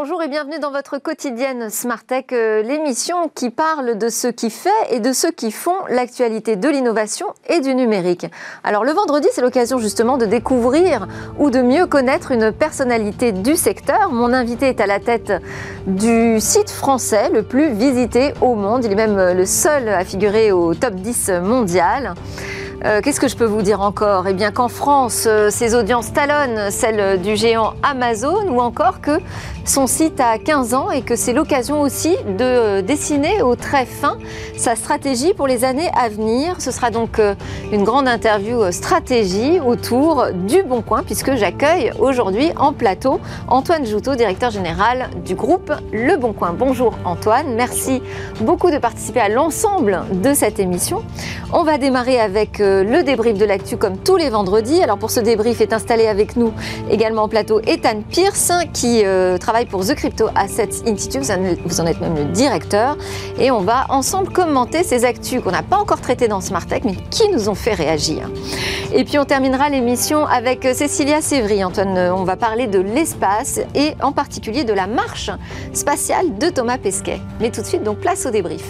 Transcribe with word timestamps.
Bonjour 0.00 0.22
et 0.22 0.28
bienvenue 0.28 0.60
dans 0.60 0.70
votre 0.70 0.98
quotidienne 0.98 1.70
Smart 1.70 2.04
Tech, 2.04 2.26
euh, 2.30 2.62
l'émission 2.62 3.28
qui 3.34 3.50
parle 3.50 3.98
de 3.98 4.08
ce 4.08 4.28
qui 4.28 4.48
fait 4.48 4.70
et 4.90 5.00
de 5.00 5.12
ceux 5.12 5.32
qui 5.32 5.50
font 5.50 5.74
l'actualité 5.88 6.54
de 6.54 6.68
l'innovation 6.68 7.26
et 7.48 7.58
du 7.58 7.74
numérique. 7.74 8.24
Alors 8.62 8.84
le 8.84 8.92
vendredi, 8.92 9.26
c'est 9.32 9.40
l'occasion 9.40 9.78
justement 9.78 10.16
de 10.16 10.24
découvrir 10.24 11.08
ou 11.40 11.50
de 11.50 11.60
mieux 11.62 11.86
connaître 11.86 12.30
une 12.30 12.52
personnalité 12.52 13.32
du 13.32 13.56
secteur. 13.56 14.12
Mon 14.12 14.32
invité 14.32 14.66
est 14.66 14.80
à 14.80 14.86
la 14.86 15.00
tête 15.00 15.32
du 15.88 16.38
site 16.38 16.70
français 16.70 17.28
le 17.30 17.42
plus 17.42 17.72
visité 17.72 18.34
au 18.40 18.54
monde. 18.54 18.84
Il 18.84 18.92
est 18.92 18.94
même 18.94 19.36
le 19.36 19.46
seul 19.46 19.88
à 19.88 20.04
figurer 20.04 20.52
au 20.52 20.74
top 20.74 20.94
10 20.94 21.32
mondial. 21.42 22.14
Euh, 22.84 23.00
qu'est-ce 23.02 23.18
que 23.18 23.26
je 23.26 23.34
peux 23.34 23.44
vous 23.44 23.62
dire 23.62 23.80
encore? 23.80 24.28
Eh 24.28 24.34
bien 24.34 24.52
qu'en 24.52 24.68
France, 24.68 25.24
euh, 25.26 25.50
ses 25.50 25.74
audiences 25.74 26.12
talonnent 26.12 26.70
celles 26.70 27.20
du 27.20 27.34
géant 27.34 27.74
Amazon 27.82 28.46
ou 28.48 28.60
encore 28.60 29.00
que 29.00 29.18
son 29.64 29.88
site 29.88 30.20
a 30.20 30.38
15 30.38 30.74
ans 30.74 30.90
et 30.92 31.02
que 31.02 31.16
c'est 31.16 31.32
l'occasion 31.32 31.80
aussi 31.80 32.10
de 32.10 32.44
euh, 32.44 32.82
dessiner 32.82 33.42
au 33.42 33.56
très 33.56 33.84
fin 33.84 34.16
sa 34.56 34.76
stratégie 34.76 35.34
pour 35.34 35.48
les 35.48 35.64
années 35.64 35.90
à 36.00 36.08
venir. 36.08 36.60
Ce 36.60 36.70
sera 36.70 36.90
donc 36.90 37.20
une 37.72 37.82
grande 37.82 38.06
interview 38.06 38.70
stratégie 38.70 39.58
autour 39.58 40.26
du 40.46 40.62
Bon 40.62 40.80
Coin 40.80 41.02
puisque 41.02 41.34
j'accueille 41.34 41.92
aujourd'hui 41.98 42.52
en 42.56 42.72
plateau 42.72 43.20
Antoine 43.48 43.86
Joutot, 43.86 44.14
directeur 44.14 44.50
général 44.50 45.10
du 45.24 45.34
groupe 45.34 45.72
Le 45.92 46.16
Bon 46.16 46.32
Coin. 46.32 46.54
Bonjour 46.56 46.94
Antoine, 47.04 47.54
merci 47.56 48.02
beaucoup 48.40 48.70
de 48.70 48.78
participer 48.78 49.20
à 49.20 49.28
l'ensemble 49.28 50.02
de 50.12 50.32
cette 50.32 50.60
émission. 50.60 51.02
On 51.52 51.64
va 51.64 51.78
démarrer 51.78 52.20
avec 52.20 52.60
le 52.86 53.02
débrief 53.02 53.38
de 53.38 53.44
l'actu 53.44 53.76
comme 53.76 53.98
tous 53.98 54.16
les 54.16 54.30
vendredis. 54.30 54.82
Alors 54.82 54.98
pour 54.98 55.10
ce 55.10 55.20
débrief 55.20 55.60
est 55.60 55.72
installé 55.72 56.06
avec 56.06 56.36
nous 56.36 56.52
également 56.90 57.24
au 57.24 57.28
plateau 57.28 57.60
Ethan 57.66 58.02
Pierce 58.08 58.52
qui 58.72 59.02
euh, 59.04 59.38
travaille 59.38 59.66
pour 59.66 59.84
The 59.84 59.94
Crypto 59.94 60.28
Assets 60.34 60.82
Institute. 60.86 61.22
Vous 61.64 61.80
en 61.80 61.86
êtes 61.86 62.00
même 62.00 62.14
le 62.14 62.24
directeur. 62.26 62.96
Et 63.38 63.50
on 63.50 63.60
va 63.60 63.86
ensemble 63.88 64.30
commenter 64.32 64.82
ces 64.84 65.04
actus 65.04 65.42
qu'on 65.42 65.50
n'a 65.50 65.62
pas 65.62 65.78
encore 65.78 66.00
traitées 66.00 66.28
dans 66.28 66.40
Smart 66.40 66.66
Tech 66.66 66.82
mais 66.84 66.94
qui 67.10 67.28
nous 67.28 67.48
ont 67.48 67.54
fait 67.54 67.74
réagir. 67.74 68.30
Et 68.92 69.04
puis 69.04 69.18
on 69.18 69.24
terminera 69.24 69.68
l'émission 69.68 70.26
avec 70.26 70.64
Cécilia 70.74 71.20
Sévry. 71.20 71.62
Antoine, 71.64 71.98
on 72.14 72.24
va 72.24 72.36
parler 72.36 72.66
de 72.66 72.80
l'espace 72.80 73.60
et 73.74 73.94
en 74.02 74.12
particulier 74.12 74.64
de 74.64 74.72
la 74.72 74.86
marche 74.86 75.30
spatiale 75.72 76.38
de 76.38 76.48
Thomas 76.48 76.78
Pesquet. 76.78 77.20
Mais 77.40 77.50
tout 77.50 77.60
de 77.60 77.66
suite 77.66 77.82
donc 77.82 77.98
place 77.98 78.26
au 78.26 78.30
débrief. 78.30 78.64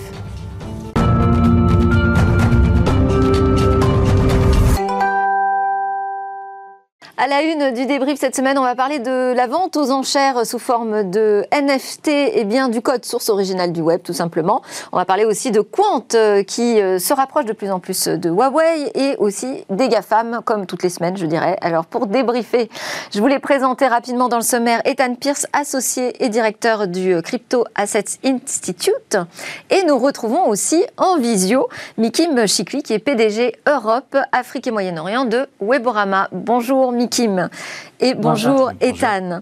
À 7.21 7.27
la 7.27 7.43
une 7.43 7.73
du 7.73 7.85
débrief 7.87 8.21
cette 8.21 8.37
semaine, 8.37 8.59
on 8.59 8.63
va 8.63 8.77
parler 8.77 9.01
de 9.01 9.33
la 9.35 9.49
vente 9.49 9.77
aux 9.77 9.91
enchères 9.91 10.47
sous 10.47 10.61
forme 10.61 11.11
de 11.11 11.45
NFT 11.53 12.07
et 12.07 12.45
bien 12.45 12.69
du 12.69 12.81
code 12.81 13.05
source 13.05 13.29
original 13.29 13.73
du 13.73 13.81
web, 13.81 14.03
tout 14.05 14.13
simplement. 14.13 14.63
On 14.93 14.99
va 14.99 15.05
parler 15.05 15.25
aussi 15.25 15.51
de 15.51 15.61
Quant 15.61 16.05
euh, 16.15 16.45
qui 16.45 16.81
euh, 16.81 17.01
se 17.01 17.13
rapproche 17.13 17.45
de 17.45 17.53
plus 17.53 17.73
en 17.73 17.81
plus 17.81 18.07
de 18.07 18.31
Huawei 18.31 18.93
et 18.95 19.17
aussi 19.17 19.65
des 19.69 19.89
GAFAM, 19.89 20.43
comme 20.45 20.65
toutes 20.67 20.85
les 20.85 20.91
semaines, 20.91 21.17
je 21.17 21.27
dirais. 21.27 21.59
Alors, 21.61 21.87
pour 21.87 22.07
débriefer, 22.07 22.71
je 23.13 23.19
voulais 23.19 23.41
présenter 23.41 23.89
rapidement 23.89 24.29
dans 24.29 24.37
le 24.37 24.45
sommaire 24.45 24.81
Ethan 24.85 25.17
Pierce, 25.17 25.49
associé 25.53 26.25
et 26.25 26.29
directeur 26.29 26.87
du 26.87 27.21
Crypto 27.23 27.65
Assets 27.75 28.21
Institute. 28.25 29.17
Et 29.71 29.83
nous 29.89 29.99
retrouvons 29.99 30.47
aussi 30.47 30.85
en 30.97 31.19
visio 31.19 31.69
Mikim 31.97 32.47
Chikwi, 32.47 32.85
qui 32.85 32.93
est 32.93 33.01
PDG 33.01 33.57
Europe, 33.67 34.17
Afrique 34.31 34.69
et 34.69 34.71
Moyen-Orient 34.71 35.25
de 35.25 35.49
Weborama. 35.61 36.29
Bonjour 36.31 36.93
Mikim. 36.93 37.08
Kim. 37.11 37.49
Et 38.01 38.15
bonjour, 38.15 38.71
Ethan. 38.81 39.41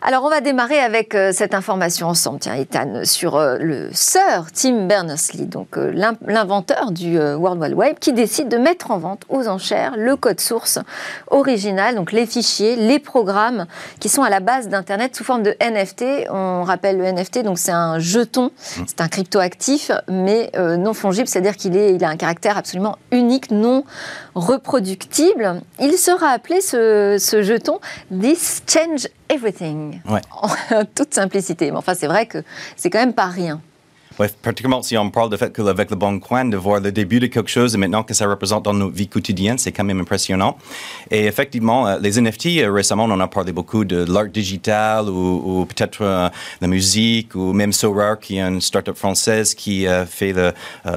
Alors 0.00 0.22
on 0.22 0.30
va 0.30 0.40
démarrer 0.40 0.78
avec 0.78 1.16
euh, 1.16 1.32
cette 1.32 1.54
information 1.54 2.06
ensemble, 2.06 2.38
tiens 2.38 2.54
Ethan, 2.54 3.00
sur 3.02 3.34
euh, 3.34 3.56
le 3.58 3.88
Sir 3.92 4.46
Tim 4.54 4.86
Berners-Lee, 4.86 5.46
donc 5.46 5.76
euh, 5.76 5.90
l'inventeur 6.24 6.92
du 6.92 7.18
World 7.18 7.60
Wide 7.60 7.74
Web, 7.74 7.98
qui 7.98 8.12
décide 8.12 8.48
de 8.48 8.56
mettre 8.56 8.92
en 8.92 8.98
vente 8.98 9.24
aux 9.28 9.48
enchères 9.48 9.94
le 9.96 10.14
code 10.14 10.38
source 10.38 10.78
original, 11.26 11.96
donc 11.96 12.12
les 12.12 12.26
fichiers, 12.26 12.76
les 12.76 13.00
programmes 13.00 13.66
qui 13.98 14.08
sont 14.08 14.22
à 14.22 14.30
la 14.30 14.38
base 14.38 14.68
d'Internet 14.68 15.16
sous 15.16 15.24
forme 15.24 15.42
de 15.42 15.56
NFT. 15.60 16.28
On 16.30 16.62
rappelle 16.62 16.98
le 16.98 17.10
NFT, 17.10 17.42
donc 17.42 17.58
c'est 17.58 17.72
un 17.72 17.98
jeton, 17.98 18.46
mmh. 18.46 18.82
c'est 18.86 19.00
un 19.00 19.08
cryptoactif, 19.08 19.90
mais 20.08 20.52
non 20.78 20.94
fongible, 20.94 21.26
c'est-à-dire 21.26 21.56
qu'il 21.56 21.74
il 21.74 22.04
a 22.04 22.08
un 22.08 22.16
caractère 22.16 22.56
absolument 22.56 22.96
unique, 23.10 23.50
non 23.50 23.84
reproductible. 24.38 25.60
Il 25.80 25.92
sera 25.98 26.28
appelé 26.28 26.60
ce, 26.60 27.16
ce 27.18 27.42
jeton 27.42 27.80
This 28.10 28.62
Change 28.66 29.08
Everything. 29.28 30.00
En 30.70 30.84
toute 30.84 31.14
simplicité. 31.14 31.70
Mais 31.70 31.76
enfin, 31.76 31.94
c'est 31.94 32.06
vrai 32.06 32.26
que 32.26 32.42
c'est 32.76 32.90
quand 32.90 32.98
même 32.98 33.14
pas 33.14 33.26
rien. 33.26 33.60
Ouais, 34.18 34.28
particulièrement 34.42 34.82
si 34.82 34.98
on 34.98 35.10
parle 35.10 35.30
de 35.30 35.36
fait 35.36 35.52
qu'avec 35.52 35.90
le 35.90 35.96
Bon 35.96 36.18
Coin, 36.18 36.44
de 36.44 36.56
voir 36.56 36.80
le 36.80 36.90
début 36.90 37.20
de 37.20 37.28
quelque 37.28 37.48
chose 37.48 37.76
et 37.76 37.78
maintenant 37.78 38.02
que 38.02 38.14
ça 38.14 38.26
représente 38.26 38.64
dans 38.64 38.74
nos 38.74 38.88
vies 38.90 39.06
quotidiennes, 39.06 39.58
c'est 39.58 39.70
quand 39.70 39.84
même 39.84 40.00
impressionnant. 40.00 40.58
Et 41.12 41.26
effectivement, 41.26 41.86
euh, 41.86 41.98
les 42.00 42.20
NFT, 42.20 42.58
euh, 42.58 42.72
récemment, 42.72 43.04
on 43.04 43.12
en 43.12 43.20
a 43.20 43.28
parlé 43.28 43.52
beaucoup 43.52 43.84
de 43.84 44.04
l'art 44.12 44.26
digital 44.26 45.08
ou, 45.08 45.64
peut-être 45.66 46.02
euh, 46.02 46.28
la 46.60 46.66
musique 46.66 47.36
ou 47.36 47.52
même 47.52 47.72
Sorare, 47.72 48.18
qui 48.18 48.38
est 48.38 48.40
une 48.40 48.60
start-up 48.60 48.96
française 48.96 49.54
qui 49.54 49.86
fait 50.08 50.32
le, 50.32 50.52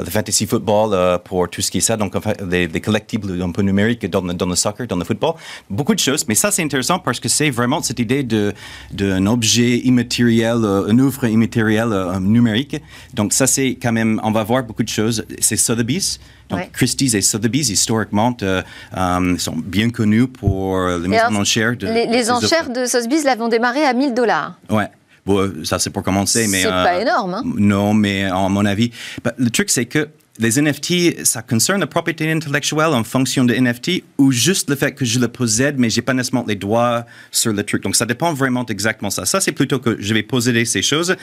fantasy 0.10 0.48
football 0.48 1.20
pour 1.24 1.48
tout 1.48 1.62
ce 1.62 1.70
qui 1.70 1.78
est 1.78 1.82
ça, 1.82 1.98
donc 1.98 2.16
des, 2.44 2.82
collectibles 2.82 3.40
un 3.40 3.52
peu 3.52 3.62
numériques 3.62 4.08
dans 4.08 4.22
le, 4.22 4.56
soccer, 4.56 4.88
dans 4.88 4.96
le 4.96 5.06
football. 5.06 5.36
Beaucoup 5.70 5.94
de 5.94 6.00
choses, 6.00 6.26
mais 6.28 6.36
ça, 6.36 6.50
c'est 6.50 6.64
intéressant 6.64 6.98
parce 6.98 7.20
que 7.20 7.30
c'est 7.30 7.52
vraiment 7.52 7.84
cette 7.84 8.00
idée 8.00 8.24
d'un 8.24 9.26
objet 9.28 9.78
immatériel, 9.78 10.58
une 10.88 11.02
œuvre 11.02 11.26
immatérielle 11.26 12.20
numérique 12.20 12.78
donc 13.14 13.34
ça, 13.34 13.48
c'est 13.48 13.78
quand 13.82 13.92
même, 13.92 14.20
on 14.24 14.32
va 14.32 14.44
voir 14.44 14.64
beaucoup 14.64 14.84
de 14.84 14.90
choses. 14.90 15.26
C'est 15.40 15.58
Sotheby's. 15.58 16.20
Donc 16.50 16.72
Christie's 16.72 17.14
et 17.14 17.22
Sotheby's, 17.22 17.70
historiquement, 17.70 18.36
euh, 18.42 18.62
euh, 18.98 19.38
sont 19.38 19.56
bien 19.56 19.90
connus 19.90 20.28
pour 20.28 20.80
les 20.88 21.08
maisons 21.08 21.36
enchères. 21.36 21.76
les, 21.82 22.32
enchères 22.32 22.70
de 22.70 22.86
Sotheby's 22.86 23.24
l'avons 23.24 23.48
démarré 23.48 23.84
à 23.84 23.94
1000 23.94 24.14
dollars. 24.14 24.60
Ouais. 24.70 24.90
Bon, 25.26 25.52
ça 25.64 25.78
c'est 25.78 25.92
pour 25.92 26.04
commencer, 26.04 26.48
mais 26.48 26.64
c'est 26.64 26.70
pas 26.70 26.96
euh, 26.96 27.02
énorme. 27.02 27.34
Hein? 27.36 27.44
Non, 27.46 27.94
mais 27.94 28.26
à 28.26 28.50
mon 28.50 28.66
avis, 28.66 28.92
bah, 29.24 29.34
le 29.38 29.50
truc 29.50 29.70
c'est 29.70 29.86
que 29.86 30.10
les 30.42 30.60
NFT, 30.60 31.24
ça 31.24 31.44
concerne 31.44 31.82
la 31.82 31.88
propriété 31.88 32.32
intellectuelle 32.32 32.94
en 32.94 33.04
fonction 33.04 33.46
de 33.46 33.54
NFT 33.54 34.04
ou 34.18 34.32
juste 34.32 34.72
le 34.72 34.76
fait 34.76 34.92
que 34.92 35.06
je 35.06 35.20
le 35.20 35.28
possède, 35.28 35.78
mais 35.78 35.92
j'ai 35.92 36.02
pas 36.02 36.16
nécessairement 36.16 36.46
les 36.48 36.56
doigts 36.56 37.06
sur 37.30 37.54
le 37.54 37.64
truc. 37.64 37.84
Donc, 37.84 37.96
ça 37.96 38.08
dépend 38.08 38.34
vraiment 38.34 38.66
exactement 38.66 39.12
ça. 39.12 39.26
Ça, 39.26 39.40
c'est 39.40 39.52
plutôt 39.52 39.78
que 39.78 39.98
je 40.00 40.14
vais 40.16 40.24
posséder 40.24 40.66
ces 40.66 40.82
choses. 40.82 41.16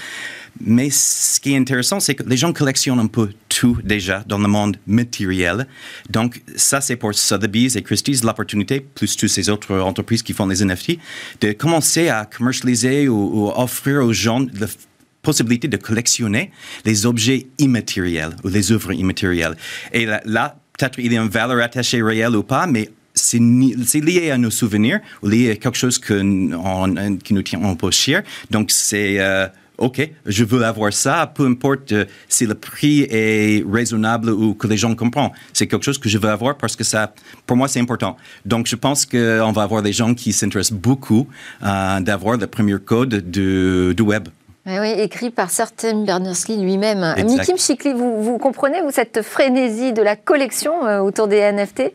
Mais 0.61 0.89
ce 0.91 1.41
qui 1.41 1.53
est 1.53 1.57
intéressant, 1.57 1.99
c'est 1.99 2.15
que 2.15 2.23
les 2.23 2.37
gens 2.37 2.53
collectionnent 2.53 3.01
un 3.01 3.09
peu 3.09 3.31
tout 3.49 3.79
déjà 3.83 4.23
dans 4.25 4.39
le 4.39 4.47
monde 4.47 4.77
matériel. 4.87 5.67
Donc, 6.09 6.41
ça, 6.55 6.81
c'est 6.81 6.97
pour 6.97 7.13
Sotheby's 7.13 7.75
et 7.75 7.83
Christie's 7.83 8.23
l'opportunité, 8.23 8.81
plus 8.81 9.17
toutes 9.17 9.31
ces 9.31 9.51
autres 9.51 9.75
entreprises 9.81 10.23
qui 10.23 10.33
font 10.33 10.47
les 10.47 10.65
NFT, 10.65 10.99
de 11.41 11.53
commencer 11.53 12.09
à 12.09 12.25
commercialiser 12.25 13.09
ou, 13.09 13.17
ou 13.17 13.49
offrir 13.51 14.05
aux 14.05 14.13
gens 14.13 14.39
le 14.41 14.69
possibilité 15.23 15.69
de 15.69 15.77
collectionner 15.77 16.51
les 16.85 17.07
objets 17.07 17.47
immatériels 17.59 18.37
ou 18.45 18.49
les 18.49 18.73
œuvres 18.73 18.93
immatérielles. 18.93 19.57
Et 19.93 20.07
là, 20.07 20.57
peut-être 20.77 20.99
il 20.99 21.13
y 21.13 21.19
a 21.19 21.23
une 21.23 21.29
valeur 21.29 21.63
attachée 21.63 22.03
réelle 22.03 22.37
ou 22.37 22.43
pas, 22.43 22.67
mais 22.67 22.91
c'est 23.15 23.39
lié 23.39 24.31
à 24.31 24.39
nos 24.39 24.51
souvenirs 24.51 25.01
ou 25.23 25.29
lié 25.29 25.51
à 25.51 25.57
quelque 25.57 25.77
chose 25.77 25.99
que 25.99 26.19
qui 27.19 27.35
nous 27.35 27.43
tient 27.43 27.63
un 27.63 27.75
peu 27.75 27.91
cher. 27.91 28.23
Donc, 28.51 28.71
c'est... 28.71 29.21
Euh, 29.21 29.49
OK, 29.79 30.11
je 30.27 30.43
veux 30.43 30.65
avoir 30.65 30.93
ça, 30.93 31.31
peu 31.33 31.47
importe 31.47 31.93
euh, 31.93 32.05
si 32.29 32.47
le 32.47 32.57
prix 32.57 33.07
est 33.09 33.65
raisonnable 33.65 34.31
ou 34.31 34.55
que 34.55 34.67
les 34.67 34.77
gens 34.77 34.93
comprennent. 34.97 35.31
C'est 35.53 35.69
quelque 35.69 35.85
chose 35.85 35.99
que 35.99 36.09
je 36.09 36.19
veux 36.19 36.29
avoir 36.29 36.57
parce 36.57 36.75
que 36.75 36.83
ça, 36.83 37.15
pour 37.47 37.57
moi, 37.57 37.69
c'est 37.69 37.79
important. 37.79 38.17
Donc, 38.45 38.67
je 38.67 38.75
pense 38.75 39.07
qu'on 39.07 39.53
va 39.53 39.63
avoir 39.63 39.83
des 39.83 39.93
gens 39.93 40.15
qui 40.15 40.33
s'intéressent 40.33 40.77
beaucoup 40.77 41.29
euh, 41.63 42.01
d'avoir 42.01 42.39
le 42.39 42.49
premier 42.49 42.77
code 42.85 43.31
du 43.31 44.03
web. 44.03 44.29
Oui, 44.69 44.91
écrit 44.91 45.31
par 45.31 45.51
certains 45.51 45.95
Berners-Lee 45.95 46.59
lui-même. 46.59 47.15
Mikim 47.25 47.57
Chikli, 47.57 47.95
vous, 47.95 48.23
vous 48.23 48.37
comprenez 48.37 48.83
vous, 48.83 48.91
cette 48.91 49.23
frénésie 49.23 49.95
de 49.95 50.03
la 50.03 50.15
collection 50.15 50.87
euh, 50.87 50.99
autour 50.99 51.27
des 51.27 51.41
NFT 51.53 51.95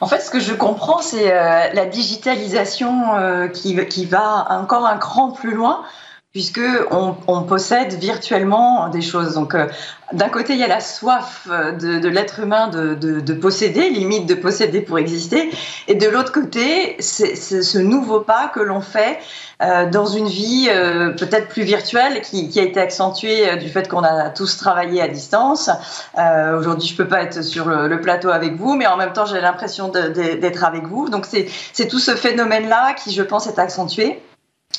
en 0.00 0.08
fait, 0.08 0.18
ce 0.18 0.30
que 0.32 0.40
je 0.40 0.52
comprends, 0.52 1.00
c'est 1.00 1.32
euh, 1.32 1.72
la 1.72 1.86
digitalisation 1.86 3.14
euh, 3.14 3.46
qui, 3.46 3.76
qui, 3.86 4.04
va 4.06 4.46
encore 4.50 4.84
un 4.84 4.96
cran 4.96 5.30
plus 5.30 5.54
loin 5.54 5.84
puisque 6.32 6.60
on, 6.90 7.42
possède 7.42 7.92
virtuellement 7.94 8.88
des 8.88 9.02
choses. 9.02 9.34
Donc, 9.34 9.54
euh, 9.54 9.66
d'un 10.14 10.30
côté, 10.30 10.54
il 10.54 10.60
y 10.60 10.64
a 10.64 10.68
la 10.68 10.80
soif 10.80 11.46
euh, 11.50 11.72
de, 11.72 12.08
l'être 12.08 12.40
humain 12.40 12.68
de, 12.68 13.32
posséder, 13.34 13.90
limite 13.90 14.26
de 14.26 14.34
posséder 14.34 14.80
pour 14.80 14.98
exister, 14.98 15.50
et 15.88 15.94
de 15.94 16.08
l'autre 16.08 16.32
côté, 16.32 16.96
c'est 17.00 17.36
ce 17.36 17.78
nouveau 17.78 18.20
pas 18.20 18.50
que 18.54 18.60
l'on 18.60 18.80
fait 18.80 19.18
euh, 19.62 19.90
dans 19.90 20.06
une 20.06 20.26
vie 20.26 20.70
peut-être 21.18 21.48
plus 21.48 21.64
virtuelle, 21.64 22.22
qui, 22.22 22.58
a 22.58 22.62
été 22.62 22.80
accentuée 22.80 23.56
du 23.56 23.68
fait 23.68 23.86
qu'on 23.88 24.02
a 24.02 24.30
tous 24.30 24.56
travaillé 24.56 25.02
à 25.02 25.08
distance. 25.08 25.68
Aujourd'hui, 26.16 26.88
je 26.88 26.96
peux 26.96 27.08
pas 27.08 27.22
être 27.22 27.42
sur 27.42 27.68
le, 27.68 27.88
le, 27.88 28.00
plateau 28.00 28.30
avec 28.30 28.56
vous, 28.56 28.74
mais 28.74 28.86
en 28.86 28.96
même 28.96 29.12
temps, 29.12 29.26
j'ai 29.26 29.40
l'impression 29.40 29.88
d'être 29.88 30.64
avec 30.64 30.84
vous. 30.84 31.10
Donc, 31.10 31.26
c'est 31.26 31.88
tout 31.88 31.98
ce 31.98 32.12
phénomène-là 32.12 32.94
qui, 32.94 33.12
je 33.12 33.22
pense, 33.22 33.46
est 33.46 33.58
accentué. 33.58 34.22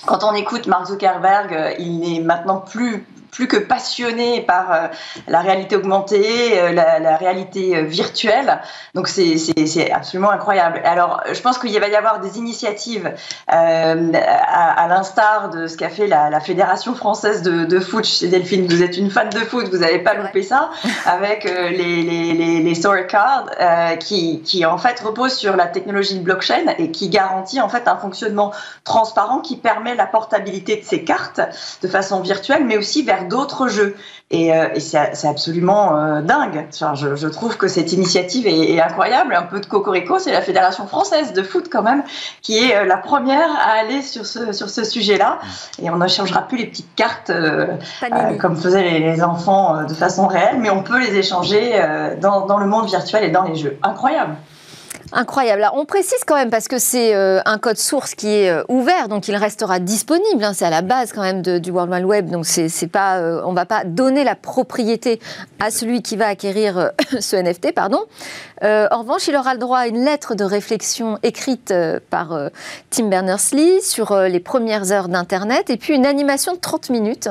Quand 0.06 0.24
on 0.24 0.34
écoute 0.34 0.68
Mark 0.68 0.88
Zuckerberg, 0.88 1.76
il 1.80 2.00
n'est 2.00 2.20
maintenant 2.20 2.60
plus 2.60 3.06
plus 3.34 3.48
que 3.48 3.58
passionné 3.58 4.42
par 4.42 4.72
euh, 4.72 4.88
la 5.28 5.42
réalité 5.42 5.76
augmentée, 5.76 6.60
euh, 6.60 6.72
la, 6.72 7.18
réalité 7.18 7.76
euh, 7.76 7.82
virtuelle. 7.82 8.62
Donc 8.94 9.08
c'est 9.08 9.92
absolument 9.92 10.32
incroyable. 10.32 10.82
Alors 10.86 11.22
je 11.32 11.40
pense 11.42 11.58
qu'il 11.58 11.78
va 11.80 11.88
y 11.88 11.96
avoir 11.96 12.20
des 12.20 12.38
initiatives 12.38 13.12
à, 13.48 13.96
l'instar 14.88 15.50
de 15.50 15.68
ce 15.68 15.78
qu'a 15.78 15.90
fait 15.90 16.08
la, 16.08 16.40
Fédération 16.40 16.94
française 16.94 17.42
de, 17.42 17.64
de, 17.64 17.80
foot. 17.80 18.04
Chez 18.04 18.28
Delphine, 18.28 18.68
vous 18.68 18.84
êtes 18.84 18.98
une 18.98 19.10
fan 19.10 19.30
de 19.30 19.40
foot, 19.40 19.70
vous 19.70 19.78
n'avez 19.78 20.00
pas 20.00 20.14
loupé 20.14 20.44
ça, 20.44 20.72
avec 21.06 21.46
les, 21.46 22.04
les, 22.04 22.34
les, 22.34 22.60
les 22.60 22.76
story 22.76 23.08
cards 23.08 23.50
qui, 24.00 24.42
qui 24.42 24.66
en 24.66 24.78
fait 24.78 25.00
reposent 25.00 25.36
sur 25.36 25.56
la 25.56 25.68
technologie 25.68 26.20
blockchain 26.20 26.74
et 26.78 26.92
qui 26.92 27.10
garantit 27.10 27.62
en 27.62 27.70
fait 27.70 27.88
un 27.88 27.96
fonctionnement 27.96 28.52
transparent 28.84 29.40
qui 29.40 29.56
permet 29.56 29.96
la 29.96 30.06
portabilité 30.06 30.76
de 30.76 30.84
ces 30.84 31.04
cartes 31.04 31.42
de 31.82 31.88
façon 31.88 32.20
virtuelle, 32.22 32.66
mais 32.66 32.78
aussi 32.78 33.04
vers 33.04 33.23
d'autres 33.24 33.68
jeux. 33.68 33.96
Et, 34.32 34.54
euh, 34.54 34.80
c'est 34.80 35.28
absolument 35.28 35.96
euh, 35.96 36.22
dingue. 36.22 36.68
je, 36.72 37.28
trouve 37.28 37.58
que 37.58 37.68
cette 37.68 37.94
initiative 37.94 38.48
est, 38.48 38.82
incroyable. 38.82 39.36
Un 39.36 39.44
peu 39.44 39.60
de 39.60 39.66
cocorico, 39.66 40.18
c'est 40.20 40.32
la 40.32 40.42
Fédération 40.42 40.88
française 40.88 41.34
de 41.34 41.44
foot 41.44 41.68
quand 41.72 41.84
même, 41.84 42.04
qui 42.42 42.58
est 42.58 42.76
euh, 42.76 42.86
la 42.86 42.98
première 42.98 43.50
à 43.52 43.80
aller 43.80 44.02
sur 44.02 44.26
ce, 44.26 44.52
sur 44.52 44.70
ce 44.70 44.84
sujet-là. 44.84 45.40
Et 45.82 45.90
on 45.90 45.98
n'échangera 45.98 46.48
plus 46.48 46.58
les 46.58 46.66
petites 46.66 46.96
cartes 46.96 47.32
comme 48.40 48.56
faisaient 48.58 49.00
les, 49.00 49.24
enfants 49.24 49.84
de 49.84 49.94
façon 49.94 50.28
réelle, 50.28 50.58
mais 50.60 50.70
on 50.70 50.84
peut 50.84 51.00
les 51.00 51.16
échanger 51.16 51.80
dans, 52.20 52.46
dans 52.46 52.58
le 52.58 52.66
monde 52.66 52.88
virtuel 52.88 53.24
et 53.24 53.30
dans 53.30 53.44
les 53.44 53.56
jeux. 53.56 53.78
Incroyable. 53.84 54.36
Incroyable. 55.16 55.70
on 55.76 55.86
précise 55.86 56.24
quand 56.26 56.34
même 56.34 56.50
parce 56.50 56.68
que 56.68 56.80
c'est 56.80 57.14
euh, 57.14 57.40
un 57.46 57.60
code 57.60 57.78
source 57.78 58.16
qui 58.16 58.30
est 58.30 58.50
euh, 58.50 58.64
ouvert, 58.68 59.10
donc 59.10 59.28
il 59.28 59.36
restera 59.36 59.78
disponible. 59.78 60.44
Hein. 60.44 60.54
c'est 60.56 60.66
à 60.66 60.72
la 60.72 60.82
base 60.82 61.14
quand 61.14 61.22
même 61.22 61.44
du 61.44 61.70
World 61.70 61.94
Wide 61.94 62.06
Web, 62.06 62.30
donc 62.32 62.48
c'est 62.48 62.88
pas, 62.88 63.20
euh, 63.20 63.40
on 63.46 63.54
va 63.54 63.68
pas 63.68 63.84
donner 63.84 64.24
la 64.24 64.34
propriété 64.34 65.20
à 65.60 65.70
celui 65.70 66.02
qui 66.02 66.16
va 66.16 66.30
acquérir 66.30 66.94
ce 67.20 67.36
NFT, 67.36 67.76
pardon. 67.76 68.00
en 68.64 69.00
revanche, 69.02 69.28
il 69.28 69.36
aura 69.36 69.54
le 69.54 69.60
droit 69.60 69.80
à 69.80 69.88
une 69.88 70.04
lettre 70.04 70.34
de 70.34 70.44
réflexion 70.44 71.20
écrite 71.22 71.72
par 72.10 72.36
Tim 72.90 73.08
Berners-Lee 73.08 73.82
sur 73.84 74.18
les 74.18 74.40
premières 74.40 74.92
heures 74.92 75.10
d'Internet, 75.10 75.70
et 75.70 75.78
puis 75.78 75.94
une 75.94 76.08
animation 76.08 76.54
de 76.54 76.60
30 76.60 76.90
minutes 76.90 77.30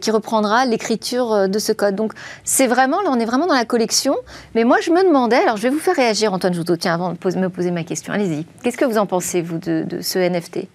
qui 0.00 0.10
reprendra 0.10 0.64
l'écriture 0.64 1.48
de 1.48 1.58
ce 1.58 1.72
code. 1.72 1.96
Donc 1.96 2.12
c'est 2.44 2.66
vraiment, 2.66 3.02
là, 3.02 3.10
on 3.12 3.18
est 3.18 3.24
vraiment 3.26 3.46
dans 3.46 3.54
la 3.54 3.66
collection. 3.66 4.16
Mais 4.54 4.64
moi, 4.64 4.78
je 4.80 4.90
me 4.90 5.04
demandais, 5.04 5.36
alors 5.36 5.56
je 5.56 5.64
vais 5.64 5.70
vous 5.70 5.80
faire 5.80 5.96
réagir, 5.96 6.32
Antoine 6.32 6.54
Joutot, 6.54 6.76
tiens, 6.76 6.94
avant 6.94 7.09
de 7.12 7.38
me 7.38 7.48
poser 7.48 7.70
ma 7.70 7.84
question. 7.84 8.12
Allez-y. 8.12 8.44
Qu'est-ce 8.62 8.76
que 8.76 8.84
vous 8.84 8.98
en 8.98 9.06
pensez, 9.06 9.42
vous, 9.42 9.58
de, 9.58 10.00
ce 10.00 10.18
NFT 10.18 10.68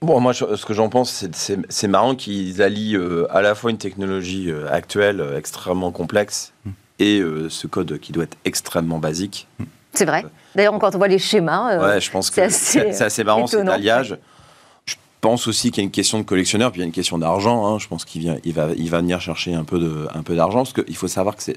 Bon, 0.00 0.20
moi, 0.20 0.32
ce 0.32 0.64
que 0.64 0.74
j'en 0.74 0.88
pense, 0.88 1.26
c'est 1.32 1.88
marrant 1.88 2.14
qu'ils 2.14 2.62
allient 2.62 2.96
euh, 2.96 3.26
à 3.30 3.42
la 3.42 3.56
fois 3.56 3.70
une 3.70 3.78
technologie 3.78 4.48
euh, 4.50 4.70
actuelle 4.70 5.20
euh, 5.20 5.36
extrêmement 5.36 5.90
complexe 5.90 6.52
hmm. 6.64 6.70
et 7.00 7.22
ce 7.48 7.66
code 7.66 7.98
qui 7.98 8.12
doit 8.12 8.24
être 8.24 8.36
extrêmement 8.44 8.98
basique. 8.98 9.48
Hmm. 9.58 9.64
C'est 9.94 10.04
vrai. 10.04 10.24
D'ailleurs, 10.54 10.78
quand 10.78 10.94
on 10.94 10.98
voit 10.98 11.08
les 11.08 11.18
schémas, 11.18 11.78
ouais, 11.78 12.00
je 12.00 12.10
pense 12.10 12.30
que 12.30 12.42
c'est 12.48 13.02
assez, 13.02 13.24
marrant 13.24 13.46
cet 13.46 13.68
alliage. 13.68 14.16
Pense 15.20 15.48
aussi 15.48 15.70
qu'il 15.70 15.82
y 15.82 15.84
a 15.84 15.84
une 15.84 15.90
question 15.90 16.18
de 16.18 16.24
collectionneur, 16.24 16.70
puis 16.70 16.80
il 16.80 16.82
y 16.82 16.84
a 16.84 16.86
une 16.86 16.92
question 16.92 17.18
d'argent. 17.18 17.66
Hein. 17.66 17.78
Je 17.78 17.88
pense 17.88 18.04
qu'il 18.04 18.20
vient, 18.20 18.36
il 18.44 18.52
va, 18.52 18.68
il 18.76 18.90
va 18.90 18.98
venir 18.98 19.20
chercher 19.20 19.54
un 19.54 19.64
peu 19.64 19.78
de, 19.78 20.06
un 20.14 20.22
peu 20.22 20.36
d'argent, 20.36 20.58
parce 20.64 20.72
qu'il 20.72 20.96
faut 20.96 21.08
savoir 21.08 21.36
que 21.36 21.42
c'est 21.42 21.56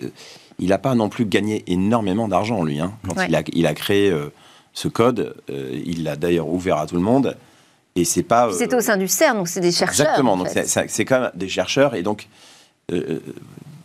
il 0.61 0.69
n'a 0.69 0.77
pas 0.77 0.95
non 0.95 1.09
plus 1.09 1.25
gagné 1.25 1.63
énormément 1.67 2.27
d'argent, 2.27 2.63
lui. 2.63 2.79
Hein. 2.79 2.93
Quand 3.07 3.15
il, 3.27 3.65
a, 3.65 3.73
créé 3.73 4.11
euh, 4.11 4.31
ce 4.73 4.87
code, 4.87 5.35
euh, 5.49 5.81
il 5.85 6.03
l'a 6.03 6.15
d'ailleurs 6.15 6.47
ouvert 6.47 6.77
à 6.77 6.85
tout 6.85 6.95
le 6.95 7.01
monde. 7.01 7.35
Et 7.95 8.05
c'est 8.05 8.23
pas. 8.23 8.49
c'est 8.53 8.73
au 8.73 8.79
sein 8.79 8.95
du 8.95 9.07
CERN, 9.07 9.37
donc 9.37 9.49
c'est 9.49 9.59
des 9.59 9.71
chercheurs. 9.71 10.05
Exactement, 10.05 10.37
donc 10.37 10.47
c'est 10.49 11.05
quand 11.05 11.19
même 11.19 11.31
des 11.35 11.49
chercheurs. 11.49 11.95
Et 11.95 12.03
donc, 12.03 12.29
euh, 12.91 13.19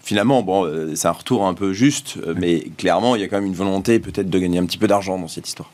finalement, 0.01 0.43
bon, 0.43 0.95
c'est 0.95 1.09
un 1.09 1.13
retour 1.13 1.45
un 1.45 1.55
peu 1.55 1.73
juste, 1.73 2.19
mais 2.37 2.61
clairement, 2.77 3.17
il 3.17 3.23
y 3.23 3.25
a 3.25 3.29
quand 3.29 3.37
même 3.37 3.47
une 3.47 3.55
volonté 3.55 3.99
peut-être 3.99 4.31
de 4.31 4.39
gagner 4.39 4.59
un 4.59 4.67
petit 4.67 4.79
peu 4.79 4.87
d'argent 4.87 5.19
dans 5.19 5.27
cette 5.27 5.49
histoire. 5.49 5.71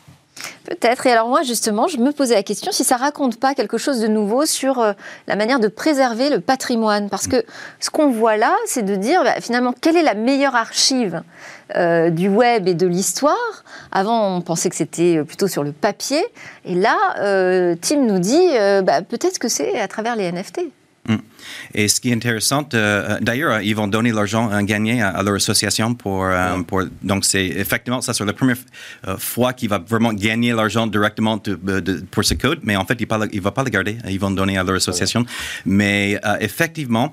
Peut-être. 0.65 1.07
Et 1.07 1.13
alors 1.13 1.29
moi, 1.29 1.43
justement, 1.43 1.89
je 1.89 1.99
me 1.99 2.13
posais 2.13 2.35
la 2.35 2.43
question 2.43 2.73
si 2.73 2.85
ça 2.85 2.97
raconte 2.97 3.39
pas 3.39 3.55
quelque 3.55 3.79
chose 3.79 4.01
de 4.01 4.09
nouveau 4.09 4.47
sur 4.47 4.79
euh, 4.79 4.93
la 5.27 5.37
manière 5.37 5.61
de 5.61 5.69
préserver 5.69 6.31
le 6.31 6.41
patrimoine. 6.41 7.11
Parce 7.11 7.27
que 7.27 7.45
ce 7.81 7.91
qu'on 7.91 8.11
voit 8.11 8.37
là, 8.37 8.55
c'est 8.67 8.83
de 8.83 8.97
dire 8.97 9.23
bah, 9.25 9.41
finalement 9.41 9.75
quelle 9.79 9.97
est 9.97 10.03
la 10.03 10.15
meilleure 10.15 10.57
archive 10.57 11.23
euh, 11.77 12.11
du 12.11 12.29
web 12.29 12.69
et 12.69 12.75
de 12.75 12.87
l'histoire? 12.87 13.65
Avant, 13.91 14.37
on 14.37 14.41
pensait 14.41 14.71
que 14.71 14.77
c'était 14.77 15.19
euh, 15.19 15.25
plutôt 15.25 15.49
sur 15.49 15.65
le 15.65 15.73
papier. 15.73 16.25
Et 16.65 16.75
là, 16.75 16.97
Tim 17.81 18.03
nous 18.03 18.19
dit 18.19 18.51
bah, 18.85 19.03
peut-être 19.03 19.39
que 19.39 19.49
c'est 19.49 19.79
à 19.79 19.89
travers 19.89 20.17
les 20.17 20.31
NFT. 20.31 20.61
Mm. 21.09 21.17
Et 21.75 21.89
ce 21.89 22.01
qui 22.01 22.11
est 22.11 22.15
intéressant, 22.15 22.69
euh, 22.75 23.19
d'ailleurs, 23.21 23.61
ils 23.61 23.75
vont 23.75 23.89
donner 23.89 24.13
l'argent 24.13 24.63
gagné 24.63 25.03
à, 25.03 25.21
leur 25.23 25.35
association 25.35 25.95
pour, 25.95 26.25
euh, 26.25 26.63
pour 26.63 26.85
donc 27.03 27.25
c'est 27.25 27.47
effectivement 27.47 28.01
ça 28.01 28.15
c'est 28.15 28.25
la 28.25 28.33
première 28.33 28.57
euh, 29.09 29.17
fois 29.17 29.53
qu'il 29.53 29.69
va 29.69 29.79
vraiment 29.79 30.13
gagner 30.13 30.53
l'argent 30.53 30.87
directement 30.87 31.39
pour 31.39 32.25
ce 32.25 32.35
code, 32.35 32.61
mais 32.63 32.77
en 32.77 32.85
fait 32.85 33.01
il 33.01 33.09
ne 33.11 33.41
va 33.41 33.51
pas 33.51 33.65
le 33.65 33.71
garder, 33.71 33.99
ils 34.09 34.21
vont 34.21 34.31
donner 34.31 34.59
à 34.59 34.63
leur 34.63 34.77
association. 34.77 35.25
Mais 35.67 36.21
effectivement. 36.41 37.13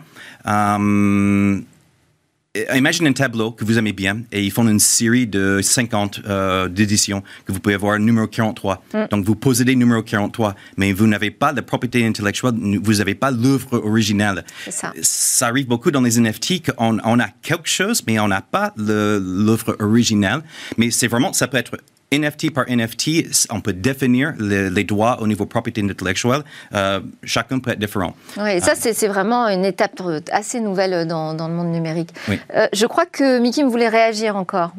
Imaginez 2.73 3.09
un 3.09 3.13
tableau 3.13 3.51
que 3.51 3.65
vous 3.65 3.77
aimez 3.77 3.94
bien 3.94 4.21
et 4.31 4.44
ils 4.44 4.51
font 4.51 4.67
une 4.67 4.79
série 4.79 5.27
de 5.27 5.59
50 5.61 6.21
euh, 6.27 6.67
d'éditions 6.67 7.21
que 7.45 7.51
vous 7.51 7.59
pouvez 7.59 7.75
avoir 7.75 8.00
numéro 8.00 8.27
43. 8.27 8.83
Mm. 8.94 8.97
Donc 9.11 9.25
vous 9.25 9.35
possédez 9.35 9.75
numéro 9.75 10.01
43, 10.01 10.56
mais 10.77 10.94
vous 10.94 11.07
n'avez 11.07 11.31
pas 11.31 11.53
de 11.53 11.61
propriété 11.61 12.06
intellectuelle, 12.06 12.53
vous 12.81 12.94
n'avez 12.94 13.15
pas 13.15 13.31
l'œuvre 13.31 13.79
originale. 13.79 14.45
Ça. 14.69 14.94
ça. 15.01 15.47
arrive 15.47 15.67
beaucoup 15.67 15.91
dans 15.91 16.01
les 16.01 16.19
NFT 16.19 16.73
qu'on 16.73 17.00
on 17.03 17.19
a 17.19 17.27
quelque 17.41 17.67
chose, 17.67 18.03
mais 18.07 18.19
on 18.19 18.27
n'a 18.27 18.41
pas 18.41 18.73
l'œuvre 18.77 19.75
originale. 19.79 20.44
Mais 20.77 20.91
c'est 20.91 21.07
vraiment, 21.07 21.33
ça 21.33 21.47
peut 21.47 21.57
être 21.57 21.77
NFT 22.11 22.53
par 22.53 22.65
NFT, 22.67 23.47
on 23.51 23.61
peut 23.61 23.73
définir 23.73 24.33
les, 24.39 24.83
droits 24.83 25.21
au 25.21 25.27
niveau 25.27 25.45
propriété 25.45 25.81
intellectuelle. 25.81 26.44
Euh, 26.73 27.00
chacun 27.23 27.59
peut 27.59 27.71
être 27.71 27.79
différent. 27.79 28.15
Oui, 28.38 28.59
ça, 28.61 28.73
c'est 28.75 29.07
vraiment 29.07 29.47
une 29.47 29.65
étape 29.65 30.01
assez 30.31 30.59
nouvelle 30.59 31.07
dans, 31.07 31.33
le 31.33 31.53
monde 31.53 31.71
numérique. 31.71 32.09
Euh, 32.56 32.67
je 32.73 32.85
crois 32.85 33.06
que 33.06 33.39
Mickey 33.39 33.63
me 33.63 33.69
voulait 33.69 33.89
réagir 33.89 34.35
encore. 34.35 34.71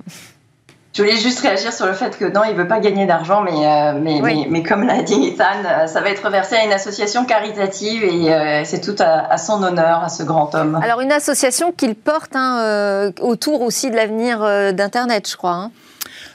Je 0.93 1.03
voulais 1.03 1.19
juste 1.19 1.39
réagir 1.39 1.73
sur 1.73 1.87
le 1.87 1.93
fait 1.93 2.19
que 2.19 2.25
non, 2.25 2.41
il 2.43 2.53
ne 2.53 2.57
veut 2.57 2.67
pas 2.67 2.81
gagner 2.81 3.07
d'argent, 3.07 3.43
mais, 3.43 3.53
euh, 3.53 3.93
mais, 4.03 4.47
mais, 4.51 4.63
comme 4.65 4.85
l'a 4.85 5.03
dit 5.03 5.29
Ethan, 5.29 5.87
ça 5.87 6.01
va 6.01 6.11
être 6.11 6.29
versé 6.31 6.57
à 6.57 6.65
une 6.65 6.73
association 6.73 7.25
caritative 7.25 8.03
et 8.03 8.65
c'est 8.65 8.81
tout 8.81 8.97
à, 8.99 9.39
son 9.39 9.63
honneur, 9.63 10.03
à 10.03 10.09
ce 10.09 10.25
grand 10.25 10.53
homme. 10.57 10.81
Alors, 10.83 11.01
une 11.01 11.13
association 11.13 11.71
qu'il 11.71 11.95
porte 11.95 12.35
hein, 12.35 13.13
autour 13.21 13.63
aussi 13.63 13.89
de 13.93 13.95
l'avenir 13.95 14.41
d'Internet, 14.75 15.31
je 15.31 15.37
crois. 15.37 15.53
Hein. 15.53 15.71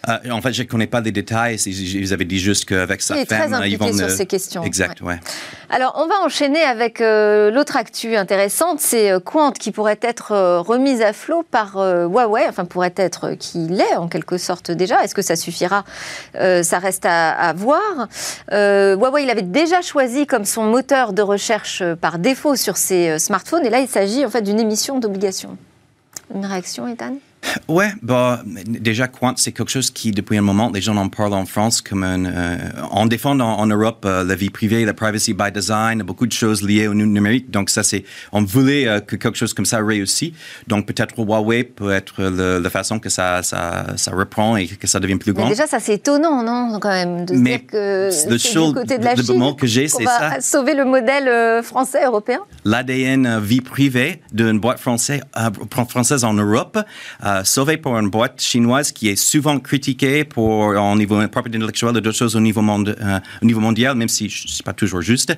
Euh, 0.07 0.31
en 0.31 0.41
fait, 0.41 0.53
je 0.53 0.63
ne 0.63 0.67
connais 0.67 0.88
pas 0.88 1.01
les 1.01 1.12
détails. 1.12 1.55
Ils 1.65 2.13
avaient 2.13 2.25
dit 2.25 2.39
juste 2.39 2.65
qu'avec 2.65 3.01
sa 3.01 3.17
il 3.17 3.25
femme, 3.25 3.51
très 3.51 3.69
ils 3.69 3.77
vont. 3.77 3.91
sur 3.93 4.09
ces 4.09 4.25
questions. 4.25 4.63
Exact, 4.63 5.01
ouais. 5.01 5.19
Alors, 5.69 5.93
on 5.97 6.07
va 6.07 6.15
enchaîner 6.24 6.62
avec 6.62 7.01
euh, 7.01 7.51
l'autre 7.51 7.75
actu 7.77 8.15
intéressante, 8.15 8.79
c'est 8.79 9.12
euh, 9.12 9.19
Quant 9.19 9.51
qui 9.51 9.71
pourrait 9.71 10.00
être 10.01 10.59
remise 10.59 11.01
à 11.01 11.13
flot 11.13 11.43
par 11.43 11.75
Huawei, 11.75 12.45
enfin 12.47 12.65
pourrait 12.65 12.93
être 12.95 13.31
qui 13.39 13.67
l'est 13.67 13.95
en 13.95 14.07
quelque 14.07 14.38
sorte 14.38 14.71
déjà. 14.71 15.03
Est-ce 15.03 15.15
que 15.15 15.21
ça 15.21 15.35
suffira 15.35 15.83
Ça 16.33 16.79
reste 16.79 17.05
à, 17.05 17.31
à 17.31 17.53
voir. 17.53 18.07
Huawei, 18.51 19.24
il 19.24 19.29
avait 19.29 19.41
déjà 19.41 19.81
choisi 19.81 20.27
comme 20.27 20.45
son 20.45 20.63
moteur 20.63 21.13
de 21.13 21.21
recherche 21.21 21.83
par 22.01 22.19
défaut 22.19 22.55
sur 22.55 22.77
ses 22.77 23.17
smartphones, 23.19 23.65
et 23.65 23.69
là, 23.69 23.79
il 23.79 23.88
s'agit 23.88 24.25
en 24.25 24.29
fait 24.29 24.41
d'une 24.41 24.59
émission 24.59 25.00
d'obligation. 25.00 25.57
Une 26.33 26.45
réaction, 26.45 26.88
Ethan? 26.88 27.15
Ouais, 27.68 27.92
bah, 28.02 28.42
déjà, 28.68 29.08
Quant, 29.08 29.34
c'est 29.38 29.52
quelque 29.52 29.72
chose 29.72 29.90
qui, 29.90 30.12
depuis 30.12 30.38
un 30.38 30.42
moment, 30.42 30.72
les 30.74 30.82
gens 30.82 30.96
en 30.96 31.10
parlent 31.10 31.34
en 31.34 31.46
France 31.46 31.82
comme 31.82 32.04
un. 32.04 32.25
Euh, 32.25 32.58
on 32.92 33.06
défend 33.06 33.40
en, 33.40 33.66
Europe 33.66 34.06
euh, 34.06 34.24
la 34.24 34.36
vie 34.36 34.50
privée, 34.50 34.86
la 34.86 34.94
privacy 34.94 35.34
by 35.34 35.52
design, 35.52 36.04
beaucoup 36.04 36.28
de 36.28 36.32
choses 36.32 36.62
liées 36.62 36.88
au 36.88 36.94
numérique. 36.94 37.52
Donc, 37.52 37.70
ça, 37.70 37.84
c'est. 37.84 38.04
On 38.32 38.44
voulait 38.44 38.88
euh, 38.88 39.00
que 39.00 39.16
quelque 39.16 39.38
chose 39.38 39.54
comme 39.54 39.66
ça 39.66 39.80
réussisse. 39.84 40.34
Donc, 40.68 40.86
peut-être 40.86 41.18
Huawei 41.18 41.64
peut 41.64 41.92
être 41.92 42.24
la 42.24 42.70
façon 42.70 43.00
que 43.00 43.10
ça, 43.10 43.42
ça, 43.44 43.88
ça, 43.96 44.12
reprend 44.12 44.58
et 44.58 44.68
que 44.68 44.88
ça 44.88 45.00
devient 45.00 45.18
plus 45.18 45.34
grand. 45.34 45.46
Mais 45.46 45.52
déjà, 45.52 45.68
ça, 45.68 45.80
c'est 45.80 45.96
étonnant, 45.96 46.44
non, 46.44 46.80
quand 46.80 46.90
même, 46.90 47.25
de 47.25 47.36
dire 47.36 47.66
que 47.68 48.10
le 48.30 48.38
du 48.38 48.74
côté 48.74 48.98
de 48.98 49.04
la 49.04 49.16
Chine 49.16 49.56
que 49.58 49.68
j'ai, 49.68 49.88
c'est 49.88 50.04
ça. 50.04 50.40
sauver 50.40 50.74
le 50.74 50.86
modèle 50.86 51.64
français, 51.64 52.06
européen 52.06 52.40
L'ADN 52.64 53.40
vie 53.40 53.62
privée 53.62 54.22
d'une 54.32 54.60
boîte 54.60 54.80
française, 54.80 55.22
française 55.90 56.24
en 56.24 56.34
Europe 56.34 56.78
sauvé 57.44 57.77
pour 57.77 57.98
une 57.98 58.10
boîte 58.10 58.42
chinoise 58.42 58.92
qui 58.92 59.10
est 59.10 59.15
souvent 59.15 59.60
critiquée 59.60 60.24
pour, 60.24 60.68
au 60.68 60.96
niveau 60.96 61.15
propriété 61.27 61.58
intellectuelle 61.58 61.98
et 61.98 62.01
d'autres 62.01 62.18
choses 62.18 62.36
au 62.36 62.39
niveau, 62.39 62.62
euh, 62.62 63.20
mondial, 63.42 63.96
même 63.96 64.10
si 64.10 64.30
ce 64.30 64.46
n'est 64.46 64.63
pas 64.63 64.74
toujours 64.74 65.01
juste. 65.01 65.36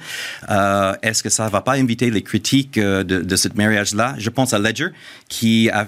Euh, 0.50 0.94
est-ce 1.02 1.24
que 1.24 1.30
ça 1.30 1.46
ne 1.46 1.50
va 1.50 1.62
pas 1.62 1.74
inviter 1.74 2.10
les 2.10 2.22
critiques 2.22 2.78
euh, 2.78 3.04
de, 3.04 3.22
de 3.22 3.36
ce 3.36 3.50
mariage-là? 3.56 4.16
Je 4.18 4.30
pense 4.30 4.54
à 4.54 4.60
Ledger, 4.60 4.90
qui 5.30 5.70
a, 5.70 5.88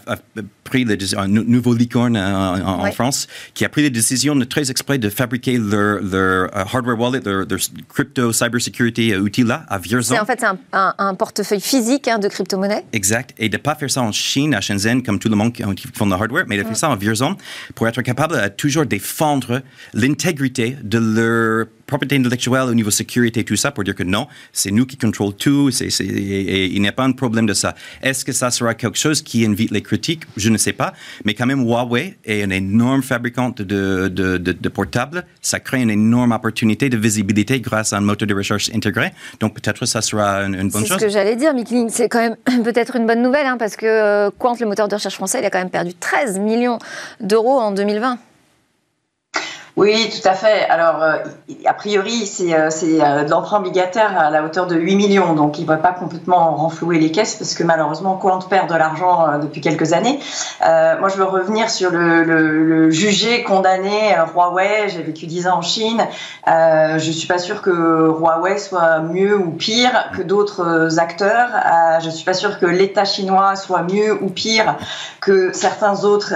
pris 0.69 0.85
un 1.17 1.27
nouveau 1.27 1.73
licorne 1.73 2.17
en, 2.17 2.91
France, 2.91 3.27
qui 3.53 3.65
a 3.65 3.69
pris 3.69 3.83
la 3.83 3.89
décision 3.89 4.35
de 4.35 4.45
très 4.45 4.71
exprès 4.71 4.97
de 4.97 5.09
fabriquer 5.09 5.57
leur, 5.57 6.01
leur 6.01 6.49
hardware 6.55 6.99
wallet, 6.99 7.21
leur, 7.25 7.45
crypto 7.89 8.31
cybersecurity 8.31 9.15
outil 9.15 9.43
là 9.43 9.65
à 9.67 9.77
Vierzon. 9.77 10.15
C'est 10.15 10.21
en 10.21 10.25
fait 10.25 10.43
un, 10.43 10.93
un, 10.97 11.15
portefeuille 11.15 11.61
physique 11.61 12.07
hein, 12.07 12.19
de 12.19 12.27
crypto-monnaie. 12.27 12.85
Exact. 12.93 13.33
Et 13.37 13.49
de 13.49 13.57
ne 13.57 13.61
pas 13.61 13.75
faire 13.75 13.91
ça 13.91 14.01
en 14.01 14.11
Chine, 14.11 14.53
à 14.53 14.61
Shenzhen, 14.61 15.03
comme 15.03 15.19
tout 15.19 15.29
le 15.29 15.35
monde 15.35 15.53
qui 15.53 15.63
font 15.93 16.05
le 16.05 16.13
hardware, 16.13 16.45
mais 16.47 16.57
de 16.57 16.63
faire 16.63 16.77
ça 16.77 16.89
en 16.89 16.95
Vierzon 16.95 17.35
pour 17.75 17.87
être 17.87 18.01
capable 18.01 18.41
de 18.41 18.47
toujours 18.49 18.85
défendre 18.85 19.61
l'intégrité 19.93 20.77
de 20.83 20.97
leur 20.97 21.65
propriété 21.89 22.15
intellectuelle 22.15 22.69
au 22.69 22.73
niveau 22.73 22.91
sécurité, 22.91 23.43
tout 23.43 23.55
ça, 23.55 23.71
pour 23.71 23.83
dire 23.83 23.95
que 23.95 24.03
non, 24.03 24.27
c'est 24.53 24.71
nous 24.71 24.85
qui 24.85 24.95
contrôlons 24.95 25.31
tout, 25.31 25.69
et, 25.81 26.65
il 26.65 26.81
n'y 26.81 26.87
a 26.87 26.91
pas 26.91 27.03
un 27.03 27.11
problème 27.11 27.45
de 27.45 27.53
ça. 27.53 27.75
Est-ce 28.01 28.23
que 28.23 28.31
ça 28.31 28.51
sera 28.51 28.73
quelque 28.75 28.97
chose 28.97 29.21
qui 29.21 29.45
invite 29.45 29.71
les 29.71 29.81
critiques? 29.81 30.23
Je 30.37 30.49
ne 30.49 30.57
sais 30.57 30.73
pas, 30.73 30.93
mais 31.25 31.33
quand 31.33 31.45
même, 31.45 31.61
Huawei 31.61 32.17
est 32.23 32.43
un 32.43 32.51
énorme 32.51 33.01
fabricant 33.01 33.49
de, 33.49 34.07
de, 34.07 34.37
de, 34.37 34.69
portables. 34.69 35.25
Ça 35.41 35.59
crée 35.59 35.81
une 35.81 35.89
énorme 35.89 36.31
opportunité 36.31 36.89
de 36.89 36.97
visibilité 36.97 37.59
grâce 37.59 37.91
à 37.91 37.97
un 37.97 38.01
moteur 38.01 38.27
de 38.27 38.35
recherche 38.35 38.69
intégré. 38.73 39.11
Donc 39.39 39.55
peut-être 39.55 39.85
ça 39.85 40.01
sera 40.01 40.43
une, 40.43 40.69
bonne 40.69 40.85
chose. 40.85 40.87
C'est 40.87 40.93
ce 40.93 40.99
que 40.99 41.09
j'allais 41.09 41.35
dire, 41.35 41.53
Mickling. 41.53 41.89
C'est 41.89 42.07
quand 42.07 42.19
même 42.19 42.35
peut-être 42.63 42.95
une 42.95 43.07
bonne 43.07 43.23
nouvelle, 43.23 43.47
hein, 43.47 43.57
parce 43.57 43.75
que 43.75 43.85
euh, 43.85 44.29
Quant, 44.37 44.55
le 44.59 44.67
moteur 44.67 44.87
de 44.87 44.95
recherche 44.95 45.15
français, 45.15 45.39
il 45.41 45.45
a 45.45 45.49
quand 45.49 45.59
même 45.59 45.71
perdu 45.71 45.93
13 45.93 46.39
millions 46.39 46.77
d'euros 47.19 47.59
en 47.59 47.71
2020. 47.71 48.19
Oui, 49.79 50.09
tout 50.09 50.27
à 50.27 50.33
fait. 50.33 50.67
Alors, 50.67 51.01
euh, 51.01 51.19
a 51.63 51.73
priori, 51.73 52.25
c'est 52.25 52.53
euh, 52.53 52.67
euh, 52.83 53.23
de 53.23 53.29
l'emprunt 53.29 53.59
obligataire 53.59 54.19
à 54.19 54.29
la 54.29 54.43
hauteur 54.43 54.67
de 54.67 54.75
8 54.75 54.97
millions, 54.97 55.33
donc 55.35 55.57
il 55.57 55.61
ne 55.61 55.67
va 55.67 55.77
pas 55.77 55.93
complètement 55.93 56.53
renflouer 56.57 56.99
les 56.99 57.11
caisses 57.11 57.35
parce 57.35 57.53
que 57.53 57.63
malheureusement, 57.63 58.17
Quant 58.17 58.39
perd 58.39 58.69
de 58.69 58.75
l'argent 58.75 59.39
depuis 59.41 59.61
quelques 59.61 59.93
années. 59.93 60.19
moi, 60.61 61.07
je 61.07 61.15
veux 61.15 61.23
revenir 61.23 61.69
sur 61.69 61.91
le, 61.91 62.89
jugé 62.91 63.43
condamné 63.43 64.15
Huawei. 64.35 64.89
J'ai 64.89 65.01
vécu 65.01 65.27
10 65.27 65.47
ans 65.47 65.59
en 65.59 65.61
Chine. 65.61 66.01
je 66.45 66.95
ne 66.95 67.13
suis 67.13 67.27
pas 67.27 67.37
sûre 67.37 67.61
que 67.61 67.69
Huawei 67.71 68.57
soit 68.57 68.99
mieux 68.99 69.37
ou 69.37 69.51
pire 69.51 70.11
que 70.17 70.21
d'autres 70.21 70.99
acteurs. 70.99 71.49
je 72.01 72.07
ne 72.07 72.11
suis 72.11 72.25
pas 72.25 72.33
sûre 72.33 72.59
que 72.59 72.65
l'État 72.65 73.05
chinois 73.05 73.55
soit 73.55 73.83
mieux 73.83 74.21
ou 74.21 74.29
pire 74.29 74.75
que 75.29 75.53
certains 75.53 76.03
autres 76.05 76.33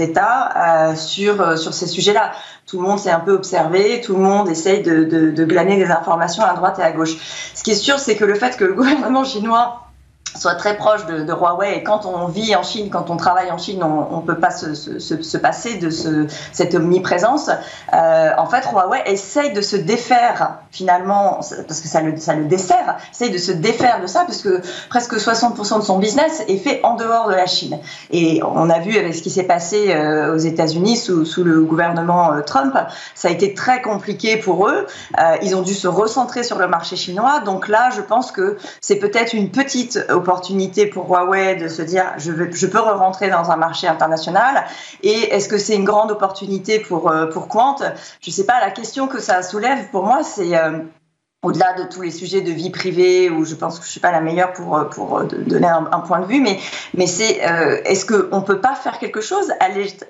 États 0.00 0.94
sur, 0.96 1.58
sur 1.58 1.74
ces 1.74 1.86
sujets-là 1.86 2.32
tout 2.70 2.80
le 2.80 2.86
monde 2.86 3.00
s'est 3.00 3.10
un 3.10 3.18
peu 3.18 3.32
observé, 3.32 4.00
tout 4.00 4.14
le 4.14 4.22
monde 4.22 4.48
essaye 4.48 4.82
de, 4.82 5.02
de, 5.02 5.44
glaner 5.44 5.76
des 5.76 5.90
informations 5.90 6.44
à 6.44 6.54
droite 6.54 6.78
et 6.78 6.82
à 6.82 6.92
gauche. 6.92 7.16
Ce 7.52 7.64
qui 7.64 7.72
est 7.72 7.74
sûr, 7.74 7.98
c'est 7.98 8.16
que 8.16 8.24
le 8.24 8.36
fait 8.36 8.56
que 8.56 8.64
le 8.64 8.74
gouvernement 8.80 9.24
chinois 9.24 9.89
soit 10.36 10.54
très 10.54 10.76
proche 10.76 11.06
de, 11.06 11.32
Huawei. 11.32 11.76
Et 11.76 11.82
quand 11.82 12.06
on 12.06 12.26
vit 12.26 12.54
en 12.56 12.62
Chine, 12.62 12.90
quand 12.90 13.10
on 13.10 13.16
travaille 13.16 13.50
en 13.50 13.58
Chine, 13.58 13.82
on 13.82 14.18
ne 14.18 14.26
peut 14.26 14.38
pas 14.38 14.50
se, 14.50 14.74
se, 14.74 14.98
se, 14.98 15.38
passer 15.38 15.76
de 15.76 15.90
ce, 15.90 16.26
cette 16.52 16.74
omniprésence. 16.74 17.50
Euh, 17.92 18.30
en 18.36 18.46
fait, 18.46 18.64
Huawei 18.70 19.02
essaye 19.06 19.52
de 19.52 19.60
se 19.60 19.76
défaire 19.76 20.58
finalement, 20.70 21.40
parce 21.66 21.80
que 21.80 21.88
ça 21.88 22.00
le, 22.00 22.12
dessert, 22.44 22.98
essaye 23.12 23.30
de 23.30 23.38
se 23.38 23.52
défaire 23.52 24.00
de 24.00 24.06
ça, 24.06 24.24
parce 24.24 24.42
que 24.42 24.60
presque 24.88 25.14
60% 25.14 25.78
de 25.78 25.84
son 25.84 25.98
business 25.98 26.42
est 26.48 26.58
fait 26.58 26.80
en 26.84 26.94
dehors 26.94 27.28
de 27.28 27.34
la 27.34 27.46
Chine. 27.46 27.78
Et 28.10 28.40
on 28.44 28.70
a 28.70 28.78
vu 28.78 28.96
avec 28.96 29.14
ce 29.14 29.22
qui 29.22 29.30
s'est 29.30 29.44
passé 29.44 29.92
euh, 29.92 30.34
aux 30.34 30.38
États-Unis 30.38 30.96
sous, 30.96 31.44
le 31.44 31.62
gouvernement 31.62 32.32
euh, 32.32 32.40
Trump, 32.42 32.76
ça 33.14 33.28
a 33.28 33.30
été 33.30 33.54
très 33.54 33.82
compliqué 33.82 34.36
pour 34.36 34.68
eux. 34.68 34.86
Ils 35.42 35.56
ont 35.56 35.62
dû 35.62 35.74
se 35.74 35.88
recentrer 35.88 36.42
sur 36.42 36.58
le 36.58 36.68
marché 36.68 36.96
chinois. 36.96 37.40
Donc 37.40 37.68
là, 37.68 37.90
je 37.94 38.00
pense 38.00 38.30
que 38.30 38.58
c'est 38.80 38.96
peut-être 38.96 39.32
une 39.32 39.50
petite 39.50 39.98
opportunité 40.20 40.86
pour 40.86 41.08
Huawei 41.08 41.56
de 41.56 41.68
se 41.68 41.82
dire 41.82 42.04
je, 42.18 42.66
peux 42.66 42.78
re-rentrer 42.78 43.28
dans 43.28 43.50
un 43.50 43.56
marché 43.56 43.88
international. 43.88 44.64
Et 45.02 45.34
est-ce 45.34 45.48
que 45.48 45.58
c'est 45.58 45.74
une 45.74 45.84
grande 45.84 46.12
opportunité 46.12 46.78
pour, 46.78 47.10
euh, 47.10 47.26
pour 47.26 47.48
Quant? 47.48 47.76
Je 48.20 48.30
ne 48.30 48.32
sais 48.32 48.46
pas, 48.46 48.60
la 48.60 48.70
question 48.70 49.08
que 49.08 49.20
ça 49.20 49.42
soulève 49.42 49.88
pour 49.90 50.04
moi, 50.04 50.22
c'est 50.22 50.56
euh, 50.56 50.78
au-delà 51.42 51.72
de 51.72 51.84
tous 51.84 52.02
les 52.02 52.10
sujets 52.10 52.42
de 52.42 52.50
vie 52.50 52.68
privée, 52.68 53.30
où 53.30 53.46
je 53.46 53.54
pense 53.54 53.78
que 53.78 53.86
je 53.86 53.90
suis 53.90 54.00
pas 54.00 54.12
la 54.12 54.20
meilleure 54.20 54.52
pour, 54.52 54.76
euh, 54.76 54.84
pour 54.84 55.18
euh, 55.18 55.24
donner 55.24 55.68
un, 55.68 56.00
point 56.00 56.20
de 56.20 56.26
vue, 56.26 56.38
mais, 56.38 56.58
mais 56.92 57.06
c'est 57.06 57.40
euh, 57.48 57.80
est-ce 57.86 58.04
qu'on 58.04 58.42
peut 58.42 58.60
pas 58.60 58.74
faire 58.74 58.98
quelque 58.98 59.22
chose 59.22 59.50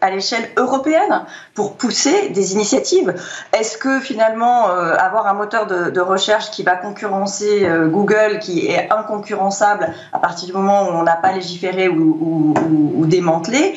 à 0.00 0.10
l'échelle 0.10 0.50
européenne 0.56 1.25
pour 1.54 1.76
pousser 1.76 2.30
des 2.30 2.54
initiatives? 2.54 3.14
Est-ce 3.56 3.78
que 3.78 4.00
finalement 4.00 4.66
avoir 4.70 5.28
un 5.28 5.34
moteur 5.34 5.66
de, 5.66 5.90
de, 5.90 6.00
recherche 6.00 6.50
qui 6.50 6.62
va 6.62 6.75
concurrencer 6.76 7.68
Google, 7.87 8.38
qui 8.40 8.66
est 8.66 8.90
inconcurrençable 8.90 9.92
à 10.12 10.18
partir 10.18 10.46
du 10.46 10.52
moment 10.52 10.88
où 10.88 10.92
on 10.92 11.02
n'a 11.02 11.16
pas 11.16 11.32
légiféré 11.32 11.88
ou, 11.88 12.16
ou, 12.20 12.54
ou, 12.96 13.06
démantelé, 13.06 13.75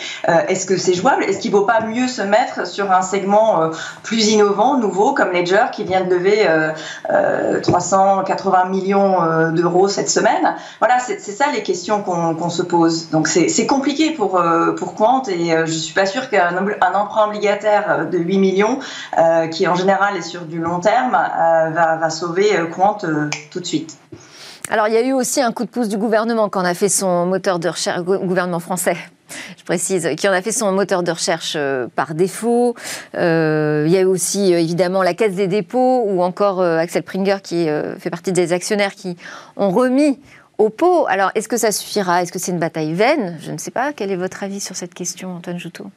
est-ce 0.47 0.65
que 0.65 0.77
c'est 0.77 0.93
jouable? 0.93 1.23
Est-ce 1.23 1.39
qu'il 1.39 1.51
ne 1.51 1.57
vaut 1.57 1.65
pas 1.65 1.81
mieux 1.81 2.07
se 2.07 2.21
mettre 2.21 2.65
sur 2.65 2.91
un 2.91 3.01
segment 3.01 3.71
plus 4.03 4.29
innovant, 4.29 4.77
nouveau, 4.77 5.13
comme 5.13 5.31
Ledger, 5.31 5.65
qui 5.71 5.83
vient 5.83 6.01
de 6.01 6.13
lever 6.13 6.47
380 7.61 8.65
millions 8.65 9.21
euh, 9.21 9.51
d'euros 9.51 9.87
cette 9.87 10.09
semaine. 10.09 10.55
Voilà, 10.79 10.99
c'est 10.99 11.19
ça 11.19 11.45
les 11.53 11.63
questions 11.63 12.01
qu'on 12.01 12.49
se 12.49 12.61
pose. 12.61 13.09
Donc 13.09 13.27
c'est 13.27 13.67
compliqué 13.67 14.11
pour, 14.11 14.39
euh, 14.39 14.73
pour 14.73 14.95
Quant 14.95 15.23
et 15.27 15.53
euh, 15.53 15.65
je 15.65 15.71
suis 15.71 15.93
pas 15.93 16.05
sûre 16.05 16.29
qu'un 16.29 16.55
emprunt 16.93 17.27
obligataire 17.27 18.07
de 18.09 18.17
8 18.17 18.37
millions, 18.37 18.79
qui 19.51 19.67
en 19.67 19.75
général 19.75 20.17
est 20.17 20.21
sur 20.21 20.41
du 20.41 20.59
long 20.59 20.79
terme, 20.79 21.11
va, 21.11 22.09
sauver 22.09 22.49
Quant 22.75 22.97
tout 23.51 23.59
de 23.59 23.65
suite. 23.65 23.97
Alors 24.69 24.87
il 24.87 24.93
y 24.93 24.97
a 24.97 25.01
eu 25.01 25.13
aussi 25.13 25.41
un 25.41 25.51
coup 25.51 25.65
de 25.65 25.69
pouce 25.69 25.89
du 25.89 25.97
gouvernement 25.97 26.49
quand 26.49 26.61
on 26.61 26.65
a 26.65 26.73
fait 26.73 26.89
son 26.89 27.25
moteur 27.25 27.59
de 27.59 27.69
recherche, 27.69 28.01
gouvernement 28.01 28.59
français, 28.59 28.97
je 29.57 29.63
précise, 29.63 30.09
qui 30.17 30.27
en 30.27 30.31
a 30.31 30.41
fait 30.41 30.51
son 30.51 30.71
moteur 30.71 31.03
de 31.03 31.11
recherche 31.11 31.53
euh, 31.55 31.87
par 31.95 32.15
défaut. 32.15 32.75
Euh, 33.15 33.85
il 33.87 33.93
y 33.93 33.97
a 33.97 34.01
eu 34.01 34.05
aussi 34.05 34.53
euh, 34.53 34.59
évidemment 34.59 35.03
la 35.03 35.13
Caisse 35.13 35.35
des 35.35 35.47
dépôts 35.47 36.03
ou 36.05 36.21
encore 36.21 36.61
Axel 36.61 37.03
Pringer 37.03 37.37
qui 37.43 37.67
fait 37.99 38.09
partie 38.09 38.31
des 38.31 38.53
actionnaires 38.53 38.95
qui 38.95 39.17
ont 39.55 39.71
remis 39.71 40.19
au 40.57 40.69
pot. 40.69 41.05
Alors 41.07 41.31
est-ce 41.35 41.47
que 41.47 41.57
ça 41.57 41.71
suffira? 41.71 42.21
Est-ce 42.21 42.31
que 42.31 42.39
c'est 42.39 42.51
une 42.51 42.59
bataille 42.59 42.93
vaine? 42.93 43.37
Je 43.41 43.51
ne 43.51 43.57
sais 43.57 43.71
pas. 43.71 43.93
Quel 43.93 44.11
est 44.11 44.15
votre 44.15 44.43
avis 44.43 44.59
sur 44.59 44.75
cette 44.75 44.93
question, 44.93 45.35
Antoine 45.35 45.59
Joutot 45.59 45.87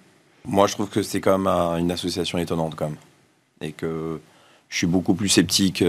Moi, 0.45 0.67
je 0.67 0.75
trouve 0.75 0.89
que 0.89 1.03
c'est 1.03 1.21
quand 1.21 1.39
même 1.39 1.53
une 1.81 1.91
association 1.91 2.39
étonnante 2.39 2.75
quand 2.75 2.87
même. 2.87 2.99
Et 3.61 3.73
que 3.73 4.21
je 4.69 4.77
suis 4.77 4.87
beaucoup 4.87 5.15
plus 5.15 5.29
sceptique 5.29 5.83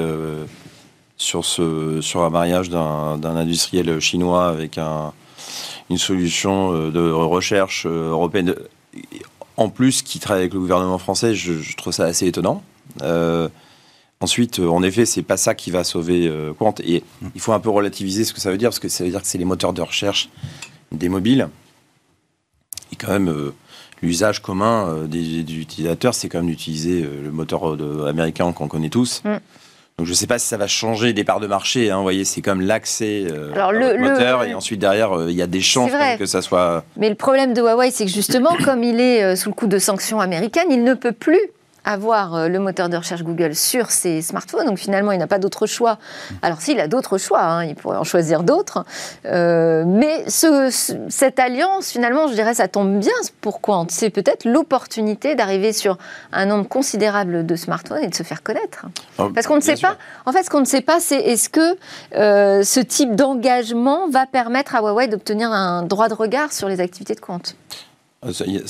sur, 1.18 1.46
ce, 1.46 2.00
sur 2.02 2.22
un 2.22 2.30
mariage 2.30 2.70
d'un 2.70 3.24
industriel 3.24 4.00
chinois 4.00 4.48
avec 4.48 4.78
un, 4.78 5.14
une 5.90 5.98
solution 5.98 6.74
euh, 6.74 6.92
de 6.92 7.00
recherche 7.00 7.86
euh, 7.86 8.12
européenne. 8.12 8.56
En 9.56 9.70
plus, 9.70 10.02
qui 10.02 10.20
travaille 10.20 10.44
avec 10.44 10.54
le 10.54 10.60
gouvernement 10.60 10.98
français, 10.98 11.34
je, 11.34 11.76
trouve 11.76 11.94
ça 11.94 12.06
assez 12.06 12.28
étonnant. 12.28 12.64
Euh, 13.02 13.50
ensuite, 14.20 14.60
en 14.60 14.84
effet, 14.84 15.06
c'est 15.06 15.24
pas 15.24 15.38
ça 15.38 15.56
qui 15.56 15.72
va 15.72 15.84
sauver 15.84 16.32
Quant. 16.60 16.76
Et 16.84 17.04
il 17.34 17.42
faut 17.42 17.54
un 17.54 17.60
peu 17.60 17.72
relativiser 17.72 18.24
ce 18.24 18.34
que 18.34 18.40
ça 18.40 18.52
veut 18.52 18.58
dire, 18.58 18.70
parce 18.70 18.80
que 18.80 18.88
ça 18.88 19.04
veut 19.04 19.10
dire 19.10 19.22
que 19.22 19.28
c'est 19.28 19.40
les 19.40 19.46
moteurs 19.46 19.74
de 19.74 19.82
recherche 19.82 20.30
des 20.92 21.10
mobiles. 21.10 21.50
Et 22.92 22.96
quand 22.98 23.12
même, 23.12 23.52
l'usage 24.04 24.44
commun 24.44 25.06
des, 25.08 25.42
utilisateurs, 25.42 26.14
c'est 26.14 26.30
quand 26.30 26.38
même 26.40 26.50
d'utiliser 26.50 27.02
le 27.02 27.32
moteur 27.32 27.78
américain 28.08 28.52
qu'on 28.54 28.68
connaît 28.68 28.90
tous. 28.90 29.24
Mm. 29.26 29.38
Donc 29.98 30.06
je 30.06 30.12
ne 30.12 30.16
sais 30.16 30.28
pas 30.28 30.38
si 30.38 30.46
ça 30.46 30.58
va 30.58 30.68
changer 30.68 31.14
des 31.14 31.24
parts 31.24 31.40
de 31.40 31.48
marché. 31.48 31.90
Hein, 31.90 31.98
vous 31.98 32.04
voyez, 32.04 32.24
c'est 32.24 32.44
comme 32.44 32.62
l'accès 32.62 33.26
euh, 33.32 33.52
au 33.52 33.98
moteur 33.98 34.44
et 34.44 34.54
ensuite 34.54 34.80
derrière, 34.80 35.18
euh, 35.18 35.32
il 35.32 35.36
y 35.36 35.42
a 35.42 35.48
des 35.48 35.60
chances 35.60 35.90
que 36.20 36.28
ça 36.28 36.44
soit. 36.44 36.84
Mais 36.98 37.10
le 37.10 37.16
problème 37.16 37.56
de 37.56 37.62
Huawei, 37.64 37.90
c'est 37.90 38.06
que 38.06 38.12
justement, 38.12 38.56
comme 38.64 38.84
il 38.84 39.02
est 39.02 39.24
euh, 39.24 39.36
sous 39.36 39.50
le 39.50 39.56
coup 39.56 39.66
de 39.66 39.80
sanctions 39.80 40.20
américaines, 40.20 40.68
il 40.70 40.84
ne 40.84 40.94
peut 40.94 41.14
plus 41.14 41.40
avoir 41.88 42.36
euh, 42.36 42.48
le 42.50 42.60
moteur 42.60 42.90
de 42.90 42.98
recherche 42.98 43.24
Google 43.24 43.56
sur 43.56 43.92
ses 43.92 44.22
smartphones. 44.22 44.66
Donc 44.66 44.78
finalement, 44.78 45.14
il 45.14 45.20
n'a 45.20 45.28
pas 45.28 45.40
d'autre 45.40 45.66
choix. 45.66 45.98
Alors 46.42 46.62
s'il 46.62 46.80
a 46.82 46.88
d'autres 46.88 47.18
choix, 47.18 47.42
hein, 47.42 47.64
il 47.64 47.76
pourrait 47.76 47.98
en 47.98 48.04
choisir 48.04 48.44
d'autres. 48.44 48.84
Euh, 49.26 49.86
mais 49.88 50.26
cette 50.28 51.40
alliance, 51.40 51.90
finalement, 51.90 52.28
je 52.28 52.34
dirais, 52.34 52.54
ça 52.54 52.68
tombe 52.68 53.00
bien 53.00 53.14
pour 53.40 53.62
Quant. 53.62 53.88
C'est 53.90 54.10
peut-être 54.10 54.44
l'opportunité 54.44 55.36
d'arriver 55.36 55.72
sur 55.72 55.98
un 56.34 56.46
nombre 56.46 56.68
considérable 56.68 57.46
de 57.46 57.56
smartphones 57.56 58.04
et 58.04 58.08
de 58.08 58.16
se 58.16 58.24
faire 58.24 58.44
connaître. 58.44 58.86
Oh, 59.18 59.30
Parce 59.34 59.48
qu'on 59.48 59.56
ne 59.56 59.62
sait 59.62 59.78
pas. 59.78 59.96
En 60.26 60.34
fait, 60.34 60.44
ce 60.44 60.50
qu'on 60.50 60.60
ne 60.60 60.66
sait 60.66 60.82
pas, 60.82 61.00
c'est 61.00 61.20
est-ce 61.20 61.50
que 61.50 61.78
euh, 62.16 62.64
ce 62.64 62.82
type 62.82 63.16
d'engagement 63.16 64.10
va 64.10 64.26
permettre 64.26 64.76
à 64.76 64.82
Huawei 64.82 65.08
d'obtenir 65.08 65.52
un 65.52 65.84
droit 65.84 66.10
de 66.10 66.14
regard 66.14 66.52
sur 66.52 66.68
les 66.68 66.82
activités 66.82 67.16
de 67.16 67.22
Quant. 67.22 67.40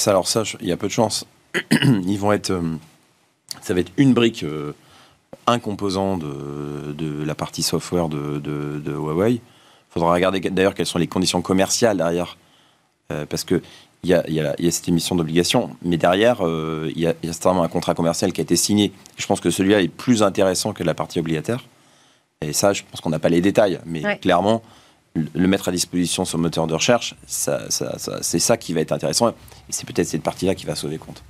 alors 0.06 0.28
ça, 0.28 0.44
il 0.62 0.68
y 0.68 0.72
a 0.72 0.78
peu 0.78 0.88
de 0.88 0.92
chance. 0.92 1.26
Ils 1.82 2.20
vont 2.20 2.32
être 2.32 2.52
ça 3.62 3.74
va 3.74 3.80
être 3.80 3.92
une 3.98 4.14
brique, 4.14 4.44
euh, 4.44 4.74
un 5.46 5.60
composant 5.60 6.18
de, 6.18 7.24
la 7.24 7.36
partie 7.36 7.64
software 7.64 8.10
de, 8.10 8.92
Huawei. 8.92 9.34
Il 9.34 9.42
faudra 9.90 10.14
regarder 10.14 10.40
d'ailleurs 10.40 10.74
quelles 10.74 10.86
sont 10.86 11.00
les 11.00 11.08
conditions 11.08 11.42
commerciales 11.42 11.98
derrière. 11.98 12.38
Euh, 13.12 13.26
parce 13.26 13.44
que 13.44 13.62
il 14.04 14.10
y, 14.10 14.40
a, 14.40 14.72
cette 14.72 14.88
émission 14.88 15.16
d'obligation, 15.16 15.76
mais 15.82 15.98
derrière, 15.98 16.46
euh, 16.46 16.90
il 16.96 17.02
y, 17.02 17.08
a, 17.08 17.14
certainement 17.24 17.64
un 17.64 17.68
contrat 17.68 17.94
commercial 17.94 18.32
qui 18.32 18.40
a 18.40 18.44
été 18.44 18.56
signé. 18.56 18.94
Je 19.18 19.26
pense 19.26 19.42
que 19.42 19.50
celui-là 19.50 19.82
est 19.82 19.88
plus 19.88 20.24
intéressant 20.24 20.72
que 20.72 20.84
la 20.84 20.94
partie 20.94 21.20
obligataire. 21.20 21.64
Et 22.42 22.54
ça, 22.54 22.74
je 22.74 22.84
pense 22.90 23.02
qu'on 23.02 23.10
n'a 23.10 23.20
pas 23.20 23.30
les 23.30 23.42
détails, 23.42 23.80
mais 23.86 24.20
clairement, 24.20 24.62
le 25.16 25.48
mettre 25.48 25.68
à 25.68 25.72
disposition 25.72 26.26
sur 26.26 26.38
le 26.38 26.44
moteur 26.44 26.68
de 26.68 26.76
recherche, 26.76 27.16
c'est 27.26 28.40
ça 28.40 28.58
qui 28.58 28.74
va 28.74 28.82
être 28.82 28.92
intéressant. 28.92 29.30
Et 29.30 29.34
c'est 29.70 29.86
peut-être 29.88 30.08
cette 30.08 30.24
partie-là 30.24 30.54
qui 30.54 30.68
va 30.68 30.76
sauver 30.76 31.00
compte. 31.00 31.24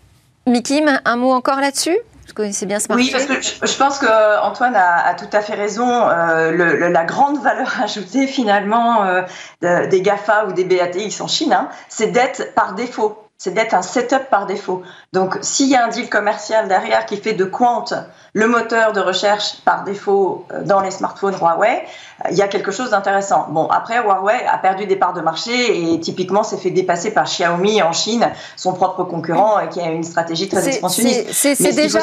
Mikim, 0.48 1.01
un 1.04 1.16
mot 1.18 1.32
encore 1.32 1.60
là-dessus? 1.60 1.98
Connaissez 2.34 2.66
bien 2.66 2.80
ce 2.80 2.88
marché. 2.88 3.06
Oui, 3.06 3.12
parce 3.12 3.25
que 3.25 3.68
je, 3.68 3.77
pense 3.77 3.98
que 4.00 4.42
Antoine 4.44 4.75
a, 4.75 5.13
tout 5.16 5.30
à 5.34 5.42
fait 5.42 5.56
raison. 5.56 5.89
Euh, 5.89 6.89
la 6.89 7.04
grande 7.04 7.42
valeur 7.42 7.74
ajoutée 7.84 8.27
finalement 8.27 9.04
euh, 9.04 9.88
des 9.88 10.01
Gafa 10.01 10.46
ou 10.46 10.54
des 10.54 10.63
BATX 10.63 11.20
en 11.20 11.27
Chine, 11.27 11.54
hein, 11.54 11.70
c'est 11.89 12.08
d'être 12.08 12.54
par 12.54 12.75
défaut 12.75 13.26
c'est 13.38 13.53
d'être 13.53 13.75
un 13.75 13.84
setup 13.84 14.29
par 14.32 14.48
défaut. 14.48 14.82
Donc, 15.13 15.38
s'il 15.41 15.70
y 15.70 15.75
a 15.75 15.86
un 15.86 15.89
deal 15.89 16.10
commercial 16.10 16.67
derrière 16.67 17.06
qui 17.06 17.17
fait 17.17 17.34
de 17.34 17.46
Quant 17.46 17.86
le 18.34 18.48
moteur 18.48 18.94
de 18.94 19.00
recherche 19.00 19.58
par 19.63 19.84
défaut 19.84 20.46
euh, 20.51 20.63
dans 20.63 20.82
les 20.82 20.89
smartphones 20.89 21.36
Huawei, 21.36 21.84
euh, 22.25 22.29
il 22.32 22.38
y 22.38 22.41
a 22.41 22.48
quelque 22.48 22.72
chose 22.72 22.89
d'intéressant. 22.89 23.48
Bon, 23.50 23.67
après, 23.67 24.00
Huawei 24.00 24.44
a 24.48 24.58
perdu 24.58 24.88
des 24.88 24.96
parts 24.96 25.13
de 25.13 25.22
marché 25.22 25.94
et 25.94 26.00
typiquement 26.00 26.44
s'est 26.44 26.58
fait 26.58 26.72
dépasser 26.72 27.12
par 27.12 27.25
Xiaomi 27.25 27.82
en 27.84 27.91
Chine, 27.91 28.27
son 28.56 28.74
propre 28.74 29.03
concurrent, 29.03 29.67
qui 29.72 29.82
a 29.82 29.91
une 29.91 30.03
stratégie 30.03 30.50
très 30.50 30.67
expansionniste. 30.67 31.32
C'est 31.32 31.56
déjà, 31.72 32.00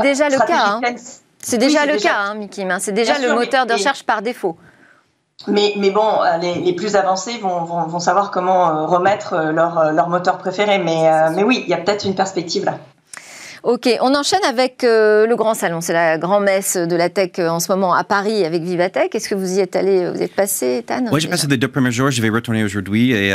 déjà, 0.00 0.28
le 0.28 0.38
cas. 0.38 0.80
C'est 1.40 1.58
déjà 1.58 1.86
le 1.86 1.98
cas, 1.98 2.16
hein, 2.16 2.34
Mickey. 2.34 2.64
Hein. 2.68 2.78
C'est 2.78 2.92
déjà 2.92 3.18
le 3.18 3.34
moteur 3.34 3.64
de 3.64 3.72
recherche 3.72 4.02
par 4.02 4.20
défaut. 4.20 4.58
Mais, 5.46 5.74
mais 5.76 5.90
bon, 5.90 6.22
euh, 6.22 6.36
les, 6.38 6.56
les 6.56 6.72
plus 6.72 6.96
avancés 6.96 7.38
vont, 7.38 7.62
vont, 7.62 7.86
vont, 7.86 8.00
savoir 8.00 8.30
comment 8.30 8.70
euh, 8.70 8.86
remettre 8.86 9.34
euh, 9.34 9.52
leur, 9.52 9.92
leur 9.92 10.08
moteur 10.08 10.36
préféré. 10.38 10.78
Mais, 10.78 11.30
mais 11.34 11.44
oui, 11.44 11.62
il 11.64 11.70
y 11.70 11.74
a 11.74 11.78
peut-être 11.78 12.04
une 12.04 12.16
perspective 12.16 12.64
là. 12.64 12.78
Ok, 13.68 13.86
on 14.00 14.14
enchaîne 14.14 14.42
avec 14.48 14.82
euh, 14.82 15.26
le 15.26 15.36
grand 15.36 15.52
salon. 15.52 15.82
C'est 15.82 15.92
la 15.92 16.16
grand-messe 16.16 16.78
de 16.78 16.96
la 16.96 17.10
tech 17.10 17.32
euh, 17.38 17.50
en 17.50 17.60
ce 17.60 17.70
moment 17.70 17.92
à 17.92 18.02
Paris 18.02 18.46
avec 18.46 18.62
Vivatech. 18.62 19.14
Est-ce 19.14 19.28
que 19.28 19.34
vous 19.34 19.58
y 19.58 19.60
êtes 19.60 19.76
allé, 19.76 20.04
euh, 20.04 20.10
vous 20.10 20.22
êtes 20.22 20.34
passé, 20.34 20.82
Tan 20.86 21.04
Oui, 21.12 21.20
j'ai 21.20 21.28
passé 21.28 21.46
les 21.48 21.58
deux 21.58 21.68
premiers 21.68 21.92
jours. 21.92 22.10
Je 22.10 22.22
vais 22.22 22.30
retourner 22.30 22.64
aujourd'hui. 22.64 23.12
Et 23.12 23.30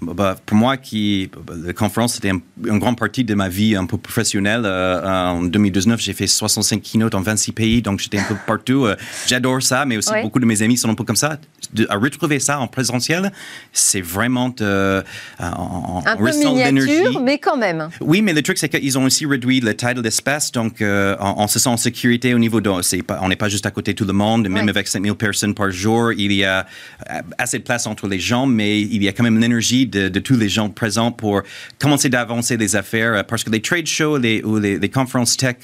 bah, 0.00 0.36
pour 0.46 0.56
moi, 0.56 0.78
qui, 0.78 1.30
la 1.66 1.74
conférence, 1.74 2.14
c'était 2.14 2.30
une 2.30 2.78
grande 2.78 2.96
partie 2.96 3.24
de 3.24 3.34
ma 3.34 3.50
vie 3.50 3.76
un 3.76 3.84
peu 3.84 3.98
professionnelle. 3.98 4.64
en 4.64 5.42
2019, 5.42 6.00
j'ai 6.00 6.14
fait 6.14 6.28
65 6.28 6.80
keynotes 6.80 7.14
en 7.14 7.20
26 7.20 7.52
pays, 7.52 7.82
donc 7.82 8.00
j'étais 8.00 8.18
un 8.18 8.24
peu 8.24 8.36
partout. 8.46 8.86
J'adore 9.26 9.60
ça, 9.60 9.84
mais 9.84 9.98
aussi 9.98 10.12
beaucoup 10.22 10.40
de 10.40 10.46
mes 10.46 10.62
amis 10.62 10.78
sont 10.78 10.88
un 10.88 10.94
peu 10.94 11.04
comme 11.04 11.14
ça. 11.14 11.36
De, 11.74 11.86
à 11.90 11.96
retrouver 11.96 12.40
ça 12.40 12.58
en 12.58 12.68
présentiel, 12.68 13.32
c'est 13.74 14.00
vraiment 14.00 14.46
en, 14.46 16.02
un 16.06 16.16
peu 16.16 16.30
miniature, 16.30 17.20
mais 17.20 17.36
quand 17.36 17.58
même. 17.58 17.90
Oui, 18.00 18.22
mais 18.22 18.32
le 18.32 18.40
truc, 18.40 18.56
c'est 18.56 18.70
qu'ils 18.70 18.96
ont 18.96 19.04
aussi 19.04 19.26
réduit 19.26 19.60
le 19.60 19.73
taille 19.74 19.94
de 19.94 20.00
l'espace, 20.00 20.52
donc 20.52 20.80
euh, 20.80 21.16
on, 21.20 21.46
se 21.46 21.58
sent 21.58 21.68
en 21.68 21.76
sécurité 21.76 22.34
au 22.34 22.38
niveau 22.38 22.60
de... 22.60 23.02
Pas, 23.02 23.18
on 23.22 23.28
n'est 23.28 23.36
pas 23.36 23.48
juste 23.48 23.66
à 23.66 23.70
côté 23.70 23.92
de 23.92 23.96
tout 23.96 24.04
le 24.04 24.12
monde, 24.12 24.48
même 24.48 24.68
avec 24.68 24.88
5000 24.88 25.14
personnes 25.14 25.54
par 25.54 25.70
jour, 25.70 26.12
il 26.12 26.32
y 26.32 26.44
a 26.44 26.66
euh, 27.10 27.20
assez 27.38 27.58
de 27.58 27.64
place 27.64 27.86
entre 27.86 28.08
les 28.08 28.18
gens, 28.18 28.46
mais 28.46 28.80
il 28.80 29.02
y 29.02 29.08
a 29.08 29.12
quand 29.12 29.24
même 29.24 29.38
l'énergie 29.38 29.86
de, 29.86 30.08
tous 30.18 30.36
les 30.36 30.48
gens 30.48 30.70
présents 30.70 31.12
pour 31.12 31.42
commencer 31.78 32.08
d'avancer 32.08 32.56
les 32.56 32.76
affaires, 32.76 33.14
euh, 33.14 33.22
parce 33.22 33.44
que 33.44 33.50
les 33.50 33.60
trade 33.60 33.86
shows 33.86 34.18
les, 34.18 34.42
ou 34.42 34.58
les, 34.58 34.88
conférences 34.88 35.36
tech, 35.36 35.56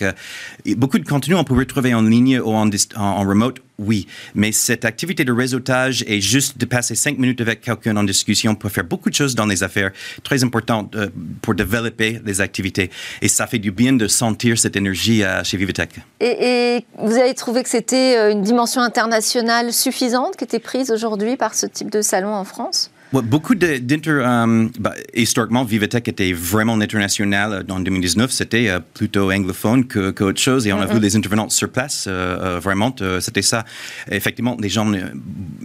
beaucoup 0.77 0.99
de 0.99 1.07
contenu 1.07 1.35
on 1.35 1.45
peut 1.45 1.55
retrouver 1.55 1.95
en 1.95 2.03
ligne 2.03 2.41
ou 2.41 2.53
en, 2.53 2.69
en 2.97 3.21
remote 3.21 3.61
oui, 3.81 4.07
mais 4.35 4.53
cette 4.53 4.85
activité 4.85 5.25
de 5.25 5.33
réseautage 5.33 6.05
et 6.07 6.21
juste 6.21 6.59
de 6.59 6.67
passer 6.67 6.95
cinq 6.95 7.19
minutes 7.19 7.41
avec 7.41 7.63
quelqu'un 7.63 7.97
en 7.97 8.05
discussion 8.05 8.55
peut 8.55 8.69
faire 8.69 8.85
beaucoup 8.85 9.09
de 9.09 9.15
choses 9.15 9.35
dans 9.35 9.47
les 9.47 9.63
affaires, 9.63 9.91
très 10.23 10.45
importantes 10.45 10.95
pour 11.41 11.55
développer 11.55 12.21
les 12.25 12.43
activités. 12.43 12.91
Et 13.23 13.29
ça 13.29 13.47
fait 13.47 13.59
du 13.59 13.71
bien 13.71 13.90
de 13.99 14.09
sentir 14.09 14.59
cette 14.59 14.77
énergie 14.77 15.23
euh, 15.23 15.43
chez 15.45 15.57
Vivatech. 15.57 15.91
Et, 16.21 16.85
vous 16.99 17.17
avez 17.17 17.35
trouvé 17.35 17.63
que 17.63 17.69
c'était 17.69 18.17
euh, 18.17 18.33
une 18.33 18.43
dimension 18.43 18.81
internationale 18.83 19.73
suffisante 19.73 20.37
qui 20.37 20.45
était 20.45 20.59
prise 20.59 20.91
aujourd'hui 20.91 21.37
par 21.37 21.55
ce 21.55 21.67
type 21.67 21.91
de 21.91 22.03
salon 22.03 22.35
en 22.35 22.45
France? 22.45 22.91
Beaucoup 23.13 23.55
d'inter... 23.55 24.11
Um, 24.11 24.71
bah, 24.79 24.95
historiquement, 25.15 25.65
Vivatech 25.65 26.07
était 26.09 26.33
vraiment 26.33 26.75
international 26.75 27.65
en 27.69 27.81
2019. 27.81 28.31
C'était 28.31 28.69
euh, 28.69 28.79
plutôt 28.95 29.33
anglophone 29.33 29.87
qu'autre 29.87 30.15
que 30.15 30.35
chose. 30.37 30.67
Et 30.67 30.73
on 30.73 30.81
a 30.81 30.87
vu 30.87 31.01
les 31.01 31.17
intervenants 31.17 31.49
sur 31.49 31.71
place. 31.71 32.07
Euh, 32.07 32.57
euh, 32.57 32.59
vraiment, 32.61 32.95
c'était 33.21 33.43
ça. 33.43 33.65
Effectivement, 34.11 34.57
les 34.61 34.69
gens 34.69 34.87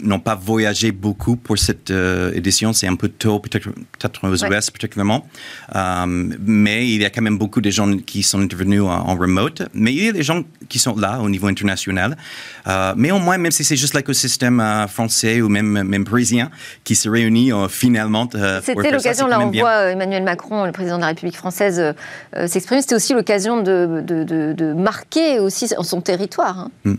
n'ont 0.01 0.19
pas 0.19 0.35
voyagé 0.35 0.91
beaucoup 0.91 1.35
pour 1.35 1.57
cette 1.57 1.91
édition. 2.33 2.73
C'est 2.73 2.87
un 2.87 2.95
peu 2.95 3.09
tôt, 3.09 3.39
peut-être 3.39 3.69
peut 3.69 4.27
aux 4.27 4.35
US 4.35 4.71
particulièrement. 4.71 5.27
Mais 6.39 6.89
il 6.89 7.01
y 7.01 7.05
a 7.05 7.09
quand 7.09 7.21
même 7.21 7.37
beaucoup 7.37 7.61
de 7.61 7.69
gens 7.69 7.97
qui 7.97 8.23
sont 8.23 8.41
intervenus 8.41 8.81
en, 8.81 9.15
remote. 9.15 9.63
Mais 9.73 9.93
il 9.93 10.03
y 10.03 10.09
a 10.09 10.11
des 10.11 10.23
gens 10.23 10.43
qui 10.67 10.79
sont 10.79 10.95
là 10.95 11.19
au 11.19 11.29
niveau 11.29 11.47
international. 11.47 12.17
mais 12.95 13.11
au 13.11 13.19
moins, 13.19 13.37
même 13.37 13.51
si 13.51 13.63
c'est 13.63 13.77
juste 13.77 13.93
l'écosystème 13.93 14.63
français 14.89 15.41
ou 15.41 15.49
même, 15.49 15.83
même 15.83 16.05
parisien 16.05 16.49
qui 16.83 16.95
se 16.95 17.09
réunit 17.09 17.34
euh, 17.35 17.67
finalement. 17.67 18.27
Euh, 18.35 18.61
C'était 18.63 18.91
l'occasion, 18.91 19.27
là 19.27 19.39
on 19.39 19.51
voit 19.51 19.69
euh, 19.69 19.91
Emmanuel 19.91 20.23
Macron, 20.23 20.65
le 20.65 20.71
président 20.71 20.97
de 20.97 21.01
la 21.01 21.07
République 21.07 21.37
française, 21.37 21.93
s'exprimer. 22.47 22.81
C'était 22.81 22.95
aussi 22.95 23.13
l'occasion 23.13 23.61
de, 23.61 24.03
de, 24.05 24.73
marquer 24.73 25.39
aussi 25.39 25.67
son 25.67 26.01
territoire. 26.01 26.59
Hein. 26.59 26.71
Hmm 26.83 26.95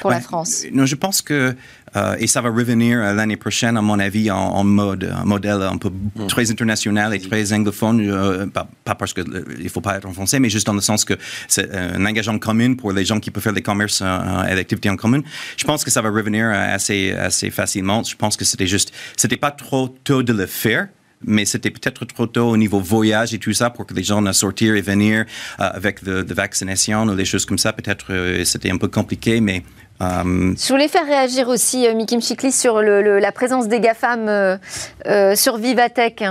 pour 0.00 0.10
la 0.10 0.20
France 0.20 0.64
Non, 0.72 0.86
je 0.86 0.94
pense 0.94 1.22
que 1.22 1.54
euh, 1.96 2.16
et 2.18 2.26
ça 2.26 2.40
va 2.40 2.50
revenir 2.50 2.98
euh, 2.98 3.12
l'année 3.14 3.36
prochaine, 3.36 3.76
à 3.76 3.82
mon 3.82 3.98
avis, 3.98 4.30
en, 4.30 4.64
mode, 4.64 5.12
un 5.12 5.24
modèle 5.24 5.62
un 5.62 5.76
peu 5.76 5.90
mm. 5.90 6.26
très 6.28 6.50
international 6.50 7.14
et 7.14 7.20
très 7.20 7.52
anglophone. 7.52 8.00
Euh, 8.00 8.46
pas, 8.46 8.94
parce 8.94 9.12
qu'il 9.12 9.24
ne 9.28 9.68
faut 9.68 9.80
pas 9.80 9.96
être 9.96 10.06
en 10.06 10.12
français, 10.12 10.38
mais 10.38 10.50
juste 10.50 10.66
dans 10.66 10.74
le 10.74 10.80
sens 10.80 11.04
que 11.04 11.14
c'est 11.48 11.72
un 11.74 12.04
engagement 12.04 12.38
commun 12.38 12.74
pour 12.74 12.92
les 12.92 13.04
gens 13.04 13.18
qui 13.20 13.30
peuvent 13.30 13.42
faire 13.42 13.52
des 13.52 13.62
commerces 13.62 14.02
et 14.02 14.54
l'activité 14.54 14.90
en 14.90 14.96
commun. 14.96 15.20
Je 15.56 15.64
pense 15.64 15.84
que 15.84 15.90
ça 15.90 16.02
va 16.02 16.10
revenir 16.10 16.48
assez, 16.48 17.12
assez 17.12 17.50
facilement. 17.50 18.02
Je 18.02 18.16
pense 18.16 18.36
que 18.36 18.44
c'était 18.44 18.66
juste, 18.66 18.92
c'était 19.16 19.36
pas 19.36 19.50
trop 19.50 19.88
tôt 19.88 20.22
de 20.22 20.32
le 20.32 20.46
faire 20.46 20.88
mais 21.22 21.44
c'était 21.44 21.68
peut-être 21.68 22.06
trop 22.06 22.26
tôt 22.26 22.48
au 22.48 22.56
niveau 22.56 22.80
voyage 22.80 23.34
et 23.34 23.38
tout 23.38 23.52
ça 23.52 23.68
pour 23.68 23.84
que 23.84 23.92
les 23.92 24.02
gens 24.02 24.32
sortir 24.32 24.74
et 24.74 24.80
venir 24.80 25.26
avec 25.58 26.02
de, 26.02 26.22
de 26.22 26.34
vaccination 26.34 27.02
ou 27.02 27.14
des 27.14 27.26
choses 27.26 27.44
comme 27.44 27.58
ça. 27.58 27.74
Peut-être 27.74 28.42
c'était 28.44 28.70
un 28.70 28.78
peu 28.78 28.88
compliqué, 28.88 29.42
mais 29.42 29.62
euh, 29.62 29.89
Je 30.00 30.68
voulais 30.68 30.88
faire 30.88 31.04
réagir 31.04 31.48
aussi, 31.48 31.86
euh, 31.86 31.94
Mikim 31.94 32.20
Chikli, 32.22 32.52
sur 32.52 32.80
la 32.80 33.32
présence 33.32 33.68
des 33.68 33.80
GAFAM 33.80 34.28
euh, 34.28 35.36
sur 35.36 35.58
Vivatech. 35.58 36.24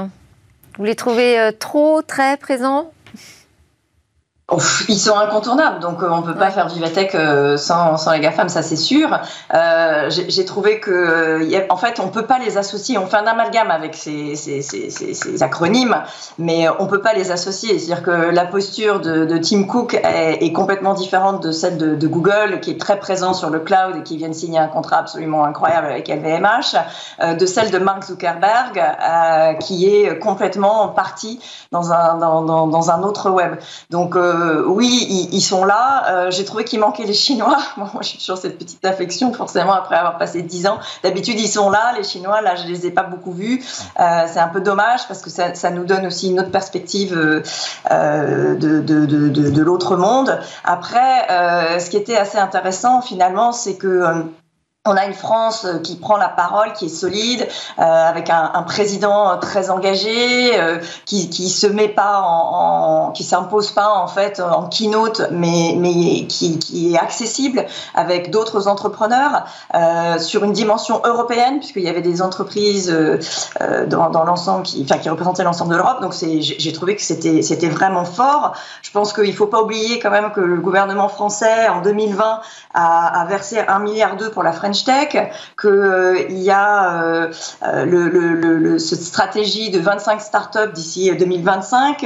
Vous 0.77 0.86
les 0.86 0.95
trouvez 0.95 1.51
trop, 1.60 2.01
très 2.01 2.38
présents? 2.38 2.91
Ils 4.89 4.99
sont 4.99 5.17
incontournables, 5.17 5.79
donc 5.79 6.01
euh, 6.01 6.09
on 6.09 6.21
ne 6.21 6.25
peut 6.25 6.35
pas 6.35 6.51
faire 6.51 6.67
Vivatech 6.67 7.15
euh, 7.15 7.57
sans, 7.57 7.97
sans 7.97 8.12
les 8.12 8.19
GAFAM, 8.19 8.49
ça 8.49 8.62
c'est 8.62 8.75
sûr. 8.75 9.19
Euh, 9.53 10.09
J'ai 10.09 10.45
trouvé 10.45 10.79
que, 10.79 11.71
en 11.71 11.77
fait, 11.77 11.99
on 11.99 12.05
ne 12.05 12.12
peut 12.12 12.25
pas 12.25 12.39
les 12.39 12.57
associer. 12.57 12.97
On 12.97 13.07
fait 13.07 13.17
un 13.17 13.27
amalgame 13.27 13.71
avec 13.71 13.95
ces, 13.95 14.35
ces, 14.35 14.62
ces, 14.62 14.89
ces 14.89 15.43
acronymes, 15.43 15.95
mais 16.38 16.67
on 16.79 16.85
ne 16.85 16.89
peut 16.89 17.01
pas 17.01 17.13
les 17.13 17.31
associer. 17.31 17.77
C'est-à-dire 17.79 18.03
que 18.03 18.12
la 18.12 18.45
posture 18.45 18.99
de, 18.99 19.25
de 19.25 19.38
Tim 19.38 19.63
Cook 19.63 19.93
est, 19.93 20.43
est, 20.43 20.53
complètement 20.53 20.93
différente 20.93 21.43
de 21.43 21.51
celle 21.51 21.77
de, 21.77 21.95
de, 21.95 22.07
Google, 22.07 22.59
qui 22.62 22.71
est 22.71 22.79
très 22.79 22.99
présent 22.99 23.33
sur 23.33 23.49
le 23.49 23.59
cloud 23.59 23.97
et 23.97 24.03
qui 24.03 24.17
vient 24.17 24.29
de 24.29 24.33
signer 24.33 24.59
un 24.59 24.67
contrat 24.67 24.97
absolument 24.97 25.45
incroyable 25.45 25.88
avec 25.88 26.07
LVMH, 26.07 27.35
de 27.38 27.45
celle 27.45 27.71
de 27.71 27.77
Mark 27.77 28.03
Zuckerberg, 28.03 28.77
euh, 28.77 29.53
qui 29.53 29.88
est 29.88 30.17
complètement 30.19 30.89
parti 30.89 31.39
dans 31.71 31.93
un, 31.93 32.17
dans, 32.17 32.41
dans, 32.41 32.67
dans 32.67 32.91
un 32.91 33.03
autre 33.03 33.29
web. 33.29 33.55
Donc, 33.89 34.15
euh, 34.15 34.38
oui, 34.67 35.28
ils, 35.32 35.41
sont 35.41 35.65
là. 35.65 36.06
Euh, 36.10 36.32
j'ai 36.32 36.45
trouvé 36.45 36.63
qu'il 36.63 36.80
manquait 36.80 37.06
les 37.06 37.13
Chinois. 37.13 37.58
moi, 37.78 37.91
j'ai 38.02 38.17
toujours 38.17 38.38
cette 38.38 38.58
petite 38.58 38.84
affection, 38.86 39.34
forcément, 39.34 39.73
après 39.73 39.95
avoir 39.95 40.17
passé 40.17 40.41
10 40.41 40.67
ans. 40.67 40.80
D'habitude, 41.04 41.39
ils 41.39 41.47
sont 41.47 41.69
là, 41.69 41.93
les 41.97 42.04
Chinois. 42.04 42.41
Là, 42.41 42.56
je 42.56 42.67
les 42.67 42.86
ai 42.86 42.91
pas 42.91 43.04
beaucoup 43.04 43.32
vus. 43.32 43.63
Euh, 43.99 44.23
c'est 44.28 44.39
un 44.39 44.47
peu 44.47 44.62
dommage 44.62 45.08
parce 45.08 45.21
que 45.21 45.30
ça, 45.30 45.69
nous 45.71 45.86
donne 45.86 46.08
aussi 46.08 46.30
une 46.30 46.39
autre 46.39 46.52
perspective 46.52 47.13
de 47.15 47.43
l'autre 49.62 49.95
monde. 49.95 50.39
Après, 50.63 51.80
ce 51.80 51.89
qui 51.89 51.97
était 51.97 52.17
assez 52.17 52.38
intéressant, 52.38 53.02
finalement, 53.02 53.52
c'est 53.52 53.75
que 53.75 54.25
on 54.85 54.95
a 54.95 55.05
une 55.05 55.13
France 55.13 55.65
euh, 55.65 55.79
qui 55.79 55.97
prend 55.97 56.15
la 56.15 56.29
parole, 56.29 56.71
qui 56.71 56.85
est 56.85 56.89
solide, 56.89 57.45
euh, 57.79 57.81
avec 57.81 58.29
un, 58.29 58.63
président 58.63 59.37
très 59.37 59.69
engagé, 59.69 60.57
euh, 60.57 60.79
qui, 61.05 61.29
qui 61.29 61.49
se 61.49 61.67
met 61.67 61.89
pas 61.89 63.11
qui 63.13 63.23
s'impose 63.23 63.71
pas 63.71 63.93
en 63.93 64.07
fait 64.07 64.39
en 64.39 64.67
keynote, 64.67 65.29
mais 65.31 65.75
mais 65.77 66.25
qui, 66.27 66.93
est 66.93 66.97
accessible 66.97 67.65
avec 67.95 68.31
d'autres 68.31 68.67
entrepreneurs 68.67 69.45
euh, 69.75 70.17
sur 70.19 70.43
une 70.43 70.53
dimension 70.53 71.01
européenne, 71.03 71.59
puisqu'il 71.59 71.83
y 71.83 71.89
avait 71.89 72.01
des 72.01 72.21
entreprises 72.21 72.89
euh, 72.91 73.85
dans, 73.87 74.23
l'ensemble 74.23 74.63
qui, 74.63 74.83
enfin, 74.83 74.99
qui 74.99 75.09
représentaient 75.09 75.43
l'ensemble 75.43 75.71
de 75.71 75.77
l'Europe. 75.77 76.01
Donc 76.01 76.13
j'ai 76.13 76.73
trouvé 76.73 76.95
que 76.95 77.01
c'était 77.01 77.69
vraiment 77.69 78.05
fort. 78.05 78.53
Je 78.81 78.91
pense 78.91 79.13
qu'il 79.13 79.33
faut 79.33 79.47
pas 79.47 79.61
oublier 79.61 79.99
quand 79.99 80.11
même 80.11 80.31
que 80.31 80.41
le 80.41 80.57
gouvernement 80.57 81.09
français 81.09 81.67
en 81.67 81.81
2020 81.81 82.39
a, 82.73 83.25
versé 83.27 83.59
un 83.59 83.79
milliard 83.79 84.15
d'euros 84.15 84.31
pour 84.31 84.43
la 84.43 84.51
French 84.51 84.68
Tech, 84.71 85.10
qu'il 85.60 85.69
euh, 85.69 86.29
y 86.29 86.51
a 86.51 87.03
euh, 87.03 87.32
euh, 87.63 87.86
le, 87.86 88.79
cette 88.79 89.01
stratégie 89.01 89.69
de 89.71 89.79
25 89.79 90.21
startups 90.21 90.73
d'ici 90.73 91.12
2025. 91.12 92.05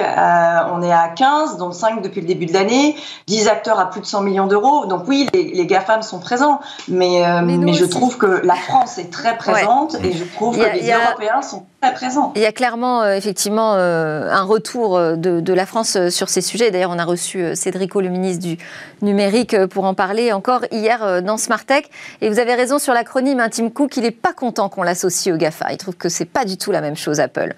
on 0.71 0.81
est 0.81 0.91
à 0.91 1.09
15, 1.15 1.57
dont 1.57 1.71
5 1.71 2.01
depuis 2.01 2.21
le 2.21 2.27
début 2.27 2.45
de 2.45 2.53
l'année, 2.53 2.95
10 3.27 3.47
acteurs 3.47 3.79
à 3.79 3.89
plus 3.89 4.01
de 4.01 4.05
100 4.05 4.21
millions 4.21 4.47
d'euros. 4.47 4.85
Donc 4.85 5.03
oui, 5.07 5.27
les, 5.33 5.65
GAFAM 5.65 6.01
sont 6.01 6.19
présents, 6.19 6.59
mais, 6.87 7.25
euh, 7.25 7.41
mais, 7.41 7.73
je 7.73 7.85
trouve 7.85 8.17
que 8.17 8.41
la 8.45 8.55
France 8.55 8.97
est 8.97 9.11
très 9.11 9.37
présente 9.37 9.95
et 10.03 10.13
je 10.13 10.23
trouve 10.23 10.57
que 10.57 10.77
les 10.77 10.91
Européens 10.91 11.41
sont 11.41 11.65
très 11.81 11.93
présents. 11.93 12.33
Il 12.35 12.41
y 12.41 12.45
a 12.45 12.51
clairement, 12.51 13.01
euh, 13.01 13.15
effectivement, 13.15 13.75
euh, 13.75 14.29
un 14.29 14.43
retour 14.43 14.99
de, 14.99 15.39
de, 15.39 15.53
la 15.53 15.65
France 15.65 15.97
sur 16.09 16.29
ces 16.29 16.41
sujets. 16.41 16.71
D'ailleurs, 16.71 16.91
on 16.91 16.99
a 16.99 17.05
reçu 17.05 17.55
Cédrico, 17.55 18.01
le 18.01 18.09
ministre 18.09 18.43
du 18.43 18.57
numérique, 19.01 19.55
pour 19.67 19.85
en 19.85 19.93
parler 19.93 20.31
encore 20.31 20.61
hier 20.71 21.21
dans 21.21 21.37
Smartech. 21.37 21.89
Et 22.21 22.29
vous 22.29 22.39
avez 22.39 22.52
raison 22.55 22.79
sur 22.79 22.93
l'acronyme 22.93 23.39
Intime 23.39 23.71
Cook, 23.71 23.97
il 23.97 24.03
n'est 24.03 24.11
pas 24.11 24.33
content 24.33 24.69
qu'on 24.69 24.83
l'associe 24.83 25.33
au 25.33 25.37
GAFA. 25.37 25.71
Il 25.71 25.77
trouve 25.77 25.95
que 25.95 26.09
c'est 26.09 26.25
pas 26.25 26.45
du 26.45 26.57
tout 26.57 26.71
la 26.71 26.81
même 26.81 26.95
chose, 26.95 27.19
Apple. 27.19 27.53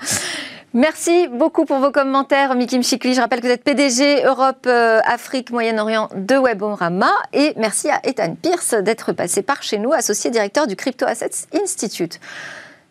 Merci 0.74 1.30
beaucoup 1.30 1.64
pour 1.64 1.80
vos 1.80 1.92
commentaires, 1.92 2.54
Mikim 2.54 2.84
Chikli. 2.84 3.14
Je 3.14 3.22
rappelle 3.22 3.40
que 3.40 3.48
vous 3.48 3.54
êtes 3.54 3.64
PDG 3.64 4.26
Europe, 4.26 4.66
euh, 4.68 5.00
Afrique, 5.06 5.50
Moyen-Orient 5.52 6.10
de 6.14 6.36
Webomrama. 6.36 7.12
Et 7.32 7.54
merci 7.56 7.90
à 7.90 8.02
Ethan 8.04 8.36
Pierce 8.36 8.74
d'être 8.74 9.14
passé 9.14 9.42
par 9.42 9.64
chez 9.64 9.78
nous, 9.78 9.94
associé 9.94 10.32
directeur 10.32 10.68
du 10.68 10.76
Crypto 10.76 11.06
Assets 11.06 11.48
Institute. 11.54 12.20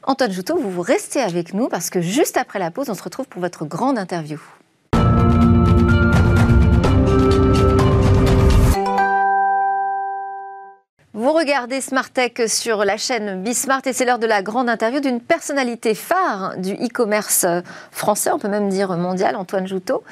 Antoine 0.03 0.33
Joutot, 0.33 0.57
vous 0.57 0.71
vous 0.71 0.83
restez 0.83 1.21
avec 1.21 1.53
nous 1.53 1.69
parce 1.69 1.91
que 1.91 2.01
juste 2.01 2.39
après 2.39 2.59
la 2.59 2.71
pause, 2.71 2.89
on 2.89 2.95
se 2.95 3.03
retrouve 3.03 3.27
pour 3.27 3.43
votre 3.43 3.67
grande 3.67 3.99
interview. 3.99 4.41
Vous 11.17 11.31
regardez 11.31 11.81
Smart 11.81 12.11
Tech 12.11 12.33
sur 12.49 12.85
la 12.85 12.97
chaîne 12.97 13.41
Bismart 13.41 13.83
et 13.87 13.93
c'est 13.93 14.05
l'heure 14.05 14.19
de 14.19 14.27
la 14.27 14.43
grande 14.43 14.69
interview 14.69 14.99
d'une 14.99 15.21
personnalité 15.21 15.95
phare 15.95 16.57
du 16.59 16.73
e-commerce 16.73 17.47
français, 17.93 18.33
on 18.33 18.41
peut 18.41 18.49
même 18.49 18.69
dire 18.69 18.91
mondial, 18.97 19.37
Antoine 19.37 19.69
Joutot. 19.69 20.03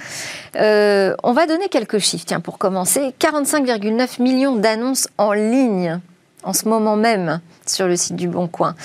Euh, 0.55 1.17
on 1.25 1.33
va 1.33 1.47
donner 1.47 1.69
quelques 1.69 1.99
chiffres, 1.99 2.25
tiens, 2.25 2.39
pour 2.39 2.57
commencer. 2.57 3.17
45,9 3.19 4.23
millions 4.23 4.55
d'annonces 4.55 5.09
en 5.19 5.33
ligne 5.33 5.99
en 6.45 6.53
ce 6.53 6.69
moment 6.69 6.95
même 6.95 7.41
sur 7.67 7.89
le 7.89 7.97
site 7.97 8.15
du 8.15 8.29
Bon 8.29 8.47
Coin. 8.47 8.77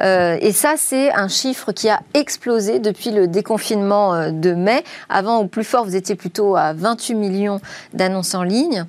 Euh, 0.00 0.38
et 0.40 0.52
ça, 0.52 0.76
c'est 0.78 1.12
un 1.12 1.28
chiffre 1.28 1.72
qui 1.72 1.90
a 1.90 2.00
explosé 2.14 2.78
depuis 2.78 3.10
le 3.10 3.28
déconfinement 3.28 4.14
euh, 4.14 4.30
de 4.30 4.54
mai. 4.54 4.82
Avant, 5.10 5.40
au 5.40 5.46
plus 5.46 5.64
fort, 5.64 5.84
vous 5.84 5.96
étiez 5.96 6.14
plutôt 6.14 6.56
à 6.56 6.72
28 6.72 7.14
millions 7.16 7.60
d'annonces 7.92 8.34
en 8.34 8.44
ligne. 8.44 8.86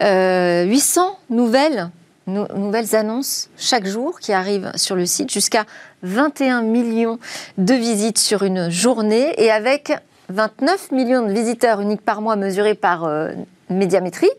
800 0.00 1.18
nouvelles 1.30 1.90
nouvelles 2.28 2.94
annonces 2.94 3.48
chaque 3.56 3.86
jour 3.86 4.20
qui 4.20 4.32
arrivent 4.32 4.70
sur 4.76 4.96
le 4.96 5.06
site, 5.06 5.32
jusqu'à 5.32 5.64
21 6.02 6.62
millions 6.62 7.18
de 7.56 7.74
visites 7.74 8.18
sur 8.18 8.42
une 8.42 8.70
journée 8.70 9.34
et 9.42 9.50
avec 9.50 9.92
29 10.28 10.92
millions 10.92 11.26
de 11.26 11.32
visiteurs 11.32 11.80
uniques 11.80 12.02
par 12.02 12.20
mois 12.20 12.36
mesurés 12.36 12.74
par 12.74 13.04
euh, 13.04 13.32
médiamétrie. 13.70 14.30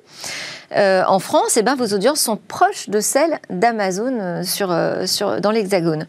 Euh, 0.76 1.04
en 1.08 1.20
France, 1.20 1.58
eh 1.58 1.64
ben, 1.64 1.76
vos 1.76 1.88
audiences 1.88 2.22
sont 2.22 2.38
proches 2.38 2.90
de 2.90 3.00
celles 3.00 3.40
d'Amazon 3.50 4.20
euh, 4.20 4.44
sur, 4.44 4.76
sur, 5.08 5.42
dans 5.42 5.52
l'Hexagone. 5.52 6.08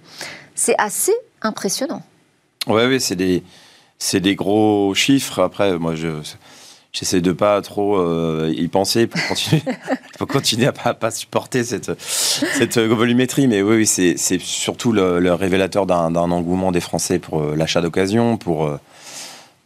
C'est 0.54 0.74
assez 0.78 1.14
impressionnant. 1.40 2.02
Oui, 2.66 2.84
ouais, 2.84 2.98
c'est 2.98 3.16
des, 3.16 3.42
des 4.12 4.34
gros 4.34 4.94
chiffres. 4.94 5.40
Après, 5.40 5.78
moi, 5.78 5.94
je 5.94 6.08
j'essaie 6.92 7.20
de 7.20 7.32
pas 7.32 7.60
trop 7.62 7.96
euh, 7.96 8.52
y 8.56 8.68
penser 8.68 9.06
pour 9.06 9.20
continuer, 9.28 9.62
pour 10.18 10.26
continuer 10.26 10.66
à 10.66 10.72
pas, 10.72 10.94
pas 10.94 11.10
supporter 11.10 11.64
cette, 11.64 11.92
cette 12.00 12.78
volumétrie. 12.78 13.46
Mais 13.48 13.62
oui, 13.62 13.86
c'est 13.86 14.16
surtout 14.40 14.92
le, 14.92 15.32
révélateur 15.32 15.86
d'un 15.86 16.14
engouement 16.14 16.72
des 16.72 16.80
Français 16.80 17.18
pour 17.18 17.40
euh, 17.40 17.54
l'achat 17.56 17.80
d'occasion, 17.80 18.36
pour, 18.36 18.66
euh, 18.66 18.78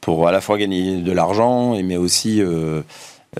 pour 0.00 0.28
à 0.28 0.32
la 0.32 0.40
fois 0.40 0.58
gagner 0.58 0.98
de 0.98 1.12
l'argent, 1.12 1.80
mais 1.82 1.96
aussi 1.96 2.42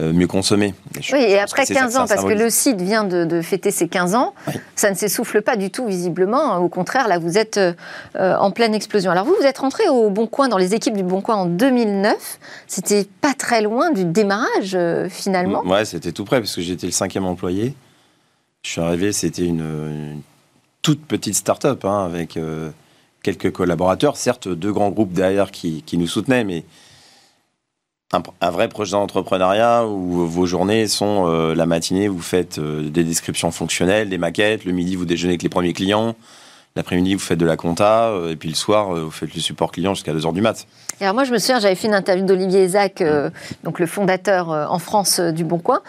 mieux 0.01 0.27
consommer. 0.27 0.75
oui, 1.13 1.19
et 1.21 1.39
après 1.39 1.67
15 1.67 1.97
ans, 1.97 2.07
parce 2.07 2.25
que 2.25 2.33
le 2.33 2.51
site 2.51 2.81
vient 2.81 3.05
de, 3.05 3.41
fêter 3.43 3.71
ses 3.71 3.89
15 3.89 4.15
ans, 4.15 4.35
ça 4.75 4.91
ne 4.91 4.95
s'essouffle 4.95 5.43
pas 5.43 5.57
du 5.57 5.71
tout 5.71 5.87
visiblement. 5.87 6.57
Au 6.59 6.69
contraire, 6.69 7.09
là, 7.09 7.19
vous 7.19 7.39
êtes 7.39 7.59
euh, 7.59 7.75
en 8.15 8.51
pleine 8.51 8.75
explosion. 8.75 9.11
Alors 9.11 9.25
vous, 9.25 9.35
vous 9.39 9.47
êtes 9.47 9.59
rentré 9.59 9.89
au 9.89 10.11
Bon 10.11 10.27
Coin, 10.27 10.49
dans 10.49 10.59
les 10.59 10.75
équipes 10.75 10.97
du 10.97 11.03
Bon 11.03 11.21
Coin 11.21 11.37
en 11.37 11.47
2009. 11.47 12.39
C'était 12.67 13.07
pas 13.21 13.35
très 13.35 13.63
loin 13.63 13.91
du 13.91 14.05
démarrage, 14.05 14.75
euh, 14.75 15.09
finalement. 15.09 15.65
Ouais, 15.65 15.85
c'était 15.85 16.13
tout 16.13 16.25
près, 16.25 16.41
parce 16.41 16.55
que 16.55 16.63
j'étais 16.63 16.87
le 16.87 16.93
cinquième 16.93 17.27
employé. 17.27 17.75
Je 18.63 18.71
suis 18.71 18.81
arrivé, 18.81 19.13
c'était 19.13 19.45
une, 19.45 20.23
toute 20.81 21.05
petite 21.05 21.35
start-up, 21.35 21.85
hein, 21.85 22.07
avec 22.07 22.39
quelques 23.23 23.53
collaborateurs. 23.53 24.17
Certes, 24.17 24.49
deux 24.49 24.73
grands 24.73 24.91
groupes 24.91 25.13
derrière 25.13 25.51
qui, 25.51 25.83
qui 25.83 25.99
nous 25.99 26.07
soutenaient, 26.07 26.45
mais 26.45 26.65
un, 28.41 28.51
vrai 28.51 28.69
projet 28.69 28.93
d'entrepreneuriat 28.93 29.87
où 29.87 30.27
vos 30.27 30.47
journées 30.47 30.87
sont 30.89 31.27
euh, 31.27 31.55
la 31.55 31.67
matinée, 31.67 32.09
vous 32.09 32.23
faites 32.23 32.59
euh, 32.59 32.89
des 32.89 33.05
descriptions 33.05 33.51
fonctionnelles, 33.51 34.09
des 34.09 34.19
maquettes, 34.19 34.65
le 34.65 34.73
midi, 34.73 34.97
vous 34.97 35.05
déjeunez 35.05 35.33
avec 35.33 35.43
les 35.43 35.49
premiers 35.49 35.73
clients, 35.73 36.15
l'après-midi, 36.77 37.15
vous 37.15 37.21
faites 37.21 37.39
de 37.39 37.47
la 37.47 37.57
compta, 37.57 38.11
euh, 38.11 38.31
et 38.31 38.37
puis 38.37 38.49
le 38.49 38.55
soir, 38.55 38.95
vous 38.95 39.11
faites 39.11 39.35
le 39.35 39.41
support 39.41 39.73
client 39.73 39.95
jusqu'à 39.95 40.13
2h 40.13 40.33
du 40.33 40.43
mat. 40.43 40.67
Et 41.01 41.05
alors 41.05 41.15
moi, 41.15 41.25
je 41.25 41.33
me 41.33 41.39
souviens, 41.39 41.61
j'avais 41.61 41.75
fait 41.75 41.89
une 41.89 41.95
interview 41.95 42.25
d'Olivier 42.25 42.65
Isaac, 42.65 43.03
donc 43.65 43.81
le 43.81 43.87
fondateur 43.87 44.49
en 44.49 44.79
France 44.79 45.19
du 45.19 45.45
Bon 45.45 45.59
Coin. 45.59 45.83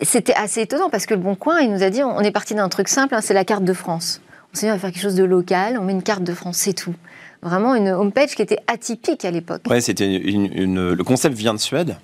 C'était 0.00 0.34
assez 0.34 0.62
étonnant 0.62 0.90
parce 0.90 1.06
que 1.06 1.14
le 1.14 1.20
Bon 1.20 1.36
Coin, 1.36 1.60
il 1.60 1.72
nous 1.72 1.82
a 1.82 1.90
dit 1.90 2.02
on 2.02 2.20
est 2.20 2.32
parti 2.32 2.54
d'un 2.54 2.68
truc 2.68 2.88
simple, 2.88 3.14
hein, 3.14 3.20
c'est 3.20 3.34
la 3.34 3.44
carte 3.44 3.64
de 3.64 3.72
France. 3.72 4.20
On 4.52 4.58
s'est 4.58 4.66
dit 4.66 4.70
on 4.70 4.74
va 4.74 4.80
faire 4.80 4.90
quelque 4.90 5.02
chose 5.02 5.14
de 5.14 5.24
local, 5.24 5.78
on 5.78 5.84
met 5.84 5.92
une 5.92 6.02
carte 6.02 6.24
de 6.24 6.34
France, 6.34 6.56
c'est 6.56 6.72
tout 6.72 6.94
vraiment 7.42 7.74
une 7.74 7.88
homepage 7.88 8.34
qui 8.34 8.42
était 8.42 8.60
atypique 8.66 9.24
à 9.24 9.30
l'époque. 9.30 9.62
Oui, 9.68 9.82
c'était 9.82 10.16
une, 10.16 10.92
le 10.92 11.04
concept 11.04 11.36
vient 11.36 11.54
de 11.54 11.58
Suède 11.58 11.96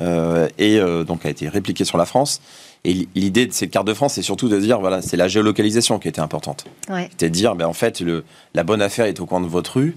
euh, 0.00 0.48
et 0.58 0.78
euh, 0.78 1.04
donc 1.04 1.26
a 1.26 1.30
été 1.30 1.48
répliqué 1.48 1.84
sur 1.84 1.98
la 1.98 2.06
France. 2.06 2.40
Et 2.84 3.08
l'idée 3.14 3.46
de 3.46 3.52
cette 3.52 3.70
carte 3.70 3.86
de 3.86 3.94
France, 3.94 4.14
c'est 4.14 4.22
surtout 4.22 4.48
de 4.48 4.58
dire, 4.58 4.80
voilà, 4.80 5.02
c'est 5.02 5.16
la 5.16 5.28
géolocalisation 5.28 5.98
qui 5.98 6.08
était 6.08 6.20
importante. 6.20 6.64
Ouais. 6.88 7.08
C'était 7.10 7.28
de 7.28 7.34
dire, 7.34 7.54
ben, 7.54 7.66
en 7.66 7.72
fait, 7.72 8.00
le, 8.00 8.24
la 8.54 8.64
bonne 8.64 8.82
affaire 8.82 9.06
est 9.06 9.20
au 9.20 9.26
coin 9.26 9.40
de 9.40 9.46
votre 9.46 9.78
rue. 9.78 9.96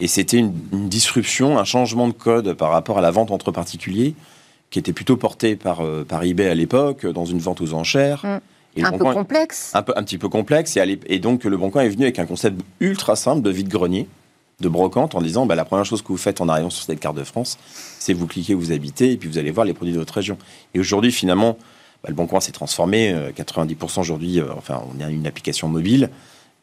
Et 0.00 0.08
c'était 0.08 0.38
une, 0.38 0.52
disruption, 0.88 1.58
un 1.58 1.64
changement 1.64 2.08
de 2.08 2.12
code 2.12 2.52
par 2.54 2.70
rapport 2.70 2.98
à 2.98 3.00
la 3.00 3.10
vente 3.10 3.30
entre 3.30 3.52
particuliers, 3.52 4.14
qui 4.70 4.78
était 4.78 4.92
plutôt 4.92 5.16
porté 5.16 5.56
par, 5.56 5.80
euh, 5.80 6.04
par 6.04 6.24
eBay 6.24 6.48
à 6.48 6.54
l'époque, 6.54 7.06
dans 7.06 7.24
une 7.24 7.38
vente 7.38 7.60
aux 7.60 7.74
enchères. 7.74 8.24
Mm. 8.24 8.40
Et 8.78 8.84
un 8.84 8.92
peu 8.92 9.04
complexe. 9.04 9.70
Un, 9.72 9.82
peu, 9.82 9.94
un 9.96 10.02
petit 10.02 10.18
peu 10.18 10.28
complexe. 10.28 10.76
Et, 10.76 10.98
et 11.06 11.18
donc, 11.18 11.44
le 11.44 11.56
Bon 11.56 11.70
Coin 11.70 11.82
est 11.82 11.88
venu 11.88 12.02
avec 12.02 12.18
un 12.18 12.26
concept 12.26 12.60
ultra 12.80 13.16
simple 13.16 13.40
de 13.40 13.50
vide-grenier 13.50 14.06
de 14.60 14.68
brocante 14.68 15.14
en 15.14 15.20
disant 15.20 15.46
bah, 15.46 15.54
la 15.54 15.64
première 15.64 15.84
chose 15.84 16.02
que 16.02 16.08
vous 16.08 16.16
faites 16.16 16.40
en 16.40 16.48
arrivant 16.48 16.70
sur 16.70 16.84
cette 16.84 17.00
carte 17.00 17.16
de 17.16 17.24
France, 17.24 17.58
c'est 17.98 18.12
vous 18.12 18.26
cliquez 18.26 18.54
où 18.54 18.60
vous 18.60 18.72
habitez 18.72 19.12
et 19.12 19.16
puis 19.16 19.28
vous 19.28 19.38
allez 19.38 19.50
voir 19.50 19.66
les 19.66 19.74
produits 19.74 19.92
de 19.92 19.98
votre 19.98 20.14
région. 20.14 20.38
Et 20.74 20.80
aujourd'hui, 20.80 21.12
finalement, 21.12 21.58
bah, 22.02 22.08
le 22.08 22.14
Bon 22.14 22.26
Coin 22.26 22.40
s'est 22.40 22.52
transformé. 22.52 23.14
90% 23.36 23.98
euh, 23.98 24.00
aujourd'hui, 24.00 24.40
euh, 24.40 24.46
enfin, 24.56 24.82
on 24.94 25.04
a 25.04 25.10
une 25.10 25.26
application 25.26 25.68
mobile 25.68 26.10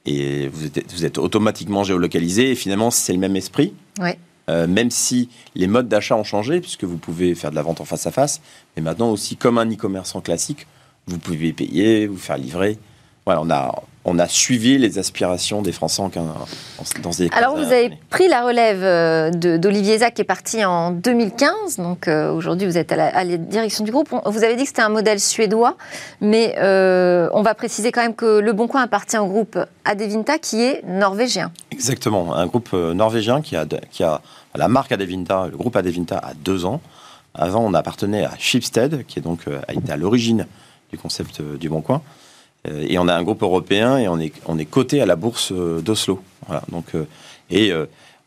et 0.06 0.48
vous 0.48 0.66
êtes, 0.66 0.92
vous 0.92 1.06
êtes 1.06 1.18
automatiquement 1.18 1.84
géolocalisé. 1.84 2.52
Et 2.52 2.56
finalement, 2.56 2.92
c'est 2.92 3.14
le 3.14 3.20
même 3.20 3.36
esprit. 3.36 3.74
Euh, 4.50 4.68
même 4.68 4.92
si 4.92 5.30
les 5.56 5.68
modes 5.68 5.88
d'achat 5.88 6.18
ont 6.18 6.26
changé, 6.26 6.60
puisque 6.60 6.84
vous 6.84 6.98
pouvez 6.98 7.34
faire 7.34 7.52
de 7.52 7.56
la 7.56 7.62
vente 7.62 7.80
en 7.80 7.86
face 7.86 8.06
à 8.08 8.12
face, 8.12 8.42
mais 8.76 8.82
maintenant 8.82 9.10
aussi, 9.10 9.38
comme 9.38 9.58
un 9.58 9.72
e-commerçant 9.72 10.20
classique, 10.20 10.68
vous 11.08 11.18
pouvez 11.18 11.54
payer, 11.54 12.08
vous 12.08 12.18
faire 12.18 12.38
livrer. 12.38 12.78
Voilà, 13.26 13.42
on 13.42 13.50
a, 13.50 13.84
on 14.06 14.20
a 14.20 14.28
suivi 14.28 14.78
les 14.78 15.00
aspirations 15.00 15.62
des 15.62 15.72
Français 15.72 16.02
en, 16.02 16.12
dans 17.02 17.12
ces 17.12 17.30
Alors, 17.32 17.56
vous 17.56 17.72
avez 17.72 17.98
pris 18.10 18.28
la 18.28 18.44
relève 18.44 18.84
euh, 18.84 19.32
d'Olivier 19.32 20.00
Zac 20.00 20.16
qui 20.16 20.22
est 20.22 20.26
parti 20.26 20.64
en 20.66 20.92
2015. 20.92 21.78
Donc, 21.78 22.08
euh, 22.08 22.32
aujourd'hui, 22.32 22.68
vous 22.68 22.78
êtes 22.78 22.92
à 22.92 23.24
la, 23.24 23.38
direction 23.38 23.84
du 23.84 23.92
groupe. 23.92 24.10
vous 24.26 24.44
avez 24.44 24.56
dit 24.56 24.64
que 24.64 24.70
c'était 24.70 24.82
un 24.82 24.90
modèle 24.90 25.20
suédois, 25.20 25.78
mais 26.20 26.56
euh, 26.58 27.30
on 27.34 27.44
va 27.44 27.54
préciser 27.54 27.92
quand 27.92 28.02
même 28.02 28.16
que 28.16 28.40
Le 28.40 28.52
Bon 28.52 28.68
Coin 28.68 28.82
appartient 28.82 29.18
au 29.18 29.28
groupe 29.28 29.58
Adevinta 29.86 30.38
qui 30.38 30.62
est 30.62 30.84
norvégien. 30.86 31.52
Exactement, 31.72 32.36
un 32.36 32.46
groupe 32.48 32.74
norvégien 32.74 33.42
qui 33.42 33.56
a, 33.56 33.66
qui 33.90 34.04
a 34.04 34.22
la 34.56 34.68
marque 34.68 34.92
Adevinta, 34.92 35.48
le 35.50 35.58
groupe 35.58 35.76
Adevinta 35.76 36.18
a 36.18 36.34
deux 36.34 36.66
ans. 36.66 36.82
Avant, 37.36 37.64
on 37.66 37.74
appartenait 37.74 38.26
à 38.26 38.32
Shipstead, 38.38 39.06
qui 39.06 39.20
est 39.20 39.22
donc 39.22 39.40
a 39.68 39.74
été 39.74 39.92
à 39.92 39.98
l'origine 39.98 40.46
du 40.92 40.98
concept 40.98 41.42
du 41.42 41.70
Bon 41.70 41.82
Coin. 41.82 42.02
Euh, 42.68 42.86
et 42.88 42.98
on 42.98 43.08
a 43.08 43.16
un 43.16 43.24
groupe 43.24 43.44
européen 43.44 43.98
et 43.98 44.08
on 44.08 44.20
est, 44.20 44.34
on 44.46 44.58
est 44.58 44.66
coté 44.66 45.02
à 45.02 45.06
la 45.06 45.16
bourse 45.16 45.52
euh, 45.52 45.82
d'Oslo. 45.82 46.22
Voilà, 46.48 46.64
donc, 46.72 46.96
euh, 46.96 47.06
et 47.50 47.72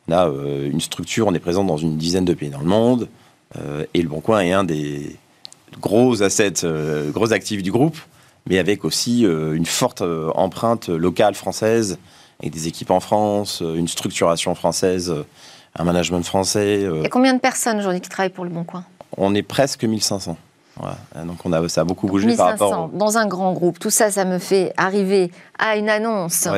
on 0.08 0.12
a 0.12 0.26
une 0.26 0.80
structure, 0.80 1.26
on 1.26 1.34
est 1.34 1.40
présent 1.40 1.64
dans 1.64 1.78
une 1.78 1.96
dizaine 1.96 2.24
de 2.24 2.34
pays 2.34 2.50
dans 2.50 2.60
le 2.60 2.66
monde. 2.66 3.08
et 3.92 4.02
le 4.02 4.08
Bon 4.08 4.20
Coin 4.20 4.40
est 4.40 4.52
un 4.52 4.62
des 4.62 5.16
gros 5.80 6.22
assets, 6.22 6.64
gros 7.12 7.32
actifs 7.32 7.62
du 7.62 7.72
groupe, 7.72 7.98
mais 8.46 8.58
avec 8.58 8.84
aussi 8.84 9.22
une 9.22 9.66
forte 9.66 10.04
empreinte 10.36 10.90
locale 10.90 11.34
française, 11.34 11.98
avec 12.40 12.52
des 12.52 12.68
équipes 12.68 12.92
en 12.92 13.00
France, 13.00 13.64
une 13.64 13.88
structuration 13.88 14.54
française, 14.54 15.12
un 15.74 15.84
management 15.84 16.22
français. 16.22 16.82
Il 16.82 17.02
y 17.02 17.06
a 17.06 17.08
combien 17.08 17.34
de 17.34 17.40
personnes 17.40 17.78
aujourd'hui 17.78 18.00
qui 18.00 18.08
travaillent 18.08 18.30
pour 18.30 18.44
le 18.44 18.50
Bon 18.50 18.62
Coin? 18.62 18.84
On 19.16 19.34
est 19.34 19.42
presque 19.42 19.82
1500. 19.82 20.36
Donc 21.24 21.38
on 21.44 21.52
a, 21.52 21.68
ça 21.68 21.82
a 21.82 21.84
beaucoup 21.84 22.06
bougé 22.06 22.36
par 22.36 22.48
rapport. 22.48 22.90
Dans 22.92 23.18
un 23.18 23.26
grand 23.26 23.52
groupe, 23.52 23.78
tout 23.78 23.90
ça, 23.90 24.10
ça 24.10 24.24
me 24.24 24.38
fait 24.38 24.72
arriver 24.76 25.30
à 25.58 25.76
une 25.76 25.88
annonce. 25.88 26.48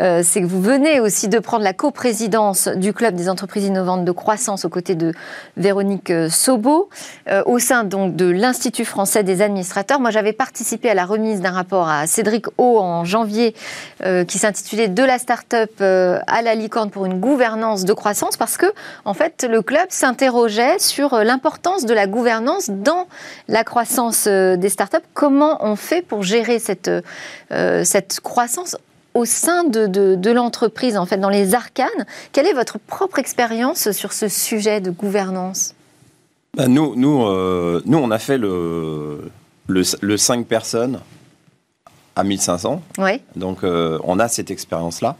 Euh, 0.00 0.22
c'est 0.24 0.40
que 0.40 0.46
vous 0.46 0.60
venez 0.60 1.00
aussi 1.00 1.28
de 1.28 1.38
prendre 1.38 1.64
la 1.64 1.72
coprésidence 1.72 2.68
du 2.68 2.92
Club 2.92 3.14
des 3.14 3.28
entreprises 3.28 3.64
innovantes 3.64 4.04
de 4.04 4.12
croissance 4.12 4.64
aux 4.64 4.68
côtés 4.68 4.94
de 4.94 5.12
Véronique 5.56 6.10
euh, 6.10 6.28
Sobo, 6.28 6.88
euh, 7.28 7.42
au 7.46 7.58
sein 7.58 7.84
donc 7.84 8.16
de 8.16 8.26
l'Institut 8.26 8.84
français 8.84 9.22
des 9.22 9.42
administrateurs. 9.42 10.00
Moi, 10.00 10.10
j'avais 10.10 10.32
participé 10.32 10.90
à 10.90 10.94
la 10.94 11.04
remise 11.04 11.40
d'un 11.40 11.52
rapport 11.52 11.88
à 11.88 12.06
Cédric 12.06 12.46
O 12.58 12.78
en 12.78 13.04
janvier 13.04 13.54
qui 14.26 14.38
s'intitulait 14.38 14.88
De 14.88 15.02
la 15.02 15.18
start-up 15.18 15.70
à 15.80 16.42
la 16.42 16.54
licorne 16.54 16.90
pour 16.90 17.06
une 17.06 17.20
gouvernance 17.20 17.84
de 17.84 17.92
croissance 17.92 18.36
parce 18.36 18.56
que, 18.56 18.66
en 19.04 19.14
fait, 19.14 19.46
le 19.48 19.62
club 19.62 19.86
s'interrogeait 19.88 20.78
sur 20.78 21.16
l'importance 21.16 21.84
de 21.84 21.94
la 21.94 22.06
gouvernance 22.06 22.70
dans 22.70 23.06
la 23.48 23.64
croissance 23.68 24.26
des 24.26 24.68
start-up. 24.68 25.04
Comment 25.14 25.64
on 25.64 25.76
fait 25.76 26.02
pour 26.02 26.22
gérer 26.22 26.58
cette, 26.58 26.90
cette 27.50 28.20
croissance 28.20 28.76
au 29.18 29.24
sein 29.24 29.64
de, 29.64 30.30
l'entreprise, 30.30 30.96
en 30.96 31.06
fait, 31.06 31.18
dans 31.18 31.28
les 31.28 31.54
arcanes? 31.54 32.06
Quelle 32.32 32.46
est 32.46 32.54
votre 32.54 32.78
propre 32.78 33.18
expérience 33.18 33.90
sur 33.92 34.12
ce 34.12 34.28
sujet 34.28 34.80
de 34.80 34.90
gouvernance? 34.90 35.74
Bah, 36.56 36.66
nous, 36.66 36.94
nous, 36.96 37.24
euh, 37.26 37.82
nous, 37.84 37.98
on 37.98 38.10
a 38.10 38.18
fait 38.18 38.38
le, 38.38 39.30
le, 39.68 40.16
5 40.16 40.46
personnes 40.46 41.00
à 42.16 42.24
1500. 42.24 42.82
Oui. 42.98 43.20
Donc, 43.36 43.64
euh, 43.64 43.98
on 44.04 44.18
a 44.18 44.28
cette 44.28 44.50
expérience-là. 44.50 45.16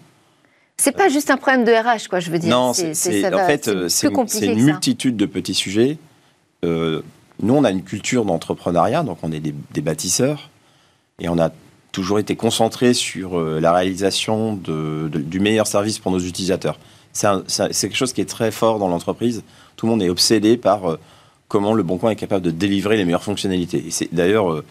C'est 0.77 0.97
pas 0.97 1.09
juste 1.09 1.31
un 1.31 1.37
problème 1.37 1.65
de 1.65 1.73
RH, 1.73 2.09
quoi, 2.09 2.21
je 2.21 2.31
veux 2.31 2.39
dire. 2.39 2.51
Non, 2.51 2.73
c'est, 2.73 2.91
en 3.35 3.47
fait, 3.47 3.89
c'est, 3.89 4.47
une 4.47 4.63
multitude 4.63 5.17
de 5.17 5.27
petits 5.27 5.55
sujets. 5.55 5.99
Euh, 6.65 7.03
nous, 7.41 7.55
on 7.55 7.65
a 7.65 7.71
une 7.71 7.83
culture 7.83 8.25
d'entrepreneuriat, 8.25 9.03
donc 9.03 9.19
on 9.23 9.33
est 9.33 9.41
des, 9.41 9.55
des 9.73 9.81
bâtisseurs, 9.81 10.51
et 11.21 11.29
on 11.29 11.39
a 11.39 11.51
toujours 11.93 12.19
été 12.19 12.37
concentré 12.37 12.95
sur 12.95 13.39
euh, 13.39 13.61
la 13.61 13.73
réalisation 13.73 14.55
de, 14.55 15.11
du 15.13 15.41
meilleur 15.41 15.67
service 15.67 15.99
pour 15.99 16.13
nos 16.13 16.19
utilisateurs. 16.19 16.79
C'est 17.13 17.73
quelque 17.81 17.97
chose 17.97 18.13
qui 18.13 18.21
est 18.21 18.29
très 18.29 18.51
fort 18.51 18.79
dans 18.79 18.89
l'entreprise. 18.89 19.43
Tout 19.77 19.87
le 19.87 19.93
monde 19.93 20.03
est 20.03 20.09
obsédé 20.09 20.57
par 20.57 20.91
euh, 20.91 20.99
comment 21.49 21.75
le 21.75 21.83
Bon 21.83 21.99
Coin 21.99 22.11
est 22.11 22.17
capable 22.17 22.45
de 22.45 22.51
délivrer 22.51 22.97
les 22.97 23.05
meilleures 23.05 23.25
fonctionnalités. 23.25 23.85
Et 23.87 23.91
c'est 23.91 24.13
d'ailleurs, 24.15 24.53
euh, 24.53 24.65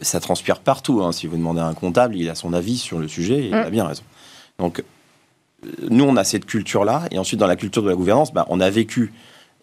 ça 0.00 0.20
transpire 0.20 0.60
partout. 0.60 1.02
Hein. 1.02 1.12
Si 1.12 1.26
vous 1.26 1.36
demandez 1.36 1.60
à 1.60 1.66
un 1.66 1.74
comptable, 1.74 2.16
il 2.16 2.30
a 2.30 2.34
son 2.34 2.52
avis 2.54 2.78
sur 2.78 2.98
le 2.98 3.08
sujet 3.08 3.40
et 3.40 3.48
il 3.48 3.54
a 3.54 3.68
mm. 3.68 3.70
bien 3.70 3.86
raison. 3.86 4.02
Donc, 4.58 4.82
nous, 5.90 6.04
on 6.04 6.16
a 6.16 6.24
cette 6.24 6.46
culture-là. 6.46 7.02
Et 7.10 7.18
ensuite, 7.18 7.40
dans 7.40 7.46
la 7.46 7.56
culture 7.56 7.82
de 7.82 7.88
la 7.88 7.96
gouvernance, 7.96 8.32
bah, 8.32 8.46
on 8.48 8.60
a 8.60 8.70
vécu 8.70 9.12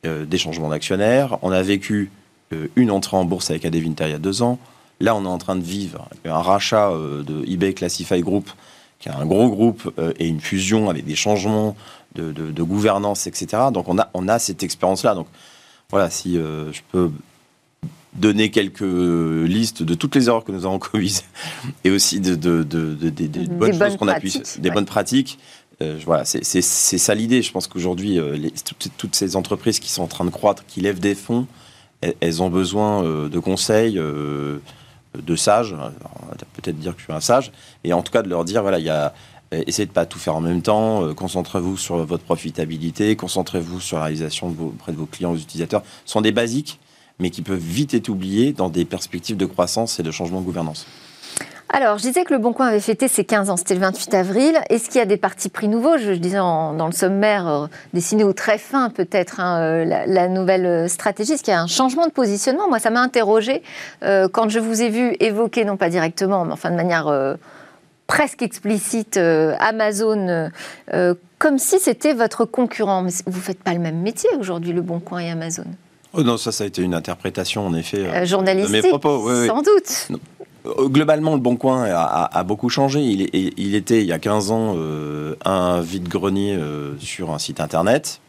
des 0.04 0.38
changements 0.38 0.68
d'actionnaires, 0.68 1.38
on 1.44 1.52
a 1.54 1.62
vécu 1.62 2.12
une 2.76 2.92
entrée 2.92 3.18
en 3.18 3.26
bourse 3.26 3.50
avec 3.50 3.66
Adevinta 3.66 4.08
il 4.08 4.12
y 4.12 4.16
a 4.16 4.20
deux 4.20 4.42
ans, 4.42 4.60
Là, 5.04 5.16
on 5.16 5.26
est 5.26 5.28
en 5.28 5.38
train 5.38 5.58
de 5.58 5.64
vivre 5.64 6.08
un 6.24 6.42
rachat 6.42 6.90
euh, 6.90 7.24
de 7.24 7.44
eBay 7.46 7.74
Classify 7.74 8.22
Group, 8.22 8.50
qui 9.00 9.10
est 9.10 9.12
un 9.12 9.26
gros 9.26 9.50
groupe, 9.50 9.92
euh, 10.00 10.14
et 10.18 10.28
une 10.28 10.40
fusion 10.40 10.90
avec 10.90 11.06
des 11.06 11.16
changements 11.16 11.76
de, 12.16 12.64
gouvernance, 12.64 13.28
etc. 13.28 13.64
Donc, 13.74 13.90
on 13.90 13.98
a, 13.98 14.10
on 14.14 14.30
a 14.30 14.40
cette 14.40 14.64
expérience-là. 14.64 15.16
Donc, 15.16 15.28
voilà, 15.90 16.10
si 16.10 16.38
euh, 16.38 16.72
je 16.72 16.82
peux 16.92 17.12
donner 18.14 18.50
quelques 18.50 18.82
listes 18.82 19.84
de 19.84 19.94
toutes 19.96 20.16
les 20.16 20.28
erreurs 20.28 20.46
que 20.46 20.54
nous 20.54 20.66
avons 20.66 20.80
commises 20.92 21.24
et 21.84 21.90
aussi 21.90 22.22
de, 22.22 22.36
des 22.36 23.28
bonnes 23.48 23.78
choses 23.78 23.98
qu'on 23.98 24.08
a 24.08 24.20
pu, 24.22 24.32
des 24.60 24.70
bonnes 24.70 24.86
pratiques. 24.86 25.38
voilà, 26.06 26.24
c'est 26.24 26.62
ça 26.62 27.16
l'idée. 27.16 27.42
Je 27.42 27.52
pense 27.52 27.68
qu'aujourd'hui, 27.68 28.20
toutes, 28.64 28.92
toutes, 28.96 29.16
ces 29.16 29.36
entreprises 29.36 29.80
qui 29.80 29.92
sont 29.92 30.04
en 30.04 30.08
train 30.08 30.24
de 30.24 30.30
croître, 30.30 30.64
qui 30.66 30.80
lèvent 30.80 31.02
des 31.02 31.16
fonds, 31.16 31.48
elles, 32.20 32.42
ont 32.42 32.50
besoin 32.50 33.04
de 33.04 33.40
conseils 33.40 33.96
de 33.96 35.36
sages, 35.36 35.76
peut-être 36.54 36.78
dire 36.78 36.94
que 36.94 37.00
je 37.00 37.06
suis 37.06 37.14
un 37.14 37.20
sage, 37.20 37.52
et 37.84 37.94
en 37.94 38.02
tout 38.02 38.12
cas 38.12 38.22
de 38.22 38.30
leur 38.30 38.46
dire, 38.46 38.62
voilà, 38.62 38.80
il 38.80 38.86
y 38.86 38.90
a, 38.90 39.14
euh, 39.54 39.64
essayez 39.68 39.86
de 39.86 39.92
pas 39.92 40.06
tout 40.06 40.20
faire 40.20 40.36
en 40.36 40.42
même 40.42 40.62
temps, 40.62 41.06
euh, 41.06 41.14
concentrez-vous 41.14 41.78
sur 41.78 41.98
votre 42.06 42.24
profitabilité, 42.24 43.16
concentrez-vous 43.16 43.80
sur 43.80 43.98
la 43.98 44.04
réalisation 44.04 44.56
auprès 44.60 44.92
de 44.92 44.98
vos 44.98 45.06
clients, 45.06 45.32
vos 45.32 45.38
utilisateurs, 45.38 45.84
ce 46.06 46.14
sont 46.14 46.22
des 46.22 46.32
basiques, 46.32 46.80
mais 47.20 47.30
qui 47.30 47.42
peuvent 47.42 47.58
vite 47.58 47.94
être 47.94 48.10
oubliés 48.10 48.54
dans 48.54 48.70
des 48.70 48.86
perspectives 48.86 49.38
de 49.38 49.46
croissance 49.46 50.00
et 50.00 50.04
de 50.04 50.12
changement 50.12 50.42
de 50.42 50.46
gouvernance. 50.46 50.88
Alors, 51.70 51.98
je 51.98 52.04
disais 52.04 52.24
que 52.24 52.34
le 52.34 52.40
Bon 52.40 52.54
Coin 52.54 52.68
avait 52.68 52.80
fêté 52.80 53.08
ses 53.08 53.24
15 53.24 53.50
ans, 53.50 53.58
c'était 53.58 53.74
le 53.74 53.80
28 53.80 54.14
avril. 54.14 54.60
Est-ce 54.70 54.90
qu'il 54.90 55.00
y 55.00 55.02
a 55.02 55.06
des 55.06 55.18
partis 55.18 55.50
pris 55.50 55.68
nouveaux? 55.68 55.98
Je, 55.98 56.12
disais 56.12 56.38
dans 56.38 56.86
le 56.86 56.92
sommaire, 56.92 57.48
euh, 57.48 57.68
dessiné 57.94 58.24
au 58.24 58.34
très 58.34 58.58
fin 58.58 58.90
peut-être, 58.90 59.40
hein, 59.40 59.60
euh, 59.60 59.86
la, 60.06 60.28
nouvelle 60.28 60.66
euh, 60.66 60.88
stratégie. 60.88 61.34
Est-ce 61.34 61.44
qu'il 61.44 61.54
y 61.54 61.58
a 61.58 61.62
un 61.62 61.68
changement 61.68 62.06
de 62.06 62.12
positionnement? 62.12 62.70
Moi, 62.70 62.80
ça 62.80 62.90
m'a 62.90 63.02
interrogé 63.02 63.64
quand 64.02 64.50
je 64.50 64.60
vous 64.60 64.82
ai 64.82 64.90
vu 64.90 65.16
évoquer, 65.20 65.66
non 65.66 65.78
pas 65.78 65.90
directement, 65.90 66.46
mais 66.46 66.54
enfin 66.54 66.70
de 66.70 66.76
manière 66.76 67.12
presque 68.08 68.42
explicite, 68.42 69.18
Amazon, 69.18 70.52
comme 71.40 71.58
si 71.58 71.80
c'était 71.80 72.14
votre 72.14 72.46
concurrent. 72.46 73.02
Mais 73.02 73.12
vous 73.26 73.38
ne 73.38 73.44
faites 73.44 73.64
pas 73.64 73.74
le 73.74 73.80
même 73.80 74.02
métier 74.02 74.30
aujourd'hui, 74.38 74.74
le 74.74 74.82
Bon 74.82 75.00
Coin 75.00 75.20
et 75.20 75.32
Amazon? 75.32 75.66
Oh 76.14 76.22
non, 76.22 76.38
ça, 76.38 76.52
ça 76.52 76.66
a 76.66 76.68
été 76.68 76.82
une 76.82 76.94
interprétation, 76.94 77.66
en 77.66 77.74
effet. 77.74 78.26
journalistique, 78.26 78.76
de 78.76 78.82
mes 78.82 78.90
propos. 78.90 79.30
sans 79.48 79.62
doute. 79.62 80.10
Euh, 80.66 80.88
globalement, 80.88 81.34
le 81.34 81.40
Bon 81.40 81.56
Coin 81.56 81.86
a, 81.86 82.44
beaucoup 82.44 82.70
changé. 82.70 83.02
Il, 83.02 83.76
était, 83.76 84.02
il 84.02 84.08
y 84.08 84.14
a 84.14 84.20
15 84.20 84.52
ans, 84.52 84.76
euh, 84.78 85.36
un 85.46 85.82
vide-grenier 85.82 86.56
euh, 86.56 86.98
sur 87.00 87.32
un 87.32 87.40
site 87.40 87.60
internet 87.60 88.20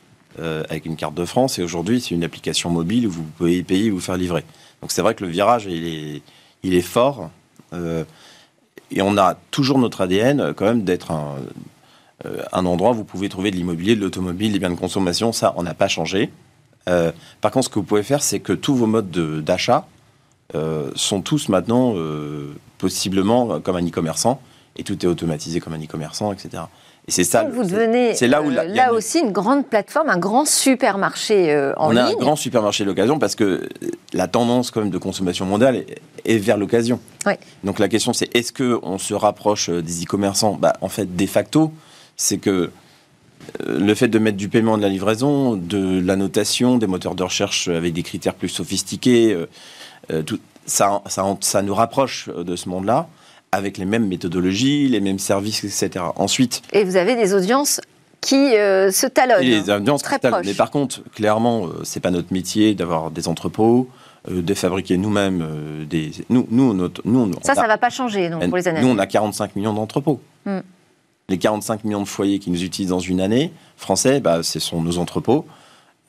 avec 0.69 0.85
une 0.85 0.97
carte 0.97 1.15
de 1.15 1.25
France. 1.25 1.61
Et 1.61 1.63
aujourd'hui, 1.63 2.01
c'est 2.01 2.13
une 2.13 2.25
application 2.25 2.69
mobile 2.69 3.07
où 3.07 3.11
vous 3.11 3.23
pouvez 3.23 3.63
payer 3.63 3.87
et 3.87 3.91
vous 3.91 4.01
faire 4.01 4.17
livrer. 4.17 4.45
Donc 4.83 4.91
c'est 4.91 5.01
vrai 5.01 5.15
que 5.15 5.25
le 5.25 5.31
virage, 5.31 5.67
il 5.67 5.87
est, 5.87 6.23
il 6.65 6.75
est 6.75 6.83
fort. 6.83 7.31
et 7.73 9.01
on 9.01 9.17
a 9.17 9.37
toujours 9.53 9.79
notre 9.79 10.01
ADN, 10.01 10.53
quand 10.55 10.65
même, 10.65 10.83
d'être 10.83 11.13
un, 11.13 11.37
un 12.53 12.67
endroit 12.67 12.91
où 12.91 12.95
vous 12.95 13.05
pouvez 13.05 13.29
trouver 13.29 13.53
de 13.53 13.57
l'immobilier, 13.57 13.95
de 13.95 14.01
l'automobile, 14.01 14.53
des 14.53 14.59
biens 14.59 14.71
de 14.71 14.75
consommation. 14.75 15.31
Ça, 15.31 15.55
on 15.57 15.63
n'a 15.63 15.73
pas 15.75 15.87
changé. 15.87 16.33
par 16.85 17.53
contre, 17.53 17.67
ce 17.67 17.69
que 17.69 17.79
vous 17.79 17.85
pouvez 17.85 18.03
faire, 18.03 18.21
c'est 18.21 18.41
que 18.41 18.53
tous 18.53 18.75
vos 18.75 18.89
modes 18.89 19.13
d'achat, 19.45 19.87
euh, 20.55 20.91
sont 20.95 21.23
tous 21.23 21.49
maintenant 21.49 21.95
euh, 21.97 22.53
possiblement 22.77 23.61
comme 23.61 23.77
un 23.77 23.87
e-commerçant 23.87 24.43
et 24.77 24.83
tout 24.83 25.03
est 25.03 25.09
automatisé 25.09 25.59
comme 25.59 25.73
un 25.73 25.83
e-commerçant, 25.83 26.35
etc. 26.35 26.65
Et 27.09 27.11
c'est 27.11 27.25
ça. 27.25 27.45
vous 27.45 27.65
devenez 27.65 28.15
c'est 28.15 28.29
là, 28.29 28.43
où 28.43 28.51
euh, 28.51 28.65
là 28.65 28.93
aussi 28.93 29.21
une 29.21 29.33
grande 29.33 29.67
plateforme, 29.67 30.11
un 30.11 30.19
grand 30.19 30.45
supermarché 30.45 31.73
en 31.79 31.91
ligne. 31.91 31.99
On 31.99 32.05
a 32.05 32.11
un 32.11 32.15
grand 32.15 32.37
supermarché 32.37 32.85
d'occasion 32.85 33.19
parce 33.19 33.35
que 33.35 33.67
la 34.13 34.29
tendance 34.29 34.71
quand 34.71 34.81
même 34.81 34.91
de 34.91 34.99
consommation 34.99 35.47
mondiale 35.47 35.85
est, 36.27 36.39
vers 36.39 36.59
l'occasion. 36.59 37.01
Donc 37.65 37.79
la 37.79 37.89
question 37.89 38.13
c'est 38.13 38.29
est-ce 38.37 38.53
que 38.53 38.79
on 38.83 38.99
se 38.99 39.15
rapproche 39.15 39.71
des 39.71 40.03
e-commerçants? 40.03 40.59
Bah, 40.61 40.75
En 40.83 40.91
fait, 40.91 41.17
de 41.17 41.27
facto, 41.27 41.73
c'est 42.17 42.39
que 42.39 42.71
le 43.67 43.95
fait 43.95 44.09
de 44.09 44.19
mettre 44.19 44.37
du 44.37 44.51
paiement 44.51 44.77
de 44.77 44.83
la 44.83 44.91
livraison, 44.91 45.57
de 45.57 46.01
la 46.01 46.17
notation, 46.17 46.77
des 46.77 46.87
moteurs 46.87 47.15
de 47.15 47.23
recherche 47.23 47.69
avec 47.69 47.95
des 47.95 48.03
critères 48.03 48.35
plus 48.35 48.51
sophistiqués, 48.51 49.37
tout, 50.27 50.39
ça, 50.67 51.03
ça, 51.07 51.63
nous 51.63 51.75
rapproche 51.75 52.29
de 52.29 52.57
ce 52.57 52.69
monde-là 52.69 53.09
avec 53.53 53.79
les 53.79 53.85
mêmes 53.85 54.07
méthodologies, 54.07 54.89
les 54.89 55.01
mêmes 55.01 55.19
services, 55.19 55.65
etc. 55.65 56.05
Ensuite. 56.17 56.63
Et 56.73 56.85
vous 56.85 56.97
avez 56.97 57.15
des 57.15 57.35
audiences 57.35 57.81
qui 58.21 58.57
euh, 58.57 58.91
se 58.91 59.07
talonnent. 59.07 59.43
les 59.43 59.71
audiences 59.71 60.03
très 60.03 60.19
talonnent. 60.19 60.43
Mais 60.45 60.55
par 60.55 60.71
contre, 60.71 61.03
clairement, 61.15 61.67
euh, 61.67 61.81
c'est 61.85 62.01
pas 62.01 62.11
notre 62.11 62.33
métier 62.33 62.75
d'avoir 62.75 63.11
des 63.11 63.29
entrepôts, 63.29 63.89
de 64.29 64.55
fabriquer 64.55 64.97
nous-mêmes 64.97 65.87
des. 65.89 66.11
Nous, 66.31 66.47
nous, 66.51 66.73
notre, 66.73 67.03
nous 67.05 67.31
ça, 67.43 67.55
ça 67.55 67.63
ne 67.63 67.67
va 67.69 67.77
pas 67.77 67.91
changer 67.91 68.31
donc, 68.31 68.49
pour 68.49 68.57
les 68.57 68.67
années. 68.67 68.81
Nous, 68.81 68.89
on 68.89 68.99
a 68.99 69.07
45 69.07 69.55
millions 69.55 69.75
d'entrepôts. 69.75 70.21
Hmm. 70.47 70.61
Les 71.29 71.39
45 71.39 71.85
millions 71.85 72.03
de 72.03 72.09
foyers 72.09 72.39
qui 72.39 72.51
nous 72.51 72.65
utilisent 72.65 72.91
dans 72.91 72.99
une 72.99 73.21
année, 73.21 73.53
français, 73.77 74.21
bah, 74.21 74.43
ce 74.43 74.59
sont 74.61 74.81
nos 74.83 74.99
entrepôts. 74.99 75.47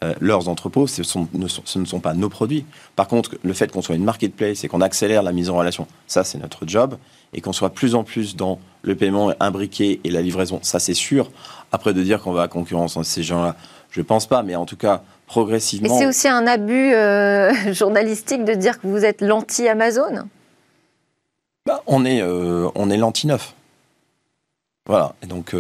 Euh, 0.06 0.14
leurs 0.20 0.50
entrepôts, 0.50 0.88
ce, 0.88 1.02
ne 1.34 1.86
sont, 1.86 2.00
pas 2.00 2.14
nos 2.14 2.30
produits. 2.30 2.66
Par 2.96 3.08
contre, 3.08 3.38
le 3.44 3.54
fait 3.54 3.72
qu'on 3.72 3.82
soit 3.82 3.96
une 3.96 4.04
marketplace 4.04 4.64
et 4.64 4.68
qu'on 4.68 4.82
accélère 4.82 5.24
la 5.24 5.32
mise 5.32 5.50
en 5.50 5.58
relation, 5.58 5.88
ça 6.06 6.24
c'est 6.24 6.38
notre 6.38 6.68
job. 6.68 6.98
Et 7.34 7.42
qu'on 7.42 7.54
soit 7.54 7.72
plus 7.72 7.96
en 7.96 8.04
plus 8.04 8.36
dans 8.36 8.60
le 8.84 8.96
paiement 8.96 9.34
imbriqué 9.40 10.00
et 10.04 10.10
la 10.10 10.22
livraison, 10.22 10.60
ça 10.62 10.80
c'est 10.80 10.94
sûr. 10.94 11.32
Après 11.72 11.94
de 11.94 12.04
dire 12.04 12.22
qu'on 12.22 12.34
va 12.34 12.44
à 12.44 12.48
concurrence 12.48 13.02
ces 13.04 13.24
gens-là, 13.24 13.56
je 13.90 14.00
ne 14.00 14.06
pense 14.06 14.28
pas, 14.28 14.44
mais 14.44 14.56
en 14.56 14.66
tout 14.66 14.78
cas, 14.78 15.02
progressivement. 15.26 15.90
Mais 15.90 16.00
c'est 16.00 16.08
aussi 16.08 16.28
un 16.28 16.46
abus 16.46 16.94
euh, 16.94 17.52
journalistique 17.74 18.46
de 18.46 18.54
dire 18.54 18.80
que 18.80 18.88
vous 18.88 19.04
êtes 19.04 19.22
l'anti-Amazon 19.22 20.30
bah, 21.66 21.82
On 21.88 22.06
est, 22.06 22.22
euh, 22.22 22.70
on 22.76 22.90
est 22.90 22.98
l'anti-neuf. 22.98 23.54
Voilà. 24.86 25.16
Et 25.24 25.26
donc, 25.26 25.56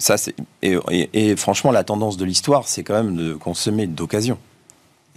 ça, 0.00 0.16
c'est 0.16 0.34
et, 0.62 1.36
franchement, 1.36 1.70
la 1.70 1.84
tendance 1.84 2.16
de 2.16 2.24
l'histoire, 2.24 2.66
c'est 2.66 2.82
quand 2.82 2.94
même 2.94 3.16
de 3.16 3.34
consommer 3.34 3.86
d'occasion. 3.86 4.38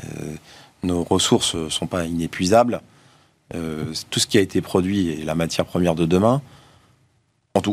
Euh, 0.03 0.35
nos 0.83 1.03
ressources 1.03 1.55
sont 1.69 1.87
pas 1.87 2.05
inépuisables. 2.05 2.81
Euh, 3.55 3.93
tout 4.09 4.19
ce 4.19 4.27
qui 4.27 4.37
a 4.37 4.41
été 4.41 4.61
produit 4.61 5.21
est 5.21 5.25
la 5.25 5.35
matière 5.35 5.65
première 5.65 5.95
de 5.95 6.05
demain. 6.05 6.41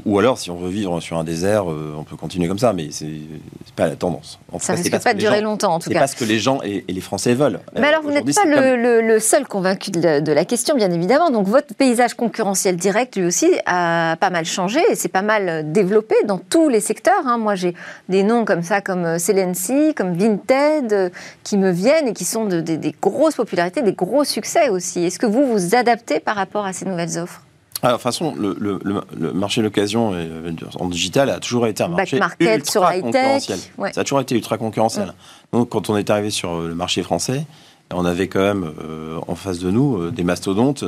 Ou 0.04 0.18
alors, 0.18 0.36
si 0.36 0.50
on 0.50 0.56
veut 0.56 0.68
vivre 0.68 1.00
sur 1.00 1.16
un 1.16 1.24
désert, 1.24 1.70
euh, 1.70 1.94
on 1.96 2.04
peut 2.04 2.14
continuer 2.14 2.48
comme 2.48 2.58
ça, 2.58 2.74
mais 2.74 2.88
c'est 2.90 3.08
pas 3.76 3.86
la 3.86 3.96
tendance. 3.96 4.38
En 4.52 4.58
ça 4.58 4.74
ne 4.74 4.76
risque 4.76 5.02
pas 5.02 5.14
de 5.14 5.18
durer 5.18 5.40
longtemps, 5.40 5.72
en 5.72 5.78
tout 5.78 5.88
cas. 5.88 5.94
C'est 5.94 6.00
pas 6.00 6.06
ce 6.06 6.16
que 6.16 6.24
les 6.24 6.38
gens 6.38 6.60
et, 6.62 6.84
les 6.86 7.00
Français 7.00 7.32
veulent. 7.32 7.60
Mais 7.74 7.86
alors, 7.86 8.02
vous 8.02 8.10
n'êtes 8.10 8.26
pas 8.34 8.44
le, 8.44 9.18
seul 9.20 9.48
convaincu 9.48 9.90
de, 9.90 10.32
la 10.32 10.44
question, 10.44 10.76
bien 10.76 10.90
évidemment. 10.90 11.30
Donc, 11.30 11.46
votre 11.46 11.74
paysage 11.74 12.12
concurrentiel 12.12 12.76
direct, 12.76 13.16
lui 13.16 13.24
aussi, 13.24 13.50
a 13.64 14.18
pas 14.20 14.28
mal 14.28 14.44
changé 14.44 14.80
et 14.90 14.96
c'est 14.96 15.08
pas 15.08 15.22
mal 15.22 15.72
développé 15.72 16.14
dans 16.26 16.36
tous 16.36 16.68
les 16.68 16.80
secteurs. 16.80 17.26
Hein. 17.26 17.38
Moi, 17.38 17.54
j'ai 17.54 17.74
des 18.10 18.22
noms 18.22 18.44
comme 18.44 18.62
ça, 18.62 18.82
comme 18.82 19.18
Celency, 19.18 19.72
euh, 19.72 19.92
comme 19.94 20.12
Vinted, 20.12 20.92
euh, 20.92 21.08
qui 21.42 21.56
me 21.56 21.70
viennent 21.70 22.08
et 22.08 22.12
qui 22.12 22.26
sont 22.26 22.44
des 22.44 22.94
grosses 23.00 23.36
popularités, 23.36 23.80
des 23.80 23.94
gros 23.94 24.24
succès 24.24 24.68
aussi. 24.68 25.04
Est-ce 25.04 25.18
que 25.18 25.24
vous 25.24 25.46
vous 25.46 25.74
adaptez 25.74 26.20
par 26.20 26.36
rapport 26.36 26.66
à 26.66 26.74
ces 26.74 26.84
nouvelles 26.84 27.18
offres? 27.18 27.40
Alors, 27.82 27.98
de 27.98 28.02
toute 28.02 28.02
façon, 28.02 28.34
le, 28.34 28.56
le, 28.58 29.32
marché 29.32 29.60
de 29.60 29.66
l'occasion 29.66 30.12
euh, 30.14 30.52
en 30.78 30.88
digital 30.88 31.30
a 31.30 31.40
toujours 31.40 31.66
été 31.66 31.82
un 31.82 31.88
marché 31.88 32.20
ultra 32.40 33.00
concurrentiel. 33.00 33.58
Ça 33.92 34.00
a 34.00 34.04
toujours 34.04 34.20
été 34.20 34.34
ultra 34.34 34.58
concurrentiel. 34.58 35.14
Donc, 35.52 35.70
quand 35.70 35.90
on 35.90 35.96
est 35.96 36.10
arrivé 36.10 36.30
sur 36.30 36.52
euh, 36.52 36.68
le 36.68 36.74
marché 36.74 37.02
français, 37.02 37.46
on 37.92 38.04
avait 38.04 38.28
quand 38.28 38.40
même 38.40 38.72
euh, 38.82 39.18
en 39.26 39.34
face 39.34 39.58
de 39.58 39.70
nous 39.70 40.10
des 40.10 40.24
mastodontes 40.24 40.84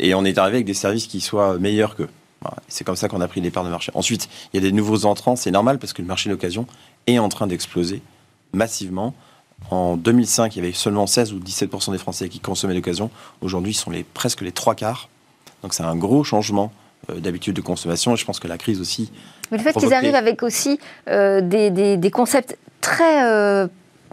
et 0.00 0.14
on 0.14 0.24
est 0.24 0.36
arrivé 0.36 0.56
avec 0.58 0.66
des 0.66 0.74
services 0.74 1.06
qui 1.06 1.20
soient 1.20 1.58
meilleurs 1.58 1.96
qu'eux. 1.96 2.08
C'est 2.68 2.84
comme 2.84 2.96
ça 2.96 3.08
qu'on 3.08 3.20
a 3.20 3.28
pris 3.28 3.40
des 3.40 3.50
parts 3.50 3.64
de 3.64 3.70
marché. 3.70 3.90
Ensuite, 3.94 4.28
il 4.52 4.56
y 4.56 4.58
a 4.58 4.68
des 4.68 4.72
nouveaux 4.72 5.06
entrants, 5.06 5.36
c'est 5.36 5.50
normal 5.50 5.78
parce 5.78 5.92
que 5.92 6.02
le 6.02 6.08
marché 6.08 6.28
de 6.28 6.34
l'occasion 6.34 6.66
est 7.06 7.18
en 7.18 7.28
train 7.28 7.46
d'exploser 7.46 8.02
massivement. 8.52 9.14
En 9.70 9.96
2005, 9.96 10.56
il 10.56 10.58
y 10.58 10.62
avait 10.62 10.74
seulement 10.74 11.06
16 11.06 11.32
ou 11.32 11.38
17% 11.38 11.92
des 11.92 11.98
Français 11.98 12.28
qui 12.28 12.40
consommaient 12.40 12.74
l'occasion. 12.74 13.10
Aujourd'hui, 13.40 13.72
ils 13.72 13.76
sont 13.76 13.90
les, 13.90 14.02
presque 14.02 14.40
les 14.40 14.52
trois 14.52 14.74
quarts. 14.74 15.08
Donc 15.62 15.74
c'est 15.74 15.82
un 15.82 15.96
gros 15.96 16.24
changement 16.24 16.72
euh, 17.10 17.18
d'habitude 17.18 17.56
de 17.56 17.60
consommation. 17.60 18.14
Et 18.14 18.16
je 18.16 18.24
pense 18.24 18.38
que 18.38 18.46
la 18.46 18.58
crise 18.58 18.80
aussi. 18.80 19.10
Mais 19.50 19.58
le 19.58 19.64
fait 19.64 19.72
qu'ils 19.72 19.92
arrivent 19.92 20.14
avec 20.14 20.42
aussi 20.44 20.78
euh, 21.08 21.40
des, 21.40 21.70
des, 21.96 22.10
concepts 22.10 22.56
très. 22.80 23.24
Euh, 23.26 23.66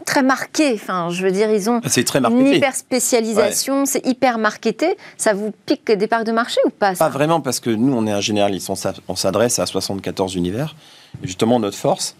très 0.05 0.23
marqués, 0.23 0.71
enfin, 0.73 1.09
je 1.11 1.23
veux 1.23 1.29
dire, 1.29 1.51
ils 1.51 1.69
ont 1.69 1.81
très 1.81 2.01
une 2.01 2.47
hyper 2.47 2.73
spécialisation, 2.73 3.85
c'est 3.85 4.03
hyper 4.07 4.39
marketé. 4.39 4.97
Ça 5.17 5.33
vous 5.33 5.53
pique 5.67 5.91
des 5.91 6.07
parts 6.07 6.23
de 6.23 6.31
marché 6.31 6.59
ou 6.65 6.71
pas 6.71 6.95
Pas 6.95 7.09
vraiment, 7.09 7.41
parce 7.41 7.59
que 7.59 7.69
nous, 7.69 7.93
on 7.93 8.07
est 8.07 8.11
un 8.11 8.21
généraliste, 8.21 8.71
on 9.07 9.15
s'adresse 9.15 9.59
à 9.59 9.67
74 9.67 10.33
univers. 10.33 10.73
justement, 11.21 11.59
notre 11.59 11.77
force, 11.77 12.15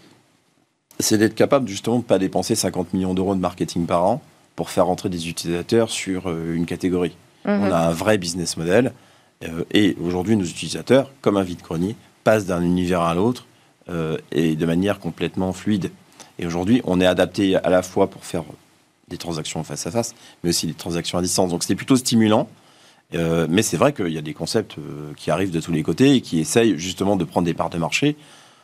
c'est 1.00 1.18
d'être 1.18 1.34
capable 1.34 1.66
justement 1.66 1.96
de 1.96 2.02
ne 2.02 2.06
pas 2.06 2.20
dépenser 2.20 2.54
50 2.54 2.92
millions 2.94 3.14
d'euros 3.14 3.34
de 3.34 3.40
marketing 3.40 3.86
par 3.86 4.04
an 4.04 4.22
pour 4.54 4.70
faire 4.70 4.88
entrer 4.88 5.08
des 5.08 5.28
utilisateurs 5.28 5.90
sur 5.90 6.30
une 6.30 6.66
catégorie. 6.66 7.16
Mhm. 7.44 7.60
On 7.60 7.72
a 7.72 7.78
un 7.78 7.92
vrai 7.92 8.18
business 8.18 8.56
model. 8.56 8.92
Euh, 9.44 9.64
et 9.72 9.96
aujourd'hui, 10.02 10.36
nos 10.36 10.44
utilisateurs, 10.44 11.10
comme 11.22 11.36
un 11.36 11.42
vide-grenier, 11.42 11.96
passent 12.24 12.46
d'un 12.46 12.62
univers 12.62 13.00
à 13.00 13.14
l'autre 13.14 13.46
euh, 13.88 14.18
et 14.32 14.56
de 14.56 14.66
manière 14.66 14.98
complètement 14.98 15.52
fluide. 15.52 15.90
Et 16.38 16.46
aujourd'hui, 16.46 16.82
on 16.84 17.00
est 17.00 17.06
adapté 17.06 17.56
à 17.56 17.70
la 17.70 17.82
fois 17.82 18.08
pour 18.08 18.24
faire 18.24 18.44
des 19.08 19.16
transactions 19.18 19.64
face 19.64 19.86
à 19.86 19.90
face, 19.90 20.14
mais 20.42 20.50
aussi 20.50 20.66
des 20.66 20.74
transactions 20.74 21.18
à 21.18 21.22
distance. 21.22 21.50
Donc 21.50 21.64
c'est 21.64 21.74
plutôt 21.74 21.96
stimulant. 21.96 22.48
Euh, 23.12 23.46
mais 23.50 23.62
c'est 23.62 23.76
vrai 23.76 23.92
qu'il 23.92 24.10
y 24.10 24.18
a 24.18 24.22
des 24.22 24.34
concepts 24.34 24.76
qui 25.16 25.32
arrivent 25.32 25.50
de 25.50 25.60
tous 25.60 25.72
les 25.72 25.82
côtés 25.82 26.14
et 26.14 26.20
qui 26.20 26.38
essayent 26.38 26.78
justement 26.78 27.16
de 27.16 27.24
prendre 27.24 27.46
des 27.46 27.54
parts 27.54 27.70
de 27.70 27.78
marché 27.78 28.16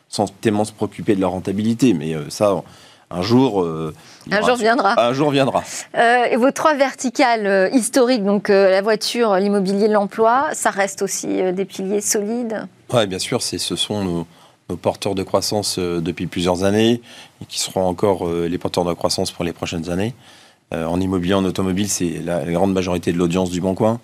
sans 0.09 0.27
tellement 0.27 0.63
se 0.63 0.71
préoccuper 0.71 1.15
de 1.15 1.21
leur 1.21 1.31
rentabilité. 1.31 1.93
Mais 1.93 2.15
ça, 2.29 2.63
un 3.09 3.21
jour. 3.21 3.61
Euh, 3.61 3.93
un 4.31 4.41
jour 4.41 4.55
viendra. 4.55 4.99
Un 5.01 5.13
jour 5.13 5.31
viendra. 5.31 5.63
Euh, 5.95 6.25
et 6.25 6.35
vos 6.35 6.51
trois 6.51 6.75
verticales 6.75 7.47
euh, 7.47 7.69
historiques, 7.69 8.23
donc 8.23 8.49
la 8.49 8.81
voiture, 8.81 9.35
l'immobilier, 9.35 9.87
l'emploi, 9.87 10.49
ça 10.53 10.69
reste 10.69 11.01
aussi 11.01 11.27
des 11.53 11.65
piliers 11.65 12.01
solides? 12.01 12.67
Oui, 12.93 13.07
bien 13.07 13.19
sûr, 13.19 13.41
ce 13.41 13.57
sont 13.57 14.03
nos, 14.03 14.27
porteurs 14.81 15.15
de 15.15 15.23
croissance 15.23 15.79
depuis 15.79 16.27
plusieurs 16.27 16.65
années 16.65 17.01
et 17.41 17.45
qui 17.47 17.57
seront 17.57 17.87
encore 17.87 18.29
les 18.29 18.57
porteurs 18.57 18.83
de 18.83 18.93
croissance 18.93 19.31
pour 19.31 19.45
les 19.45 19.53
prochaines 19.53 19.89
années. 19.89 20.13
en 20.73 20.99
immobilier, 20.99 21.35
en 21.35 21.45
automobile, 21.45 21.87
c'est 21.87 22.21
la, 22.21 22.43
grande 22.43 22.73
majorité 22.73 23.13
de 23.13 23.17
l'audience 23.17 23.49
du 23.49 23.61
Bon 23.61 23.75
Coin. 23.75 24.01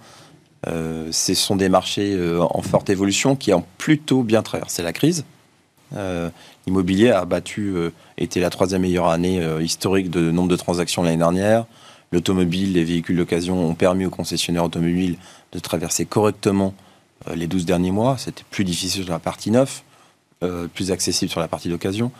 ce 0.65 1.33
sont 1.33 1.57
des 1.57 1.67
marchés 1.67 2.17
en 2.39 2.61
forte 2.61 2.89
évolution 2.89 3.35
qui 3.35 3.53
ont 3.53 3.65
plutôt 3.77 4.23
bien 4.23 4.41
traversé 4.41 4.83
la 4.83 4.93
crise. 4.93 5.25
L'immobilier 6.65 7.09
a 7.09 7.25
battu, 7.25 7.73
euh, 7.75 7.89
était 8.17 8.39
la 8.39 8.49
troisième 8.49 8.83
meilleure 8.83 9.09
année 9.09 9.41
euh, 9.41 9.61
historique 9.61 10.09
de 10.09 10.31
nombre 10.31 10.49
de 10.49 10.55
transactions 10.55 11.03
l'année 11.03 11.17
dernière. 11.17 11.65
L'automobile, 12.11 12.73
les 12.73 12.83
véhicules 12.83 13.17
d'occasion 13.17 13.67
ont 13.67 13.75
permis 13.75 14.05
aux 14.05 14.09
concessionnaires 14.09 14.63
automobiles 14.63 15.17
de 15.51 15.59
traverser 15.59 16.05
correctement 16.05 16.73
euh, 17.27 17.35
les 17.35 17.47
12 17.47 17.65
derniers 17.65 17.91
mois. 17.91 18.17
C'était 18.17 18.45
plus 18.49 18.63
difficile 18.63 19.03
sur 19.03 19.11
la 19.11 19.19
partie 19.19 19.51
neuf, 19.51 19.83
plus 20.73 20.91
accessible 20.91 21.31
sur 21.31 21.39
la 21.39 21.47
partie 21.47 21.69
d'occasion. 21.69 22.11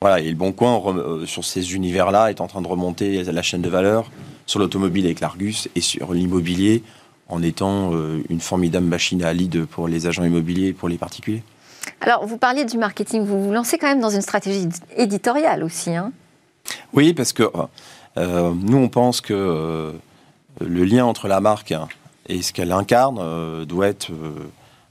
Voilà, 0.00 0.20
et 0.20 0.28
le 0.28 0.36
Bon 0.36 0.52
Coin, 0.52 1.24
sur 1.26 1.44
ces 1.44 1.74
univers-là, 1.74 2.30
est 2.30 2.40
en 2.40 2.46
train 2.46 2.62
de 2.62 2.68
remonter 2.68 3.24
la 3.24 3.42
chaîne 3.42 3.60
de 3.60 3.68
valeur 3.68 4.08
sur 4.46 4.60
l'automobile 4.60 5.04
avec 5.04 5.18
l'Argus 5.18 5.68
et 5.74 5.80
sur 5.80 6.14
l'immobilier 6.14 6.84
en 7.28 7.42
étant 7.42 7.90
une 8.28 8.38
formidable 8.38 8.86
machine 8.86 9.24
à 9.24 9.32
lead 9.32 9.64
pour 9.64 9.88
les 9.88 10.06
agents 10.06 10.22
immobiliers 10.22 10.68
et 10.68 10.72
pour 10.72 10.88
les 10.88 10.96
particuliers. 10.96 11.42
Alors, 12.00 12.26
vous 12.26 12.38
parliez 12.38 12.64
du 12.64 12.78
marketing, 12.78 13.24
vous 13.24 13.44
vous 13.44 13.52
lancez 13.52 13.78
quand 13.78 13.86
même 13.86 14.00
dans 14.00 14.10
une 14.10 14.22
stratégie 14.22 14.68
éditoriale 14.96 15.62
aussi. 15.62 15.94
Hein 15.94 16.12
oui, 16.92 17.14
parce 17.14 17.32
que 17.32 17.44
euh, 18.18 18.52
nous, 18.54 18.78
on 18.78 18.88
pense 18.88 19.20
que 19.20 19.32
euh, 19.34 19.92
le 20.60 20.84
lien 20.84 21.04
entre 21.04 21.28
la 21.28 21.40
marque 21.40 21.74
et 22.28 22.42
ce 22.42 22.52
qu'elle 22.52 22.72
incarne 22.72 23.18
euh, 23.20 23.64
doit 23.64 23.88
être 23.88 24.10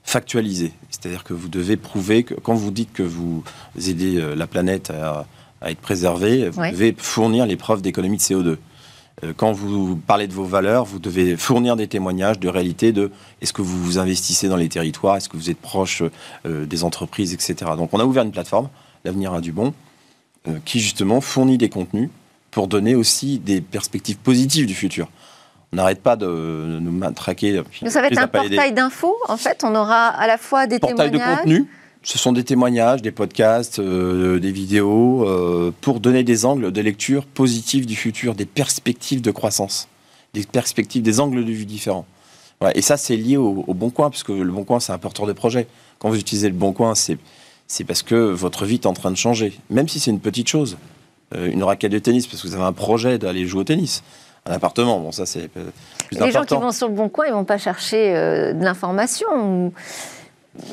factualisé. 0.04 0.73
C'est-à-dire 0.89 1.23
que 1.23 1.34
vous 1.34 1.47
devez 1.47 1.77
prouver 1.77 2.23
que 2.23 2.34
quand 2.34 2.56
vous 2.56 2.71
dites 2.71 2.91
que 2.91 3.04
vous 3.04 3.43
aidez 3.77 4.19
la 4.36 4.47
planète 4.47 4.89
à, 4.89 5.25
être 5.69 5.80
préservée, 5.80 6.49
vous 6.49 6.62
devez 6.62 6.95
fournir 6.97 7.45
les 7.45 7.56
preuves 7.56 7.84
d'économie 7.84 8.17
de 8.17 8.21
CO2. 8.21 8.58
Euh, 9.24 9.34
quand 9.36 9.52
vous 9.52 9.95
parlez 9.95 10.28
de 10.28 10.34
vos 10.34 10.45
valeurs, 10.45 10.86
vous 10.86 11.00
devez 11.00 11.38
fournir 11.38 11.76
des 11.76 11.88
témoignages 11.88 12.39
de 12.39 12.47
réalité 12.47 12.91
de 12.91 13.12
est-ce 13.41 13.54
que 13.54 13.62
vous 13.62 13.82
vous 13.84 14.00
investissez 14.00 14.47
dans 14.47 14.56
les 14.56 14.69
territoires, 14.69 15.17
est-ce 15.17 15.30
que 15.30 15.38
vous 15.38 15.50
êtes 15.50 15.60
proche 15.60 16.04
euh, 16.45 16.65
des 16.65 16.84
entreprises, 16.84 17.34
etc. 17.34 17.71
Donc 17.78 17.93
on 17.93 18.00
a 18.00 18.06
ouvert 18.06 18.24
une 18.24 18.32
plateforme, 18.32 18.69
l'avenir 19.06 19.34
a 19.34 19.41
du 19.41 19.52
bon, 19.52 19.74
euh, 20.47 20.58
qui 20.65 20.80
justement 20.80 21.21
fournit 21.21 21.58
des 21.58 21.69
contenus 21.69 22.10
pour 22.50 22.67
donner 22.67 22.95
aussi 22.95 23.39
des 23.39 23.62
perspectives 23.62 24.17
positives 24.17 24.65
du 24.65 24.74
futur. 24.74 25.08
On 25.74 25.78
n'arrête 25.78 26.02
pas 26.02 26.17
de 26.17 26.80
nous 26.82 26.91
matraquer. 26.91 27.63
ça 27.88 28.02
va 28.02 28.08
être 28.08 28.17
un 28.17 28.28
portail 28.28 28.74
d'infos, 28.74 29.15
en 29.30 29.38
fait. 29.38 29.63
On 29.63 29.74
aura 29.74 30.08
à 30.08 30.28
la 30.28 30.38
fois 30.38 30.67
des 30.67 30.80
portail 30.80 31.12
témoignages. 31.12 31.38
Portail 31.38 31.45
de 31.45 31.60
contenu 31.60 31.80
ce 32.03 32.17
sont 32.17 32.31
des 32.31 32.43
témoignages, 32.43 33.01
des 33.01 33.11
podcasts, 33.11 33.79
euh, 33.79 34.39
des 34.39 34.51
vidéos, 34.51 35.27
euh, 35.27 35.71
pour 35.81 35.99
donner 35.99 36.23
des 36.23 36.45
angles 36.45 36.71
de 36.71 36.81
lecture 36.81 37.25
positifs 37.25 37.85
du 37.85 37.95
futur, 37.95 38.33
des 38.33 38.45
perspectives 38.45 39.21
de 39.21 39.31
croissance, 39.31 39.87
des 40.33 40.43
perspectives, 40.43 41.03
des 41.03 41.19
angles 41.19 41.45
de 41.45 41.51
vue 41.51 41.65
différents. 41.65 42.05
Et 42.75 42.83
ça, 42.83 42.95
c'est 42.95 43.15
lié 43.15 43.37
au, 43.37 43.65
Bon 43.73 43.89
Coin, 43.89 44.11
parce 44.11 44.21
que 44.21 44.31
le 44.31 44.51
Bon 44.51 44.63
Coin, 44.63 44.79
c'est 44.79 44.93
un 44.93 44.99
porteur 44.99 45.25
de 45.25 45.33
projet. 45.33 45.67
Quand 45.97 46.09
vous 46.09 46.19
utilisez 46.19 46.47
le 46.47 46.53
Bon 46.53 46.73
Coin, 46.73 46.93
c'est, 46.93 47.17
c'est 47.67 47.83
parce 47.83 48.03
que 48.03 48.15
votre 48.15 48.65
vie 48.65 48.75
est 48.75 48.85
en 48.85 48.93
train 48.93 49.09
de 49.09 49.17
changer, 49.17 49.59
même 49.71 49.87
si 49.87 49.99
c'est 49.99 50.11
une 50.11 50.19
petite 50.19 50.47
chose. 50.47 50.77
Euh, 51.33 51.49
une 51.49 51.63
raquette 51.63 51.91
de 51.91 51.97
tennis, 51.97 52.27
parce 52.27 52.41
que 52.41 52.47
vous 52.47 52.53
avez 52.53 52.63
un 52.63 52.73
projet 52.73 53.17
d'aller 53.17 53.47
jouer 53.47 53.61
au 53.61 53.63
tennis. 53.63 54.03
Un 54.45 54.53
appartement, 54.53 54.99
bon, 54.99 55.11
ça, 55.11 55.25
c'est 55.25 55.47
plus 55.47 55.63
Les 56.19 56.31
gens 56.31 56.45
qui 56.45 56.53
vont 56.53 56.71
sur 56.71 56.87
le 56.87 56.93
Bon 56.93 57.09
Coin, 57.09 57.25
ils 57.27 57.33
vont 57.33 57.45
pas 57.45 57.57
chercher 57.57 58.13
de 58.13 58.63
l'information 58.63 59.71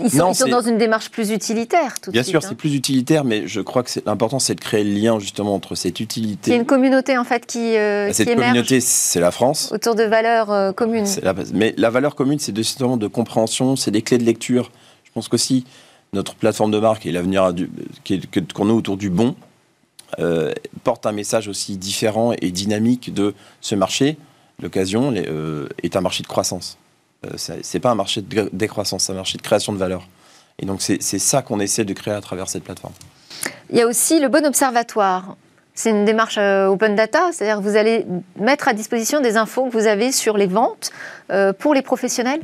ils 0.02 0.10
sont, 0.10 0.32
dans 0.48 0.60
une 0.60 0.76
démarche 0.76 1.10
plus 1.10 1.30
utilitaire, 1.30 2.00
tout 2.00 2.10
Bien 2.10 2.24
sûr, 2.24 2.40
hein. 2.42 2.46
c'est 2.48 2.56
plus 2.56 2.74
utilitaire, 2.74 3.24
mais 3.24 3.46
je 3.46 3.60
crois 3.60 3.84
que 3.84 3.90
l'important, 4.06 4.40
c'est 4.40 4.56
de 4.56 4.60
créer 4.60 4.82
le 4.82 4.90
lien 4.90 5.20
justement 5.20 5.54
entre 5.54 5.76
cette 5.76 6.00
utilité. 6.00 6.50
Il 6.50 6.54
y 6.54 6.56
a 6.56 6.60
une 6.60 6.66
communauté 6.66 7.16
en 7.16 7.22
fait 7.22 7.46
qui, 7.46 7.76
euh, 7.76 8.08
bah, 8.08 8.12
Cette 8.12 8.34
communauté, 8.34 8.80
c'est 8.80 9.20
la 9.20 9.30
France. 9.30 9.70
Autour 9.72 9.94
de 9.94 10.02
valeurs 10.02 10.50
euh, 10.50 10.72
communes. 10.72 11.06
mais 11.54 11.74
la 11.76 11.90
valeur 11.90 12.16
commune, 12.16 12.40
c'est 12.40 12.56
justement 12.56 12.96
de 12.96 13.06
compréhension, 13.06 13.76
c'est 13.76 13.92
des 13.92 14.02
clés 14.02 14.18
de 14.18 14.24
lecture. 14.24 14.72
Je 15.04 15.12
pense 15.12 15.28
qu'aussi, 15.28 15.64
notre 16.12 16.34
plateforme 16.34 16.72
de 16.72 16.80
marque 16.80 17.06
et 17.06 17.12
l'avenir 17.12 17.52
qu'on 18.54 18.70
a 18.70 18.72
autour 18.72 18.96
du 18.96 19.10
bon 19.10 19.36
euh, 20.18 20.52
porte 20.82 21.06
un 21.06 21.12
message 21.12 21.46
aussi 21.46 21.76
différent 21.76 22.32
et 22.40 22.50
dynamique 22.50 23.14
de 23.14 23.34
ce 23.60 23.76
marché. 23.76 24.16
L'occasion 24.60 25.14
est 25.14 25.94
un 25.94 26.00
marché 26.00 26.24
de 26.24 26.28
croissance. 26.28 26.78
Euh, 27.26 27.30
c'est 27.36 27.80
pas 27.80 27.90
un 27.90 27.94
marché 27.94 28.22
de 28.22 28.48
décroissance, 28.52 29.04
c'est 29.04 29.12
un 29.12 29.16
marché 29.16 29.38
de 29.38 29.42
création 29.42 29.72
de 29.72 29.78
valeur. 29.78 30.06
Et 30.60 30.66
donc 30.66 30.82
c'est 30.82 31.00
ça 31.00 31.42
qu'on 31.42 31.60
essaie 31.60 31.84
de 31.84 31.92
créer 31.92 32.14
à 32.14 32.20
travers 32.20 32.48
cette 32.48 32.64
plateforme. 32.64 32.94
Il 33.70 33.76
y 33.76 33.82
a 33.82 33.86
aussi 33.86 34.18
le 34.18 34.28
bon 34.28 34.44
observatoire. 34.44 35.36
C'est 35.74 35.90
une 35.90 36.04
démarche 36.04 36.38
euh, 36.38 36.66
open 36.66 36.96
data, 36.96 37.30
c'est-à-dire 37.32 37.58
que 37.58 37.62
vous 37.62 37.76
allez 37.76 38.04
mettre 38.36 38.66
à 38.66 38.72
disposition 38.72 39.20
des 39.20 39.36
infos 39.36 39.66
que 39.66 39.72
vous 39.72 39.86
avez 39.86 40.10
sur 40.10 40.36
les 40.36 40.46
ventes 40.46 40.90
euh, 41.30 41.52
pour 41.52 41.74
les 41.74 41.82
professionnels? 41.82 42.40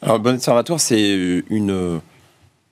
Alors, 0.00 0.18
le 0.18 0.22
bon 0.22 0.34
observatoire, 0.36 0.78
c'est 0.78 1.42
une 1.50 2.00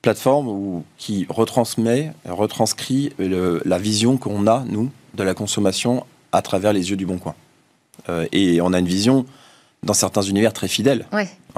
plateforme 0.01 0.83
qui 0.97 1.25
retransmet, 1.29 2.13
retranscrit 2.25 3.11
la 3.19 3.77
vision 3.77 4.15
qu'on 4.15 4.47
a, 4.47 4.63
nous, 4.65 4.89
de 5.15 5.23
la 5.23 5.33
consommation 5.33 6.05
à 6.31 6.41
travers 6.41 6.71
les 6.71 6.89
yeux 6.89 6.95
du 6.95 7.05
Bon 7.05 7.17
Coin. 7.17 7.35
et 8.31 8.61
on 8.61 8.71
a 8.71 8.79
une 8.79 8.87
vision 8.87 9.25
dans 9.83 9.93
certains 9.93 10.21
univers 10.21 10.53
très 10.53 10.67
fidèles. 10.67 11.05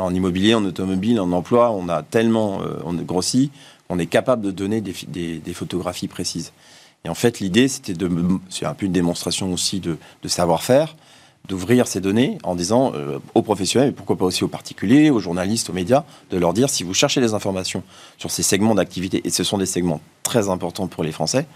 En 0.02 0.14
immobilier, 0.14 0.54
en 0.54 0.66
automobile, 0.66 1.20
en 1.20 1.32
emploi, 1.32 1.72
on 1.72 1.90
a 1.90 2.04
tellement 2.04 2.62
grossi, 3.04 3.52
on 3.90 4.00
est 4.00 4.06
capable 4.06 4.44
de 4.44 4.52
donner 4.52 4.82
des, 4.82 5.54
photographies 5.54 6.08
précises. 6.08 6.52
Et 7.06 7.10
en 7.10 7.16
fait, 7.16 7.40
l'idée, 7.40 7.68
c'était 7.68 7.94
de, 7.94 8.10
c'est 8.50 8.66
un 8.66 8.74
peu 8.74 8.86
une 8.86 8.92
démonstration 8.92 9.52
aussi 9.54 9.80
de, 9.80 9.98
savoir-faire, 10.26 10.96
d'ouvrir 11.48 11.88
ces 11.88 12.02
données 12.02 12.38
en 12.44 12.56
disant 12.56 12.94
aux 13.34 13.42
professionnels, 13.42 13.90
et 13.90 13.92
pourquoi 13.92 14.18
pas 14.18 14.26
aussi 14.26 14.44
aux 14.44 14.50
particuliers, 14.50 15.10
aux 15.10 15.20
journalistes, 15.20 15.70
aux 15.70 15.74
médias, 15.74 16.04
de 16.30 16.38
leur 16.38 16.54
dire 16.54 16.70
si 16.70 16.84
vous 16.84 16.94
cherchez 16.94 17.22
des 17.22 17.34
informations 17.34 17.84
sur 18.18 18.32
ces 18.32 18.44
segments 18.44 18.76
d'activité, 18.76 19.22
et 19.26 19.30
ce 19.30 19.44
sont 19.44 19.58
des 19.58 19.66
segments 19.66 20.02
très 20.24 20.50
importants 20.50 20.88
pour 20.88 21.04
les 21.04 21.12
Français, 21.12 21.48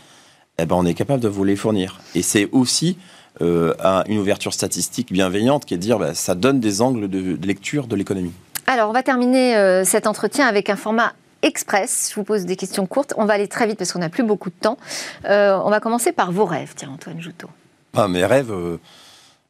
eh 0.57 0.65
ben, 0.65 0.75
on 0.75 0.85
est 0.85 0.93
capable 0.93 1.21
de 1.21 1.27
vous 1.27 1.43
les 1.43 1.55
fournir. 1.55 1.99
Et 2.15 2.21
c'est 2.21 2.49
aussi 2.51 2.97
euh, 3.41 3.73
une 4.07 4.19
ouverture 4.19 4.53
statistique 4.53 5.11
bienveillante 5.11 5.65
qui 5.65 5.73
est 5.73 5.77
de 5.77 5.81
dire 5.81 5.97
bah, 5.97 6.13
ça 6.13 6.35
donne 6.35 6.59
des 6.59 6.81
angles 6.81 7.07
de, 7.07 7.37
lecture 7.45 7.87
de 7.87 7.95
l'économie. 7.95 8.33
Alors, 8.67 8.89
on 8.89 8.93
va 8.93 9.03
terminer 9.03 9.57
euh, 9.57 9.83
cet 9.83 10.07
entretien 10.07 10.47
avec 10.47 10.69
un 10.69 10.75
format 10.75 11.13
express. 11.41 12.09
Je 12.11 12.15
vous 12.15 12.23
pose 12.23 12.45
des 12.45 12.55
questions 12.55 12.85
courtes. 12.85 13.13
On 13.17 13.25
va 13.25 13.33
aller 13.33 13.47
très 13.47 13.67
vite 13.67 13.77
parce 13.77 13.91
qu'on 13.91 13.99
n'a 13.99 14.09
plus 14.09 14.23
beaucoup 14.23 14.49
de 14.49 14.55
temps. 14.55 14.77
Euh, 15.25 15.59
on 15.63 15.69
va 15.69 15.79
commencer 15.79 16.11
par 16.11 16.31
vos 16.31 16.45
rêves, 16.45 16.73
tiens, 16.75 16.91
Antoine 16.93 17.19
Joutot. 17.19 17.49
Ah, 17.95 18.07
mes 18.07 18.25
rêves, 18.25 18.53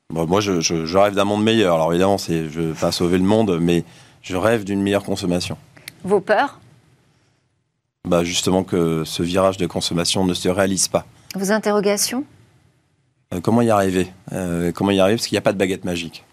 moi, 0.10 0.42
je, 0.42 0.98
rêve 0.98 1.14
d'un 1.14 1.26
monde 1.26 1.44
meilleur. 1.44 1.76
Alors, 1.76 1.92
évidemment, 1.92 2.18
c'est, 2.18 2.50
je 2.50 2.60
ne 2.60 2.66
veux 2.68 2.74
pas 2.74 2.92
sauver 2.92 3.18
le 3.18 3.24
monde, 3.24 3.60
mais 3.62 3.84
je 4.22 4.36
rêve 4.36 4.64
d'une 4.64 4.82
meilleure 4.82 5.04
consommation. 5.04 5.58
Vos 6.04 6.20
peurs? 6.20 6.60
Bah, 8.08 8.24
justement 8.24 8.64
que 8.64 9.04
ce 9.06 9.24
virage 9.24 9.58
de 9.58 9.66
consommation 9.66 10.26
ne 10.26 10.34
se 10.34 10.50
réalise 10.50 10.88
pas. 10.88 11.06
Vos 11.36 11.52
interrogations? 11.52 12.26
Comment 13.42 13.62
y 13.62 13.70
arriver? 13.70 14.12
Euh, 14.32 14.72
Comment 14.72 14.92
y 14.92 15.00
arriver? 15.00 15.18
Parce 15.18 15.28
qu'il 15.28 15.36
n'y 15.36 15.40
a 15.40 15.42
pas 15.42 15.54
de 15.54 15.58
baguette 15.58 15.86
magique. 15.86 16.24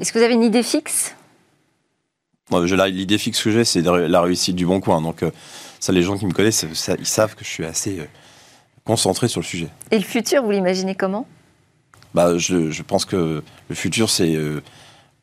Est-ce 0.00 0.12
que 0.12 0.18
vous 0.18 0.24
avez 0.24 0.34
une 0.34 0.42
idée 0.42 0.62
fixe? 0.62 1.14
L'idée 2.50 3.18
fixe 3.18 3.42
que 3.42 3.50
j'ai, 3.50 3.64
c'est 3.64 3.82
la 3.82 4.20
réussite 4.20 4.56
du 4.56 4.64
bon 4.64 4.80
coin. 4.80 5.02
Donc, 5.02 5.22
euh, 5.22 5.30
ça, 5.80 5.92
les 5.92 6.02
gens 6.02 6.16
qui 6.16 6.26
me 6.26 6.32
connaissent, 6.32 6.64
ils 6.98 7.06
savent 7.06 7.34
que 7.34 7.44
je 7.44 7.50
suis 7.50 7.64
assez 7.64 8.00
concentré 8.84 9.28
sur 9.28 9.40
le 9.40 9.46
sujet. 9.46 9.68
Et 9.90 9.98
le 9.98 10.04
futur, 10.04 10.42
vous 10.42 10.50
l'imaginez 10.50 10.94
comment? 10.94 11.26
Bah, 12.14 12.38
je, 12.38 12.82
pense 12.82 13.04
que 13.04 13.42
le 13.68 13.74
futur, 13.74 14.08
c'est 14.08 14.34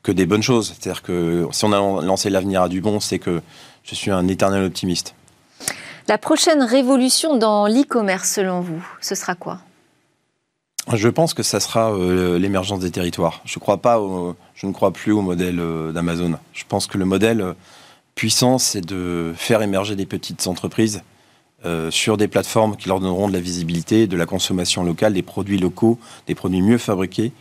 que 0.03 0.11
des 0.11 0.27
bonnes 0.27 0.43
choses. 0.43 0.75
C'est-à-dire 0.79 1.01
que 1.01 1.47
si 1.51 1.65
on 1.65 1.73
a 1.73 2.05
lancé 2.05 2.29
l'avenir 2.29 2.61
à 2.61 2.69
du 2.69 2.79
bon, 2.79 2.99
c'est 2.99 3.17
que 3.17 3.41
je 3.83 3.95
suis 3.95 4.11
un 4.11 4.27
éternel 4.27 4.63
optimiste. 4.63 5.15
La 6.07 6.19
prochaine 6.19 6.61
révolution 6.61 7.35
dans 7.35 7.65
l'e-commerce, 7.67 8.29
selon 8.29 8.61
vous, 8.61 8.85
ce 9.01 9.15
sera 9.15 9.33
quoi? 9.33 9.59
Je 10.93 11.09
pense 11.09 11.33
que 11.33 11.43
ça 11.43 11.59
sera 11.59 11.93
euh, 11.93 12.38
l'émergence 12.38 12.79
des 12.79 12.91
territoires. 12.91 13.41
Je, 13.45 13.57
ne 13.57 14.71
crois 14.71 14.91
plus 14.91 15.11
au 15.11 15.21
modèle 15.21 15.59
euh, 15.59 15.91
d'Amazon. 15.91 16.36
Je 16.53 16.63
pense 16.67 16.88
que 16.88 16.97
le 16.97 17.05
modèle 17.05 17.41
euh, 17.41 17.53
puissant, 18.13 18.57
c'est 18.57 18.81
de 18.81 19.33
faire 19.36 19.61
émerger 19.61 19.95
des 19.95 20.05
petites 20.05 20.47
entreprises 20.47 21.01
sur 21.89 22.15
des 22.15 22.27
plateformes 22.27 22.75
qui 22.77 22.88
leur 22.89 22.99
donneront 22.99 23.27
de 23.27 23.33
la 23.33 23.39
visibilité, 23.39 24.05
de 24.05 24.15
la 24.15 24.27
consommation 24.27 24.83
locale, 24.83 25.15
des 25.15 25.23
produits 25.23 25.57
locaux, 25.57 25.97
des 26.27 26.36
produits 26.36 26.61
mieux 26.61 26.77
fabriqués 26.77 27.31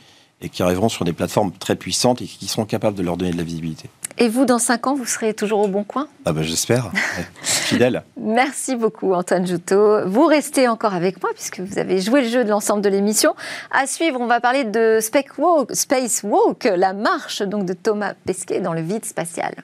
et 0.45 0.49
qui 0.51 0.63
arriveront 0.63 0.89
sur 0.89 1.05
des 1.05 1.13
plateformes 1.13 1.53
très 1.53 1.75
puissantes 1.75 2.23
et 2.23 2.27
qui 2.27 2.47
seront 2.47 2.67
capables 2.67 2.97
de 2.97 3.03
leur 3.03 3.17
donner 3.17 3.33
de 3.33 3.37
la 3.37 3.43
visibilité. 3.43 3.89
Et 4.17 4.29
vous, 4.29 4.45
dans 4.45 4.61
5 4.61 4.87
ans, 4.87 4.95
vous 4.95 5.07
serez 5.07 5.35
toujours 5.35 5.61
au 5.61 5.69
bon 5.69 5.83
coin? 5.83 6.07
Ah 6.25 6.33
ben 6.33 6.43
j'espère, 6.43 6.93
fidèle. 7.43 8.05
Merci 8.21 8.77
beaucoup 8.77 9.13
Antoine 9.13 9.45
Joutot. 9.47 10.07
Vous 10.07 10.27
restez 10.27 10.69
encore 10.69 10.95
avec 10.95 11.21
moi 11.21 11.33
puisque 11.35 11.61
vous 11.61 11.79
avez 11.79 12.01
joué 12.01 12.23
le 12.23 12.29
jeu 12.29 12.45
de 12.45 12.51
l'ensemble 12.51 12.83
de 12.83 12.89
l'émission. 12.89 13.35
À 13.73 13.87
suivre, 13.87 14.21
on 14.21 14.27
va 14.27 14.41
parler 14.41 14.65
de 14.65 15.01
Space 15.01 16.23
Walk, 16.23 16.65
la 16.65 16.93
marche 16.93 17.43
donc 17.43 17.65
de 17.67 17.73
Thomas 17.73 18.15
Pesquet 18.25 18.61
dans 18.61 18.73
le 18.73 18.83
vide 18.83 19.05
spatial. 19.05 19.55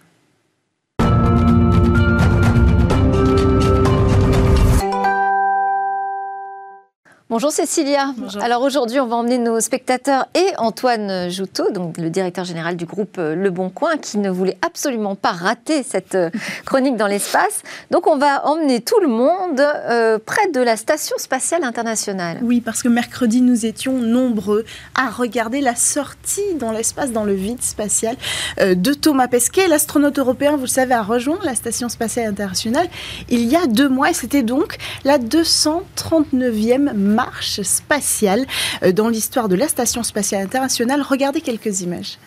Bonjour 7.40 7.52
Cécilia. 7.52 8.12
Alors 8.42 8.60
aujourd'hui, 8.60 9.00
on 9.00 9.06
va 9.06 9.16
emmener 9.16 9.38
nos 9.38 9.60
spectateurs 9.60 10.26
et 10.34 10.54
Antoine 10.58 11.30
Joutot, 11.30 11.70
donc 11.70 11.96
le 11.96 12.10
directeur 12.10 12.44
général 12.44 12.76
du 12.76 12.84
groupe 12.84 13.16
Le 13.16 13.48
Bon 13.48 13.70
Coin, 13.70 13.96
qui 13.96 14.18
ne 14.18 14.28
voulait 14.28 14.58
absolument 14.60 15.14
pas 15.14 15.30
rater 15.30 15.82
cette 15.82 16.16
euh, 16.16 16.28
chronique 16.66 16.98
dans 16.98 17.06
l'espace. 17.06 17.62
Donc 17.90 18.08
on 18.08 18.18
va 18.18 18.46
emmener 18.46 18.82
tout 18.82 19.00
le 19.00 19.08
monde 19.08 19.58
euh, 19.58 20.18
près 20.18 20.50
de 20.50 20.60
la 20.60 20.76
Station 20.76 21.16
spatiale 21.16 21.64
internationale. 21.64 22.40
Oui, 22.42 22.60
parce 22.60 22.82
que 22.82 22.88
mercredi, 22.88 23.40
nous 23.40 23.64
étions 23.64 23.94
nombreux 23.94 24.66
à 24.94 25.08
regarder 25.08 25.62
la 25.62 25.74
sortie 25.74 26.56
dans 26.58 26.72
l'espace, 26.72 27.10
dans 27.10 27.24
le 27.24 27.32
vide 27.32 27.62
spatial 27.62 28.16
euh, 28.60 28.74
de 28.74 28.92
Thomas 28.92 29.28
Pesquet. 29.28 29.66
L'astronaute 29.66 30.18
européen, 30.18 30.56
vous 30.56 30.64
le 30.64 30.66
savez, 30.66 30.92
a 30.92 31.02
rejoint 31.02 31.38
la 31.42 31.54
Station 31.54 31.88
spatiale 31.88 32.26
internationale 32.26 32.88
il 33.30 33.46
y 33.46 33.56
a 33.56 33.66
deux 33.66 33.88
mois 33.88 34.10
et 34.10 34.14
c'était 34.14 34.42
donc 34.42 34.76
la 35.04 35.16
239e 35.16 36.92
marche 36.92 37.29
spatiale 37.40 38.46
euh, 38.82 38.92
dans 38.92 39.08
l'histoire 39.08 39.48
de 39.48 39.56
la 39.56 39.68
Station 39.68 40.02
spatiale 40.02 40.42
internationale. 40.42 41.02
Regardez 41.02 41.40
quelques 41.40 41.82
images. 41.82 42.18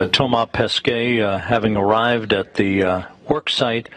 Uh, 0.00 0.08
Thomas 0.08 0.46
Pesquet, 0.46 1.20
uh, 1.20 1.38
having 1.38 1.76
arrived 1.76 2.32
at 2.32 2.54
the 2.54 2.82
uh, 2.82 3.02
work 3.28 3.48
site 3.50 3.88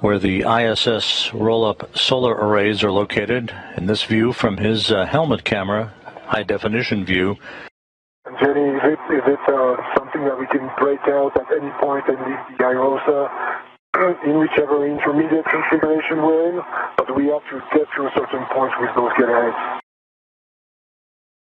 where 0.00 0.18
the 0.18 0.42
ISS 0.42 1.32
roll-up 1.32 1.96
solar 1.96 2.34
arrays 2.34 2.84
are 2.84 2.92
located, 2.92 3.52
in 3.76 3.86
this 3.86 4.04
view 4.04 4.32
from 4.32 4.56
his 4.56 4.92
uh, 4.92 5.06
helmet 5.06 5.44
camera, 5.44 5.92
high-definition 6.26 7.04
view. 7.04 7.36
Jenny, 8.40 8.68
is 8.76 8.82
it, 8.84 8.98
is 9.14 9.24
it 9.26 9.40
uh, 9.48 9.76
something 9.96 10.24
that 10.24 10.38
we 10.38 10.46
can 10.48 10.68
break 10.78 11.00
out 11.08 11.32
at 11.36 11.46
any 11.50 11.70
point 11.80 12.04
and 12.08 12.18
leave 12.18 12.58
the 12.58 12.64
IOSA 12.64 13.75
in 13.96 14.38
whichever 14.38 14.86
intermediate 14.86 15.44
configuration 15.46 16.20
we're 16.20 16.50
in, 16.50 16.60
but 16.98 17.16
we 17.16 17.28
have 17.28 17.42
to 17.48 17.62
get 17.72 17.88
to 17.96 18.06
a 18.06 18.12
certain 18.14 18.44
point 18.52 18.72
with 18.80 18.92
those 18.94 19.12
getouts. 19.16 19.80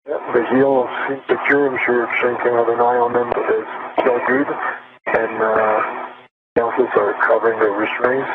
Yeah, 0.07 0.19
the 0.35 0.43
heel 0.51 0.83
seems 1.07 1.23
secure. 1.31 1.71
I'm 1.71 1.79
sure 1.85 2.03
Shane 2.19 2.35
can 2.43 2.51
have 2.51 2.67
an 2.67 2.79
eye 2.79 2.99
on 2.99 3.13
them, 3.13 3.31
but 3.31 3.47
it's 3.47 3.71
still 3.95 4.19
good. 4.27 4.47
And 5.07 5.35
uh, 5.39 6.11
councils 6.57 6.91
are 6.99 7.15
covering 7.23 7.59
the 7.59 7.71
restraints. 7.71 8.27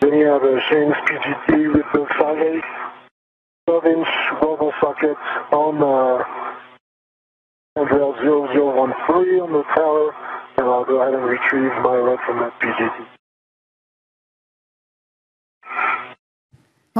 Then 0.00 0.14
you 0.14 0.26
have 0.26 0.44
a 0.44 0.60
Shane's 0.70 0.94
PGT 0.94 1.74
with 1.74 1.86
the 1.92 2.06
5 2.14 2.62
12 3.66 3.84
inch 3.86 4.08
global 4.38 4.72
socket 4.80 5.16
on 5.50 5.82
uh, 5.82 6.22
handrail 7.74 8.14
0013 8.14 9.40
on 9.40 9.52
the 9.52 9.64
tower, 9.74 10.14
and 10.58 10.66
I'll 10.66 10.84
go 10.84 11.02
ahead 11.02 11.14
and 11.14 11.24
retrieve 11.24 11.72
my 11.82 11.96
rod 11.98 12.20
from 12.24 12.38
that 12.38 12.54
PGT. 12.60 13.23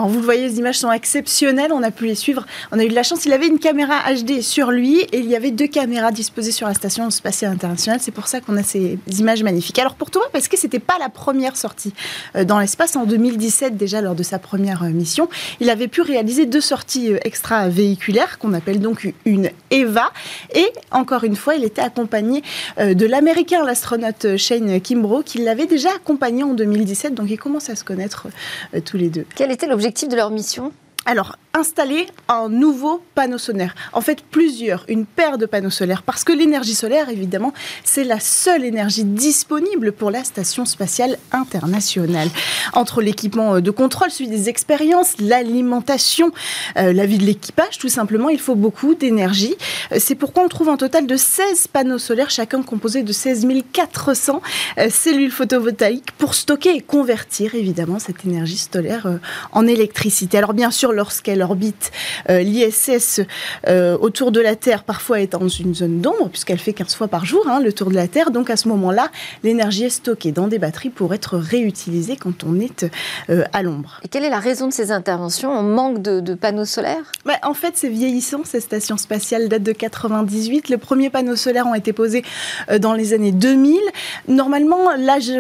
Vous 0.03 0.19
le 0.19 0.25
voyez, 0.25 0.49
les 0.49 0.59
images 0.59 0.81
sont 0.81 0.91
exceptionnelles. 0.91 1.71
On 1.73 1.85
a 1.85 1.93
pu 1.93 2.07
les 2.07 2.17
suivre. 2.17 2.45
On 2.73 2.81
a 2.81 2.85
eu 2.85 2.89
de 2.89 2.97
la 2.97 3.05
chance. 3.05 3.27
Il 3.27 3.33
avait 3.33 3.47
une 3.47 3.61
caméra 3.61 3.95
HD 4.13 4.41
sur 4.41 4.73
lui 4.73 5.03
et 5.03 5.19
il 5.19 5.27
y 5.27 5.37
avait 5.37 5.53
deux 5.53 5.69
caméras 5.69 6.11
disposées 6.11 6.51
sur 6.51 6.67
la 6.67 6.75
station 6.75 7.09
spatiale 7.11 7.53
internationale. 7.53 8.01
C'est 8.03 8.11
pour 8.11 8.27
ça 8.27 8.41
qu'on 8.41 8.57
a 8.57 8.65
ces 8.65 8.99
images 9.21 9.45
magnifiques. 9.45 9.79
Alors 9.79 9.95
pour 9.95 10.11
Thomas, 10.11 10.27
parce 10.33 10.49
que 10.49 10.57
c'était 10.57 10.81
pas 10.81 10.99
la 10.99 11.11
première 11.11 11.57
sortie 11.57 11.93
euh, 12.35 12.43
dans 12.43 12.59
l'espace 12.59 12.97
en 12.97 13.05
2017 13.05 13.77
déjà 13.77 14.01
lors 14.01 14.17
de 14.17 14.25
sa 14.25 14.41
première 14.41 14.83
euh, 14.83 14.89
mission, 14.89 15.29
il 15.61 15.71
avait 15.71 15.87
pu 15.87 16.01
réaliser 16.01 16.47
deux 16.47 16.61
sorties 16.61 17.13
euh, 17.13 17.19
extra-véhiculaires 17.23 18.41
qu'on 18.41 18.53
appelle 18.53 18.81
donc 18.81 19.15
une 19.25 19.51
EVA. 19.71 20.11
Et 20.57 20.73
encore 20.91 21.23
une 21.23 21.37
fois, 21.37 21.55
il 21.55 21.63
était 21.63 21.83
accompagné 21.83 22.43
de 22.81 23.07
l'américain, 23.07 23.65
l'astronaute 23.65 24.37
Shane 24.39 24.81
Kimbrough, 24.81 25.23
qui 25.23 25.39
l'avait 25.39 25.67
déjà 25.67 25.91
accompagné 25.95 26.43
en 26.43 26.53
2017. 26.53 27.15
Donc 27.15 27.31
ils 27.31 27.39
commencent 27.39 27.71
à 27.71 27.77
se 27.77 27.85
connaître 27.85 28.27
tous 28.85 28.97
les 28.97 29.09
deux. 29.09 29.25
Quel 29.37 29.53
était 29.53 29.69
l'objectif 29.69 29.84
de 30.09 30.17
leur 30.17 30.31
mission? 30.31 30.73
Alors, 31.05 31.37
installer 31.55 32.07
un 32.29 32.49
nouveau 32.49 33.01
panneau 33.15 33.39
solaire. 33.39 33.75
En 33.93 34.01
fait, 34.01 34.23
plusieurs, 34.31 34.85
une 34.89 35.07
paire 35.07 35.39
de 35.39 35.47
panneaux 35.47 35.71
solaires, 35.71 36.03
parce 36.03 36.25
que 36.25 36.33
l'énergie 36.33 36.75
solaire, 36.75 37.09
évidemment, 37.09 37.53
c'est 37.85 38.03
la 38.03 38.19
seule 38.19 38.65
énergie 38.65 39.05
disponible 39.05 39.93
pour 39.93 40.11
la 40.11 40.25
Station 40.25 40.65
spatiale 40.65 41.17
internationale. 41.31 42.29
Entre 42.73 43.01
l'équipement 43.01 43.61
de 43.61 43.71
contrôle, 43.71 44.11
celui 44.11 44.29
des 44.29 44.49
expériences, 44.49 45.15
l'alimentation, 45.21 46.33
euh, 46.77 46.93
la 46.93 47.07
vie 47.07 47.19
de 47.19 47.25
l'équipage, 47.25 47.79
tout 47.79 47.89
simplement, 47.89 48.29
il 48.29 48.41
faut 48.41 48.57
beaucoup 48.57 48.97
d'énergie. 48.97 49.55
Euh, 49.93 49.97
c'est 50.01 50.17
pourquoi 50.17 50.43
on 50.43 50.49
trouve 50.49 50.69
un 50.69 50.77
total 50.77 51.07
de 51.07 51.17
16 51.17 51.69
panneaux 51.69 51.99
solaires, 51.99 52.31
chacun 52.31 52.63
composé 52.63 53.03
de 53.03 53.13
16 53.13 53.47
400 53.73 54.43
euh, 54.79 54.89
cellules 54.91 55.31
photovoltaïques 55.31 56.13
pour 56.19 56.35
stocker 56.35 56.75
et 56.75 56.81
convertir, 56.81 57.55
évidemment, 57.55 58.01
cette 58.01 58.25
énergie 58.25 58.57
solaire 58.57 59.21
en 59.53 59.67
électricité. 59.67 60.39
Alors, 60.39 60.55
bien 60.55 60.71
sûr, 60.71 60.93
lorsqu'elle 60.93 61.44
l'orbite, 61.45 61.93
l'ISS 62.29 63.21
autour 64.01 64.33
de 64.33 64.41
la 64.41 64.57
Terre 64.57 64.85
parfois 64.85 65.21
est 65.21 65.33
dans 65.33 65.49
une 65.49 65.75
zone 65.75 66.01
d'ombre, 66.01 66.29
puisqu'elle 66.29 66.59
fait 66.59 66.73
15 66.73 66.95
fois 66.95 67.09
par 67.09 67.25
jour 67.25 67.47
hein, 67.49 67.61
le 67.61 67.73
tour 67.73 67.91
de 67.91 67.95
la 67.95 68.09
Terre. 68.09 68.31
Donc 68.31 68.51
à 68.51 68.57
ce 68.57 68.69
moment-là, 68.69 69.11
l'énergie 69.43 69.85
est 69.85 69.91
stockée 69.91 70.33
dans 70.33 70.49
des 70.49 70.59
batteries 70.59 70.91
pour 70.91 71.15
être 71.15 71.37
réutilisée 71.37 72.17
quand 72.17 72.45
on 72.45 72.59
est 72.61 72.87
à 73.53 73.63
l'ombre. 73.63 74.01
Et 74.03 74.09
quelle 74.09 74.25
est 74.25 74.31
la 74.31 74.39
raison 74.39 74.69
de 74.69 74.73
ces 74.73 74.91
interventions? 74.91 75.51
On 75.51 75.63
manque 75.63 76.01
de, 76.03 76.35
panneaux 76.35 76.65
solaires? 76.65 77.13
Bah, 77.25 77.35
En 77.43 77.55
fait, 77.55 77.73
c'est 77.77 77.89
vieillissant. 77.89 78.43
Ces 78.45 78.61
stations 78.61 78.97
spatiales 78.97 79.49
datent 79.49 79.63
de 79.63 79.73
98. 79.73 80.69
Les 80.69 80.77
premiers 80.77 81.11
panneaux 81.11 81.37
solaires 81.37 81.67
ont 81.67 81.75
été 81.75 81.93
posés 81.93 82.25
dans 82.81 82.95
les 82.95 83.13
années 83.13 83.33
2000. 83.33 83.79
Normalement, 84.29 84.95
l'âge 84.97 85.31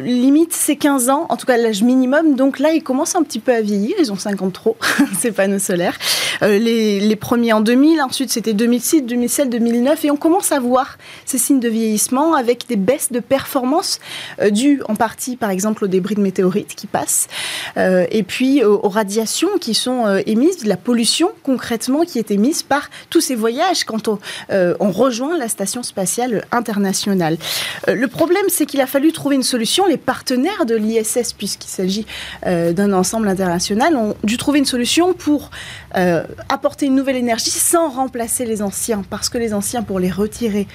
limite, 0.00 0.52
c'est 0.52 0.76
15 0.76 1.10
ans, 1.10 1.26
en 1.28 1.36
tout 1.36 1.46
cas 1.46 1.56
l'âge 1.56 1.82
minimum. 1.82 2.36
Donc 2.36 2.58
là, 2.58 2.72
ils 2.72 2.82
commencent 2.82 3.16
un 3.16 3.22
petit 3.22 3.40
peu 3.40 3.52
à 3.52 3.60
vieillir. 3.60 3.94
Ils 3.98 4.12
ont 4.12 4.16
50 4.16 4.52
trop, 4.52 4.76
ces 5.18 5.32
panneaux 5.32 5.53
solaires. 5.58 5.98
Euh, 6.42 6.58
les, 6.58 7.16
premiers 7.16 7.52
en 7.52 7.60
2000, 7.60 8.02
ensuite 8.02 8.30
c'était 8.30 8.52
2006, 8.52 9.02
2007, 9.02 9.50
2009. 9.50 10.04
Et 10.04 10.10
on 10.10 10.16
commence 10.16 10.52
à 10.52 10.60
voir 10.60 10.98
ces 11.24 11.38
signes 11.38 11.60
de 11.60 11.68
vieillissement 11.68 12.34
avec 12.34 12.66
des 12.68 12.76
baisses 12.76 13.12
de 13.12 13.20
performance 13.20 14.00
euh, 14.40 14.50
dues 14.50 14.82
en 14.88 14.96
partie, 14.96 15.36
par 15.36 15.50
exemple, 15.50 15.84
aux 15.84 15.88
débris 15.88 16.16
de 16.16 16.20
météorites 16.20 16.74
qui 16.74 16.86
passent. 16.86 17.28
Euh, 17.76 18.06
et 18.10 18.22
puis 18.22 18.64
aux, 18.64 18.88
radiations 18.88 19.48
qui 19.60 19.74
sont 19.74 20.22
émises, 20.26 20.64
la 20.66 20.76
pollution 20.76 21.30
concrètement 21.42 22.04
qui 22.04 22.18
est 22.18 22.30
émise 22.30 22.62
par 22.62 22.90
tous 23.10 23.20
ces 23.20 23.34
voyages 23.34 23.84
quand 23.84 24.08
on, 24.08 24.18
on 24.50 24.90
rejoint 24.90 25.36
la 25.36 25.48
station 25.48 25.82
spatiale 25.82 26.44
internationale. 26.52 27.38
le 27.88 28.06
problème, 28.06 28.44
c'est 28.48 28.66
qu'il 28.66 28.80
a 28.80 28.86
fallu 28.86 29.12
trouver 29.12 29.36
une 29.36 29.42
solution. 29.42 29.86
Les 29.86 29.96
partenaires 29.96 30.66
de 30.66 30.74
l'ISS, 30.74 31.32
puisqu'il 31.32 31.68
s'agit 31.68 32.06
euh, 32.46 32.72
d'un 32.72 32.92
ensemble 32.92 33.28
international, 33.28 33.96
ont 33.96 34.14
dû 34.22 34.36
trouver 34.36 34.58
une 34.58 34.64
solution 34.64 35.12
pour 35.12 35.43
auch. 35.44 35.50
Euh, 35.96 36.24
apporter 36.48 36.86
une 36.86 36.94
nouvelle 36.94 37.16
énergie 37.16 37.50
sans 37.50 37.88
remplacer 37.88 38.46
les 38.46 38.62
anciens. 38.62 39.02
Parce 39.08 39.28
que 39.28 39.38
les 39.38 39.54
anciens, 39.54 39.82
pour 39.82 39.98
les 39.98 40.10
retirer, 40.10 40.66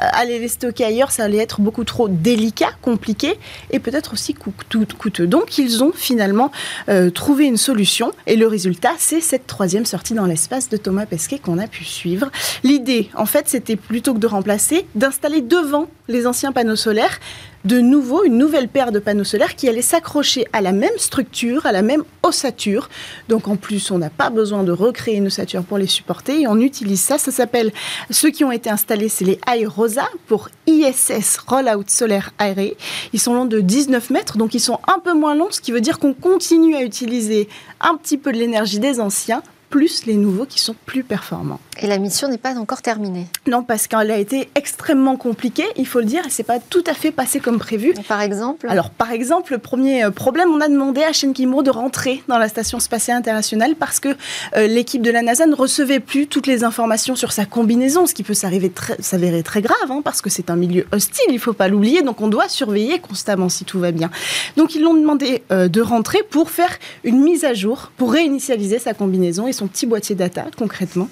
euh, 0.00 0.06
aller 0.12 0.38
les 0.38 0.48
stocker 0.48 0.84
ailleurs, 0.84 1.10
ça 1.10 1.24
allait 1.24 1.38
être 1.38 1.60
beaucoup 1.60 1.84
trop 1.84 2.08
délicat, 2.08 2.70
compliqué 2.82 3.38
et 3.70 3.78
peut-être 3.78 4.12
aussi 4.12 4.34
coûteux. 4.34 5.26
Donc 5.26 5.58
ils 5.58 5.82
ont 5.82 5.92
finalement 5.92 6.50
trouvé 7.14 7.46
une 7.46 7.56
solution. 7.56 8.12
Et 8.26 8.36
le 8.36 8.46
résultat, 8.46 8.92
c'est 8.98 9.20
cette 9.20 9.46
troisième 9.46 9.86
sortie 9.86 10.14
dans 10.14 10.26
l'espace 10.26 10.68
de 10.68 10.76
Thomas 10.76 11.06
Pesquet 11.06 11.38
qu'on 11.38 11.58
a 11.58 11.66
pu 11.66 11.84
suivre. 11.84 12.30
L'idée, 12.62 13.10
en 13.14 13.26
fait, 13.26 13.48
c'était 13.48 13.76
plutôt 13.76 14.14
que 14.14 14.18
de 14.18 14.26
remplacer, 14.26 14.86
d'installer 14.94 15.40
devant 15.40 15.86
les 16.08 16.26
anciens 16.26 16.52
panneaux 16.52 16.76
solaires 16.76 17.18
de 17.64 17.80
nouveau 17.80 18.24
une 18.24 18.38
nouvelle 18.38 18.68
paire 18.68 18.92
de 18.92 18.98
panneaux 18.98 19.24
solaires 19.24 19.56
qui 19.56 19.68
allait 19.68 19.82
s'accrocher 19.82 20.46
à 20.52 20.60
la 20.60 20.72
même 20.72 20.96
structure, 20.96 21.66
à 21.66 21.72
la 21.72 21.82
même 21.82 22.04
ossature. 22.22 22.88
Donc 23.28 23.48
en 23.48 23.56
plus, 23.56 23.90
on 23.90 23.98
n'a 23.98 24.10
pas 24.10 24.30
besoin 24.30 24.62
de 24.62 24.67
recréer 24.72 25.16
une 25.16 25.26
ossature 25.26 25.62
pour 25.62 25.78
les 25.78 25.86
supporter 25.86 26.42
et 26.42 26.46
on 26.46 26.58
utilise 26.58 27.00
ça. 27.00 27.18
Ça 27.18 27.30
s'appelle, 27.30 27.72
ceux 28.10 28.30
qui 28.30 28.44
ont 28.44 28.52
été 28.52 28.70
installés, 28.70 29.08
c'est 29.08 29.24
les 29.24 29.38
iRosa 29.48 30.08
pour 30.26 30.48
ISS 30.66 31.38
Rollout 31.46 31.84
Solaire 31.88 32.32
Array. 32.38 32.76
Ils 33.12 33.20
sont 33.20 33.34
longs 33.34 33.46
de 33.46 33.60
19 33.60 34.10
mètres, 34.10 34.38
donc 34.38 34.54
ils 34.54 34.60
sont 34.60 34.80
un 34.86 34.98
peu 34.98 35.14
moins 35.14 35.34
longs, 35.34 35.50
ce 35.50 35.60
qui 35.60 35.72
veut 35.72 35.80
dire 35.80 35.98
qu'on 35.98 36.14
continue 36.14 36.76
à 36.76 36.82
utiliser 36.82 37.48
un 37.80 37.96
petit 37.96 38.18
peu 38.18 38.32
de 38.32 38.38
l'énergie 38.38 38.78
des 38.78 39.00
anciens 39.00 39.42
plus 39.70 40.06
les 40.06 40.16
nouveaux 40.16 40.46
qui 40.46 40.60
sont 40.60 40.74
plus 40.86 41.04
performants. 41.04 41.60
Et 41.80 41.86
la 41.86 41.98
mission 41.98 42.28
n'est 42.28 42.38
pas 42.38 42.56
encore 42.56 42.82
terminée 42.82 43.26
Non, 43.46 43.62
parce 43.62 43.86
qu'elle 43.86 44.10
a 44.10 44.18
été 44.18 44.48
extrêmement 44.56 45.16
compliquée, 45.16 45.66
il 45.76 45.86
faut 45.86 46.00
le 46.00 46.06
dire, 46.06 46.26
et 46.26 46.30
c'est 46.30 46.42
pas 46.42 46.58
tout 46.58 46.82
à 46.86 46.94
fait 46.94 47.12
passé 47.12 47.38
comme 47.38 47.58
prévu. 47.58 47.94
par 48.08 48.20
exemple 48.20 48.66
Alors, 48.68 48.90
par 48.90 49.12
exemple, 49.12 49.52
le 49.52 49.58
premier 49.58 50.04
euh, 50.04 50.10
problème, 50.10 50.48
on 50.50 50.60
a 50.60 50.68
demandé 50.68 51.02
à 51.02 51.12
Shen 51.12 51.32
de 51.32 51.70
rentrer 51.70 52.22
dans 52.26 52.38
la 52.38 52.48
station 52.48 52.80
spatiale 52.80 53.18
internationale 53.18 53.76
parce 53.76 54.00
que 54.00 54.08
euh, 54.56 54.66
l'équipe 54.66 55.02
de 55.02 55.10
la 55.10 55.22
NASA 55.22 55.46
ne 55.46 55.54
recevait 55.54 56.00
plus 56.00 56.26
toutes 56.26 56.48
les 56.48 56.64
informations 56.64 57.14
sur 57.14 57.30
sa 57.30 57.44
combinaison, 57.44 58.06
ce 58.06 58.14
qui 58.14 58.24
peut 58.24 58.34
s'avérer 58.34 58.70
très, 58.70 58.96
très 59.42 59.62
grave, 59.62 59.90
hein, 59.90 60.00
parce 60.02 60.20
que 60.20 60.30
c'est 60.30 60.50
un 60.50 60.56
milieu 60.56 60.86
hostile, 60.90 61.26
il 61.30 61.38
faut 61.38 61.52
pas 61.52 61.68
l'oublier, 61.68 62.02
donc 62.02 62.20
on 62.20 62.28
doit 62.28 62.48
surveiller 62.48 62.98
constamment 62.98 63.48
si 63.48 63.64
tout 63.64 63.78
va 63.78 63.92
bien. 63.92 64.10
Donc, 64.56 64.74
ils 64.74 64.82
l'ont 64.82 64.94
demandé 64.94 65.42
euh, 65.52 65.68
de 65.68 65.80
rentrer 65.80 66.22
pour 66.28 66.50
faire 66.50 66.76
une 67.04 67.22
mise 67.22 67.44
à 67.44 67.54
jour, 67.54 67.92
pour 67.96 68.12
réinitialiser 68.12 68.78
sa 68.80 68.94
combinaison 68.94 69.46
et 69.46 69.52
son 69.52 69.68
petit 69.68 69.86
boîtier 69.86 70.16
data 70.16 70.46
concrètement. 70.56 71.08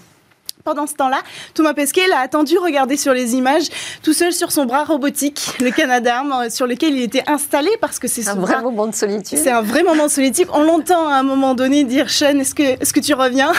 Pendant 0.66 0.88
ce 0.88 0.94
temps-là, 0.94 1.22
Thomas 1.54 1.74
Pesquet 1.74 2.08
l'a 2.08 2.18
attendu 2.18 2.58
regarder 2.58 2.96
sur 2.96 3.14
les 3.14 3.36
images, 3.36 3.68
tout 4.02 4.12
seul 4.12 4.32
sur 4.32 4.50
son 4.50 4.64
bras 4.64 4.82
robotique, 4.82 5.52
le 5.60 5.70
Canadarm, 5.70 6.32
euh, 6.32 6.50
sur 6.50 6.66
lequel 6.66 6.96
il 6.96 7.02
était 7.02 7.22
installé 7.28 7.70
parce 7.80 8.00
que 8.00 8.08
c'est 8.08 8.26
un 8.26 8.34
vrai 8.34 8.60
moment 8.60 8.88
de 8.88 8.94
solitude. 8.94 9.38
C'est 9.38 9.52
un 9.52 9.62
vrai 9.62 9.84
moment 9.84 10.06
de 10.06 10.10
solitude. 10.10 10.48
On 10.52 10.64
l'entend 10.64 11.06
à 11.06 11.14
un 11.18 11.22
moment 11.22 11.54
donné 11.54 11.84
dire 11.84 12.10
Sean, 12.10 12.40
est-ce 12.40 12.52
que, 12.52 12.64
est 12.64 12.92
que 12.92 12.98
tu 12.98 13.14
reviens 13.14 13.52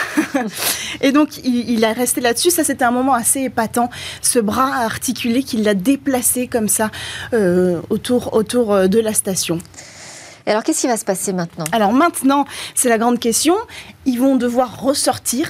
Et 1.00 1.10
donc 1.10 1.38
il, 1.44 1.70
il, 1.70 1.82
a 1.86 1.94
resté 1.94 2.20
là-dessus. 2.20 2.50
Ça, 2.50 2.62
c'était 2.62 2.84
un 2.84 2.90
moment 2.90 3.14
assez 3.14 3.40
épatant. 3.40 3.88
Ce 4.20 4.38
bras 4.38 4.70
articulé 4.84 5.42
qu'il 5.42 5.62
l'a 5.62 5.72
déplacé 5.72 6.46
comme 6.46 6.68
ça 6.68 6.90
euh, 7.32 7.80
autour, 7.88 8.34
autour 8.34 8.74
euh, 8.74 8.86
de 8.86 9.00
la 9.00 9.14
station 9.14 9.60
alors, 10.46 10.62
qu'est-ce 10.62 10.80
qui 10.80 10.86
va 10.86 10.96
se 10.96 11.04
passer 11.04 11.34
maintenant? 11.34 11.66
Alors 11.72 11.92
maintenant, 11.92 12.46
c'est 12.74 12.88
la 12.88 12.96
grande 12.96 13.18
question. 13.18 13.54
Ils 14.06 14.18
vont 14.18 14.34
devoir 14.34 14.80
ressortir 14.80 15.46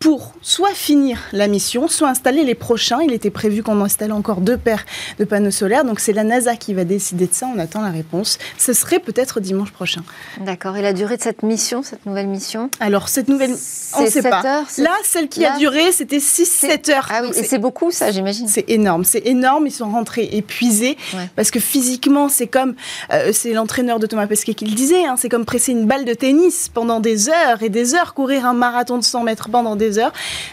pour 0.00 0.32
soit 0.40 0.72
finir 0.72 1.18
la 1.32 1.46
mission, 1.46 1.86
soit 1.86 2.08
installer 2.08 2.42
les 2.42 2.54
prochains. 2.54 3.02
Il 3.02 3.12
était 3.12 3.28
prévu 3.28 3.62
qu'on 3.62 3.82
installe 3.82 4.12
encore 4.12 4.40
deux 4.40 4.56
paires 4.56 4.86
de 5.18 5.26
panneaux 5.26 5.50
solaires. 5.50 5.84
Donc 5.84 6.00
c'est 6.00 6.14
la 6.14 6.24
NASA 6.24 6.56
qui 6.56 6.72
va 6.72 6.84
décider 6.84 7.26
de 7.26 7.34
ça. 7.34 7.46
On 7.54 7.58
attend 7.58 7.82
la 7.82 7.90
réponse. 7.90 8.38
Ce 8.56 8.72
serait 8.72 8.98
peut-être 8.98 9.40
dimanche 9.40 9.72
prochain. 9.72 10.02
D'accord. 10.40 10.78
Et 10.78 10.82
la 10.82 10.94
durée 10.94 11.18
de 11.18 11.22
cette 11.22 11.42
mission, 11.42 11.82
cette 11.82 12.06
nouvelle 12.06 12.28
mission? 12.28 12.70
Alors 12.80 13.10
cette 13.10 13.28
nouvelle, 13.28 13.54
on 13.94 14.02
ne 14.02 14.08
sait 14.08 14.22
pas. 14.22 14.42
Heures, 14.42 14.66
Là, 14.78 14.94
celle 15.04 15.28
qui 15.28 15.44
a 15.44 15.58
duré, 15.58 15.92
c'était 15.92 16.16
6-7 16.16 16.92
heures. 16.92 17.08
Ah 17.10 17.20
oui, 17.22 17.32
c'est 17.34 17.58
beaucoup 17.58 17.90
ça, 17.90 18.10
j'imagine. 18.10 18.48
C'est 18.48 18.70
énorme. 18.70 19.04
C'est 19.04 19.26
énorme. 19.26 19.66
Ils 19.66 19.72
sont 19.72 19.90
rentrés 19.90 20.30
épuisés 20.32 20.96
parce 21.36 21.50
que 21.50 21.60
physiquement, 21.60 22.30
c'est 22.30 22.46
comme, 22.46 22.74
euh, 23.12 23.32
c'est 23.34 23.52
l'entraîneur 23.52 23.98
de 23.98 24.06
Thomas 24.06 24.26
Pesquet 24.26 24.54
qui 24.54 24.64
le 24.64 24.74
disait, 24.74 25.04
hein, 25.04 25.16
c'est 25.18 25.28
comme 25.28 25.44
presser 25.44 25.72
une 25.72 25.84
balle 25.84 26.06
de 26.06 26.14
tennis 26.14 26.70
pendant 26.72 27.00
des 27.00 27.28
heures 27.28 27.62
et 27.62 27.68
des 27.68 27.94
heures, 27.94 28.14
courir 28.14 28.46
un 28.46 28.54
marathon 28.54 28.96
de 28.96 29.04
100 29.04 29.24
mètres 29.24 29.50
pendant 29.50 29.76
des 29.76 29.89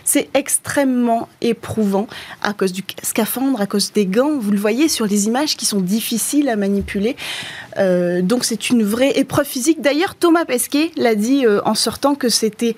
C'est 0.03 0.29
extrêmement 0.33 1.27
éprouvant 1.41 2.07
à 2.41 2.53
cause 2.53 2.71
du 2.71 2.83
scaphandre, 3.03 3.61
à 3.61 3.67
cause 3.67 3.91
des 3.93 4.05
gants. 4.05 4.37
Vous 4.37 4.51
le 4.51 4.57
voyez 4.57 4.89
sur 4.89 5.05
les 5.05 5.27
images 5.27 5.55
qui 5.55 5.65
sont 5.65 5.81
difficiles 5.81 6.49
à 6.49 6.55
manipuler. 6.55 7.15
Euh, 7.77 8.21
donc 8.21 8.45
c'est 8.45 8.69
une 8.69 8.83
vraie 8.83 9.17
épreuve 9.17 9.45
physique. 9.45 9.81
D'ailleurs, 9.81 10.15
Thomas 10.15 10.45
Pesquet 10.45 10.91
l'a 10.95 11.15
dit 11.15 11.45
euh, 11.45 11.61
en 11.65 11.75
sortant 11.75 12.15
que 12.15 12.29
c'était 12.29 12.75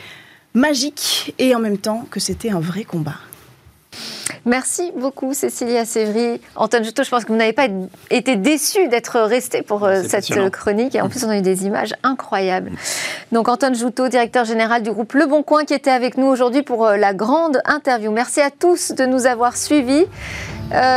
magique 0.53 1.33
et 1.37 1.55
en 1.55 1.59
même 1.59 1.77
temps 1.77 2.07
que 2.09 2.19
c'était 2.19 2.49
un 2.49 2.59
vrai 2.59 2.83
combat. 2.83 3.15
Merci 4.45 4.91
beaucoup, 4.95 5.33
Cécilia 5.33 5.85
Sévry. 5.85 6.41
Antoine 6.55 6.83
Juto, 6.83 7.03
je 7.03 7.09
pense 7.09 7.23
que 7.23 7.31
vous 7.31 7.37
n'avez 7.37 7.53
pas 7.53 7.67
été 8.09 8.35
déçu 8.35 8.87
d'être 8.87 9.19
resté 9.19 9.61
pour 9.61 9.83
euh, 9.83 10.03
cette 10.07 10.31
euh, 10.31 10.49
chronique. 10.49 10.95
Et 10.95 11.01
en 11.01 11.09
plus, 11.09 11.23
on 11.23 11.29
a 11.29 11.37
eu 11.37 11.41
des 11.41 11.65
images 11.65 11.93
incroyables. 12.03 12.71
Donc, 13.31 13.47
Antoine 13.47 13.75
Joutot, 13.75 14.07
directeur 14.07 14.45
général 14.45 14.83
du 14.83 14.91
groupe 14.91 15.13
Le 15.13 15.25
Bon 15.25 15.43
Coin, 15.43 15.65
qui 15.65 15.73
était 15.73 15.91
avec 15.91 16.17
nous 16.17 16.27
aujourd'hui 16.27 16.63
pour 16.63 16.85
euh, 16.85 16.97
la 16.97 17.13
grande 17.13 17.61
interview. 17.65 18.11
Merci 18.11 18.41
à 18.41 18.51
tous 18.51 18.91
de 18.91 19.05
nous 19.05 19.25
avoir 19.25 19.57
suivis. 19.57 20.05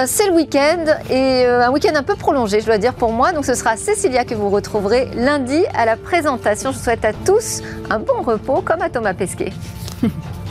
c'est 0.07 0.27
le 0.27 0.33
week-end 0.33 0.85
et 1.11 1.47
un 1.47 1.71
week-end 1.71 1.95
un 1.95 2.03
peu 2.03 2.15
prolongé, 2.15 2.61
je 2.61 2.67
dois 2.67 2.79
dire 2.79 2.95
pour 2.95 3.13
moi. 3.13 3.33
Donc 3.33 3.47
ce 3.47 3.55
sera 3.55 3.77
Cécilia 3.77 4.25
que 4.25 4.35
vous 4.35 4.51
retrouverez 4.51 5.09
lundi 5.15 5.65
à 5.75 5.87
la 5.87 5.97
présentation. 5.97 6.73
Je 6.73 6.79
souhaite 6.79 7.05
à 7.05 7.13
tous 7.13 7.63
un 7.89 7.99
bon 7.99 8.23
repos 8.23 8.61
comme 8.61 8.83
à 8.83 8.91
Thomas 8.91 9.15
Pesquet. 9.15 9.53